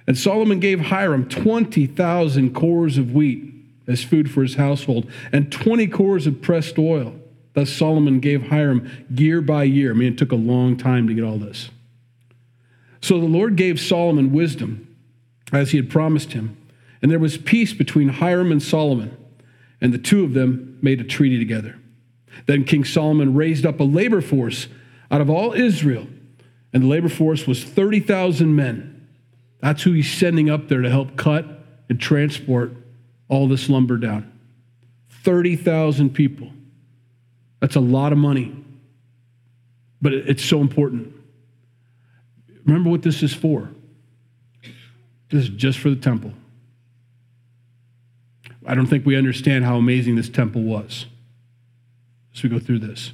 And 0.07 0.17
Solomon 0.19 0.61
gave 0.61 0.81
Hiram 0.81 1.29
20,000 1.29 2.55
kors 2.55 2.99
of 2.99 3.13
wheat 3.13 3.53
as 3.87 4.03
food 4.03 4.31
for 4.31 4.43
his 4.43 4.55
household 4.55 5.11
and 5.33 5.51
20 5.53 5.89
kors 5.89 6.27
of 6.27 6.43
pressed 6.43 6.79
oil. 6.79 7.15
Thus 7.55 7.71
Solomon 7.71 8.21
gave 8.21 8.49
Hiram 8.49 8.89
year 9.11 9.41
by 9.41 9.65
year. 9.65 9.91
I 9.91 9.95
mean, 9.95 10.13
it 10.13 10.19
took 10.19 10.33
a 10.33 10.37
long 10.37 10.77
time 10.77 11.09
to 11.09 11.15
get 11.15 11.25
all 11.25 11.39
this. 11.39 11.71
So 13.03 13.19
the 13.19 13.27
Lord 13.27 13.57
gave 13.57 13.81
Solomon 13.81 14.33
wisdom 14.33 14.97
as 15.53 15.71
he 15.71 15.77
had 15.77 15.91
promised 15.91 16.33
him. 16.33 16.57
And 17.03 17.11
there 17.11 17.19
was 17.19 17.39
peace 17.39 17.73
between 17.73 18.09
Hiram 18.09 18.53
and 18.53 18.63
Solomon, 18.63 19.17
and 19.81 19.93
the 19.93 19.99
two 19.99 20.23
of 20.23 20.35
them 20.35 20.79
made 20.83 21.01
a 21.01 21.05
treaty 21.05 21.39
together. 21.39 21.79
Then 22.47 22.65
King 22.65 22.85
Solomon 22.85 23.35
raised 23.35 23.65
up 23.65 23.81
a 23.81 23.85
labor 23.85 24.21
force 24.21 24.69
out 25.11 25.21
of 25.21 25.31
all 25.31 25.53
Israel, 25.53 26.07
and 26.73 26.83
the 26.83 26.87
labor 26.87 27.09
force 27.09 27.47
was 27.47 27.65
30,000 27.65 28.55
men. 28.55 29.00
That's 29.61 29.83
who 29.83 29.93
he's 29.93 30.11
sending 30.11 30.49
up 30.49 30.69
there 30.69 30.81
to 30.81 30.91
help 30.91 31.17
cut 31.17 31.47
and 31.89 32.01
transport 32.01 32.73
all 33.29 33.49
this 33.49 33.69
lumber 33.69 33.97
down. 33.97 34.33
30,000 35.25 36.11
people. 36.11 36.51
That's 37.61 37.77
a 37.77 37.81
lot 37.81 38.13
of 38.13 38.19
money. 38.19 38.57
But 40.01 40.15
it's 40.15 40.45
so 40.45 40.61
important. 40.61 41.15
Remember 42.65 42.91
what 42.91 43.03
this 43.03 43.23
is 43.23 43.35
for. 43.35 43.71
This 45.31 45.45
is 45.45 45.49
just 45.51 45.79
for 45.79 45.91
the 45.91 45.97
temple. 45.97 46.33
I 48.67 48.75
don't 48.75 48.87
think 48.87 49.07
we 49.07 49.17
understand 49.17 49.65
how 49.65 49.77
amazing 49.77 50.17
this 50.17 50.29
temple 50.29 50.63
was 50.63 51.07
as 52.35 52.43
we 52.43 52.49
go 52.49 52.59
through 52.59 52.81
this. 52.81 53.13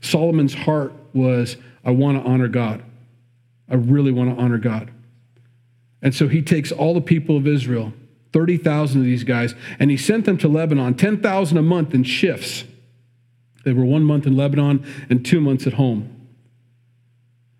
Solomon's 0.00 0.54
heart 0.54 0.92
was 1.12 1.56
I 1.84 1.90
want 1.90 2.22
to 2.22 2.28
honor 2.28 2.48
God. 2.48 2.82
I 3.68 3.74
really 3.74 4.12
want 4.12 4.34
to 4.34 4.42
honor 4.42 4.58
God. 4.58 4.90
And 6.02 6.14
so 6.14 6.28
he 6.28 6.42
takes 6.42 6.72
all 6.72 6.94
the 6.94 7.00
people 7.00 7.36
of 7.36 7.46
Israel, 7.46 7.92
30,000 8.32 9.00
of 9.00 9.04
these 9.04 9.24
guys, 9.24 9.54
and 9.78 9.90
he 9.90 9.96
sent 9.96 10.24
them 10.24 10.38
to 10.38 10.48
Lebanon, 10.48 10.94
10,000 10.94 11.56
a 11.56 11.62
month 11.62 11.94
in 11.94 12.04
shifts. 12.04 12.64
They 13.64 13.72
were 13.72 13.84
one 13.84 14.04
month 14.04 14.26
in 14.26 14.36
Lebanon 14.36 14.86
and 15.10 15.24
two 15.24 15.40
months 15.40 15.66
at 15.66 15.74
home. 15.74 16.28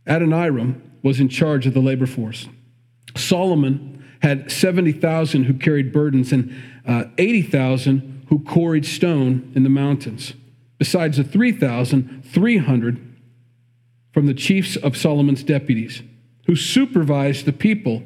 Adoniram 0.06 0.82
was 1.02 1.18
in 1.18 1.28
charge 1.28 1.66
of 1.66 1.74
the 1.74 1.80
labor 1.80 2.06
force. 2.06 2.48
Solomon 3.16 4.04
had 4.20 4.50
70,000 4.50 5.44
who 5.44 5.54
carried 5.54 5.92
burdens 5.92 6.32
and 6.32 6.54
uh, 6.86 7.04
80,000 7.18 8.26
who 8.28 8.40
quarried 8.40 8.86
stone 8.86 9.52
in 9.54 9.62
the 9.62 9.68
mountains, 9.68 10.34
besides 10.78 11.16
the 11.16 11.24
3,300 11.24 13.16
from 14.12 14.26
the 14.26 14.34
chiefs 14.34 14.76
of 14.76 14.96
Solomon's 14.96 15.42
deputies, 15.42 16.02
who 16.46 16.56
supervised 16.56 17.44
the 17.44 17.52
people 17.52 18.02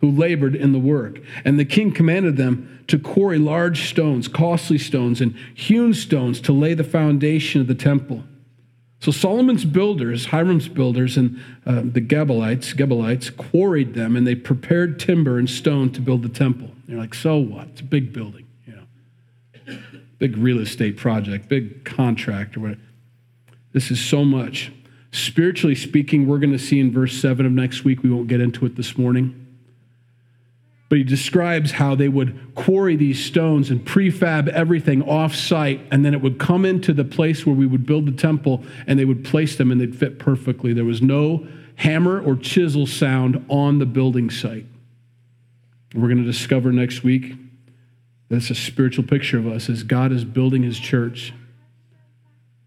who 0.00 0.10
labored 0.10 0.54
in 0.54 0.72
the 0.72 0.78
work. 0.78 1.18
And 1.44 1.58
the 1.58 1.64
king 1.64 1.92
commanded 1.92 2.36
them 2.36 2.84
to 2.86 2.98
quarry 2.98 3.38
large 3.38 3.88
stones, 3.88 4.28
costly 4.28 4.78
stones, 4.78 5.20
and 5.20 5.34
hewn 5.54 5.92
stones 5.92 6.40
to 6.42 6.52
lay 6.52 6.74
the 6.74 6.84
foundation 6.84 7.60
of 7.60 7.66
the 7.66 7.74
temple. 7.74 8.24
So 9.00 9.12
Solomon's 9.12 9.64
builders, 9.64 10.26
Hiram's 10.26 10.68
builders, 10.68 11.16
and 11.16 11.40
uh, 11.66 11.82
the 11.84 12.00
Gebalites, 12.00 12.74
Gebalites 12.74 13.36
quarried 13.36 13.94
them, 13.94 14.16
and 14.16 14.26
they 14.26 14.34
prepared 14.34 14.98
timber 14.98 15.38
and 15.38 15.48
stone 15.48 15.90
to 15.92 16.00
build 16.00 16.22
the 16.22 16.28
temple. 16.28 16.70
You're 16.86 16.98
like, 16.98 17.14
so 17.14 17.36
what? 17.36 17.68
It's 17.68 17.80
a 17.80 17.84
big 17.84 18.12
building, 18.12 18.46
you 18.66 18.74
know, 18.74 19.78
big 20.18 20.36
real 20.36 20.58
estate 20.58 20.96
project, 20.96 21.48
big 21.48 21.84
contract, 21.84 22.56
or 22.56 22.60
whatever. 22.60 22.80
This 23.72 23.90
is 23.90 24.00
so 24.00 24.24
much. 24.24 24.72
Spiritually 25.12 25.74
speaking, 25.74 26.26
we're 26.26 26.38
going 26.38 26.52
to 26.52 26.58
see 26.58 26.80
in 26.80 26.90
verse 26.90 27.20
seven 27.20 27.46
of 27.46 27.52
next 27.52 27.84
week. 27.84 28.02
We 28.02 28.10
won't 28.10 28.28
get 28.28 28.40
into 28.40 28.66
it 28.66 28.76
this 28.76 28.98
morning 28.98 29.47
but 30.88 30.96
he 30.96 31.04
describes 31.04 31.72
how 31.72 31.94
they 31.94 32.08
would 32.08 32.54
quarry 32.54 32.96
these 32.96 33.22
stones 33.22 33.70
and 33.70 33.84
prefab 33.84 34.48
everything 34.48 35.02
off 35.02 35.34
site, 35.34 35.80
and 35.90 36.04
then 36.04 36.14
it 36.14 36.22
would 36.22 36.38
come 36.38 36.64
into 36.64 36.94
the 36.94 37.04
place 37.04 37.44
where 37.44 37.54
we 37.54 37.66
would 37.66 37.84
build 37.84 38.06
the 38.06 38.12
temple, 38.12 38.64
and 38.86 38.98
they 38.98 39.04
would 39.04 39.24
place 39.24 39.56
them 39.56 39.70
and 39.70 39.80
they'd 39.80 39.96
fit 39.96 40.18
perfectly. 40.18 40.72
There 40.72 40.84
was 40.86 41.02
no 41.02 41.46
hammer 41.76 42.20
or 42.20 42.36
chisel 42.36 42.86
sound 42.86 43.44
on 43.48 43.78
the 43.78 43.86
building 43.86 44.30
site. 44.30 44.66
We're 45.94 46.08
going 46.08 46.18
to 46.18 46.24
discover 46.24 46.72
next 46.72 47.02
week 47.02 47.34
that's 48.30 48.50
a 48.50 48.54
spiritual 48.54 49.04
picture 49.04 49.38
of 49.38 49.46
us 49.46 49.68
as 49.68 49.82
God 49.82 50.12
is 50.12 50.24
building 50.24 50.62
his 50.62 50.78
church. 50.78 51.32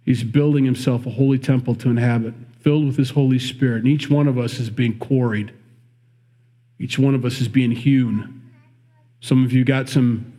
He's 0.04 0.24
building 0.24 0.66
himself 0.66 1.06
a 1.06 1.12
holy 1.12 1.38
temple 1.38 1.76
to 1.76 1.90
inhabit, 1.90 2.34
filled 2.60 2.86
with 2.86 2.98
his 2.98 3.12
Holy 3.12 3.40
Spirit, 3.40 3.80
and 3.80 3.88
each 3.88 4.10
one 4.10 4.28
of 4.28 4.38
us 4.38 4.60
is 4.60 4.70
being 4.70 4.98
quarried 4.98 5.54
each 6.82 6.98
one 6.98 7.14
of 7.14 7.24
us 7.24 7.40
is 7.40 7.48
being 7.48 7.70
hewn. 7.70 8.42
Some 9.20 9.46
of 9.46 9.54
you 9.54 9.64
got 9.64 9.88
some 9.88 10.34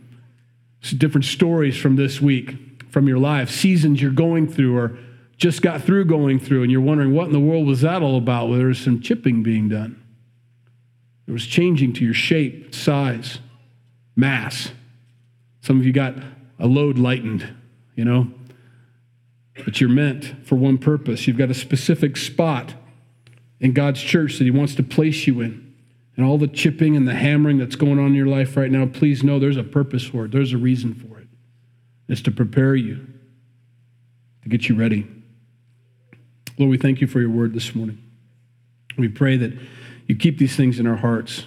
different 0.97 1.23
stories 1.23 1.77
from 1.77 1.95
this 1.95 2.19
week, 2.19 2.83
from 2.89 3.07
your 3.07 3.17
life, 3.17 3.49
seasons 3.49 4.01
you're 4.01 4.11
going 4.11 4.51
through 4.51 4.77
or 4.77 4.97
just 5.37 5.61
got 5.61 5.81
through 5.81 6.03
going 6.03 6.39
through, 6.39 6.63
and 6.63 6.69
you're 6.71 6.81
wondering 6.81 7.13
what 7.13 7.27
in 7.27 7.31
the 7.31 7.39
world 7.39 7.65
was 7.65 7.79
that 7.81 8.01
all 8.01 8.17
about? 8.17 8.49
Well, 8.49 8.57
there 8.57 8.67
was 8.67 8.77
some 8.77 8.99
chipping 8.99 9.41
being 9.41 9.69
done. 9.69 10.03
There 11.25 11.33
was 11.33 11.47
changing 11.47 11.93
to 11.93 12.03
your 12.03 12.13
shape, 12.13 12.75
size, 12.75 13.39
mass. 14.17 14.71
Some 15.61 15.79
of 15.79 15.85
you 15.85 15.93
got 15.93 16.15
a 16.59 16.67
load 16.67 16.97
lightened, 16.97 17.47
you 17.95 18.03
know, 18.03 18.29
but 19.63 19.79
you're 19.79 19.89
meant 19.89 20.45
for 20.45 20.55
one 20.55 20.77
purpose. 20.77 21.25
You've 21.25 21.37
got 21.37 21.49
a 21.49 21.53
specific 21.53 22.17
spot 22.17 22.73
in 23.61 23.71
God's 23.71 24.01
church 24.01 24.37
that 24.39 24.43
He 24.43 24.51
wants 24.51 24.75
to 24.75 24.83
place 24.83 25.25
you 25.25 25.39
in 25.39 25.62
and 26.15 26.25
all 26.25 26.37
the 26.37 26.47
chipping 26.47 26.95
and 26.95 27.07
the 27.07 27.15
hammering 27.15 27.57
that's 27.57 27.75
going 27.75 27.99
on 27.99 28.07
in 28.07 28.13
your 28.13 28.27
life 28.27 28.55
right 28.55 28.69
now, 28.69 28.85
please 28.85 29.23
know 29.23 29.39
there's 29.39 29.57
a 29.57 29.63
purpose 29.63 30.03
for 30.03 30.25
it. 30.25 30.31
There's 30.31 30.53
a 30.53 30.57
reason 30.57 30.93
for 30.93 31.19
it. 31.19 31.27
It's 32.07 32.21
to 32.21 32.31
prepare 32.31 32.75
you, 32.75 33.07
to 34.43 34.49
get 34.49 34.69
you 34.69 34.75
ready. 34.75 35.07
Lord, 36.57 36.69
we 36.69 36.77
thank 36.77 37.01
you 37.01 37.07
for 37.07 37.19
your 37.19 37.29
word 37.29 37.53
this 37.53 37.73
morning. 37.73 37.97
We 38.97 39.07
pray 39.07 39.37
that 39.37 39.53
you 40.07 40.15
keep 40.15 40.37
these 40.37 40.55
things 40.55 40.79
in 40.79 40.85
our 40.85 40.97
hearts, 40.97 41.45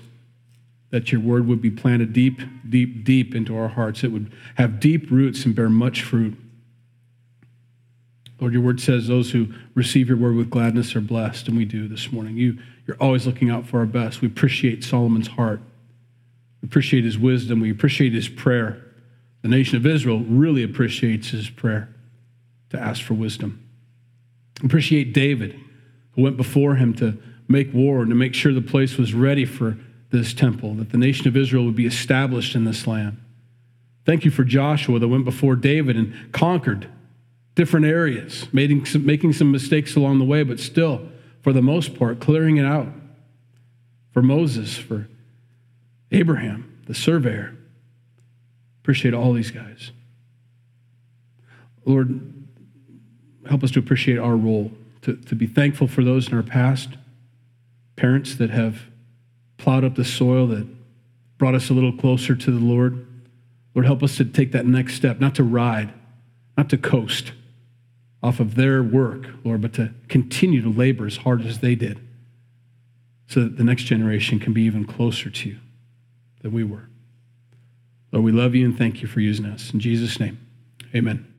that 0.91 1.13
your 1.13 1.21
word 1.21 1.47
would 1.47 1.63
be 1.63 1.71
planted 1.71 2.13
deep, 2.13 2.41
deep, 2.69 3.05
deep 3.05 3.35
into 3.35 3.57
our 3.57 3.69
hearts. 3.69 4.03
It 4.03 4.11
would 4.11 4.33
have 4.57 4.81
deep 4.81 5.11
roots 5.11 5.45
and 5.45 5.55
bear 5.55 5.69
much 5.69 6.03
fruit. 6.03 6.37
Lord, 8.41 8.53
your 8.53 8.63
word 8.63 8.81
says 8.81 9.07
those 9.07 9.31
who 9.31 9.55
receive 9.75 10.09
your 10.09 10.19
word 10.19 10.35
with 10.35 10.51
gladness 10.51 10.95
are 10.97 11.01
blessed, 11.01 11.49
and 11.49 11.57
we 11.57 11.65
do 11.65 11.89
this 11.89 12.13
morning. 12.13 12.37
You 12.37 12.59
you're 12.87 12.97
always 12.99 13.27
looking 13.27 13.51
out 13.51 13.67
for 13.67 13.81
our 13.81 13.87
best. 13.87 14.21
We 14.21 14.29
appreciate 14.29 14.85
Solomon's 14.85 15.29
heart. 15.29 15.61
We 16.63 16.67
appreciate 16.67 17.05
his 17.05 17.19
wisdom. 17.19 17.61
We 17.61 17.71
appreciate 17.71 18.13
his 18.13 18.29
prayer. 18.29 18.83
The 19.43 19.49
nation 19.49 19.77
of 19.77 19.87
Israel 19.87 20.21
really 20.21 20.63
appreciates 20.63 21.31
his 21.31 21.51
prayer 21.51 21.95
to 22.71 22.79
ask 22.79 23.03
for 23.03 23.15
wisdom. 23.15 23.63
Appreciate 24.65 25.13
David, 25.13 25.59
who 26.13 26.23
went 26.23 26.37
before 26.37 26.77
him 26.77 26.95
to 26.95 27.19
make 27.49 27.73
war 27.73 28.01
and 28.01 28.09
to 28.11 28.15
make 28.15 28.35
sure 28.35 28.53
the 28.53 28.61
place 28.61 28.97
was 28.97 29.15
ready 29.15 29.45
for 29.45 29.77
this 30.11 30.33
temple, 30.33 30.75
that 30.75 30.91
the 30.91 30.99
nation 30.99 31.29
of 31.29 31.37
Israel 31.37 31.65
would 31.65 31.77
be 31.77 31.87
established 31.87 32.55
in 32.55 32.65
this 32.65 32.87
land. 32.87 33.21
Thank 34.05 34.25
you 34.25 34.31
for 34.31 34.45
Joshua 34.45 34.99
that 34.99 35.09
went 35.09 35.25
before 35.25 35.57
David 35.57 35.97
and 35.97 36.33
conquered 36.33 36.89
different 37.57 37.87
areas, 37.87 38.47
making 38.53 38.87
some, 38.87 39.05
making 39.05 39.33
some 39.33 39.51
mistakes 39.51 39.97
along 39.97 40.19
the 40.19 40.25
way, 40.25 40.43
but 40.45 40.61
still 40.61 41.09
for 41.47 41.53
the 41.53 41.63
most 41.63 41.97
part, 41.97 42.19
clearing 42.19 42.57
it 42.57 42.67
out. 42.67 42.89
For 44.11 44.21
Moses, 44.21 44.77
for 44.77 45.07
Abraham, 46.11 46.81
the 46.89 46.95
surveyor. 46.95 47.57
Appreciate 48.83 49.15
all 49.15 49.33
these 49.33 49.53
guys. 49.53 49.93
Lord, 51.85 52.49
help 53.49 53.63
us 53.63 53.71
to 53.71 53.79
appreciate 53.79 54.19
our 54.19 54.35
role, 54.35 54.73
to, 55.03 55.15
to 55.15 55.37
be 55.37 55.47
thankful 55.47 55.87
for 55.87 56.03
those 56.03 56.27
in 56.27 56.35
our 56.35 56.43
past, 56.43 56.89
parents 57.95 58.35
that 58.35 58.51
have 58.51 58.81
plowed 59.57 59.85
up 59.85 59.95
the 59.95 60.05
soil 60.05 60.49
that 60.49 60.67
brought 61.39 61.55
us 61.55 61.71
a 61.71 61.75
little 61.75 61.97
closer 61.97 62.35
to 62.35 62.51
the 62.51 62.59
Lord. 62.59 63.07
Lord, 63.73 63.87
help 63.87 64.03
us 64.03 64.17
to 64.17 64.25
take 64.25 64.51
that 64.51 64.67
next 64.67 64.95
step, 64.95 65.21
not 65.21 65.37
to 65.37 65.45
ride, 65.45 65.95
not 66.59 66.69
to 66.71 66.77
coast 66.77 67.31
off 68.27 68.41
of 68.41 68.57
their 68.57 68.83
work, 68.83 69.29
Lord, 69.45 69.61
but 69.61 69.73
to 69.75 69.95
continue 70.09 70.61
to 70.61 70.69
labor 70.69 71.07
as 71.07 71.19
hard 71.19 71.47
as 71.47 71.61
they 71.61 71.77
did 71.77 72.01
so 73.29 73.45
that 73.45 73.57
the 73.57 73.63
next 73.63 73.85
generation 73.85 74.41
can 74.41 74.53
be 74.53 74.63
even 74.63 74.85
closer 74.85 75.31
to 75.31 75.49
you 75.49 75.59
than 76.43 76.53
we 76.53 76.65
were. 76.65 76.89
Lord, 78.11 78.25
we 78.25 78.33
love 78.33 78.57
you 78.57 78.65
and 78.65 78.77
thank 78.77 79.01
you 79.01 79.07
for 79.07 79.21
using 79.21 79.47
us. 79.47 79.73
In 79.73 79.79
Jesus' 79.79 80.19
name, 80.19 80.45
amen. 80.93 81.36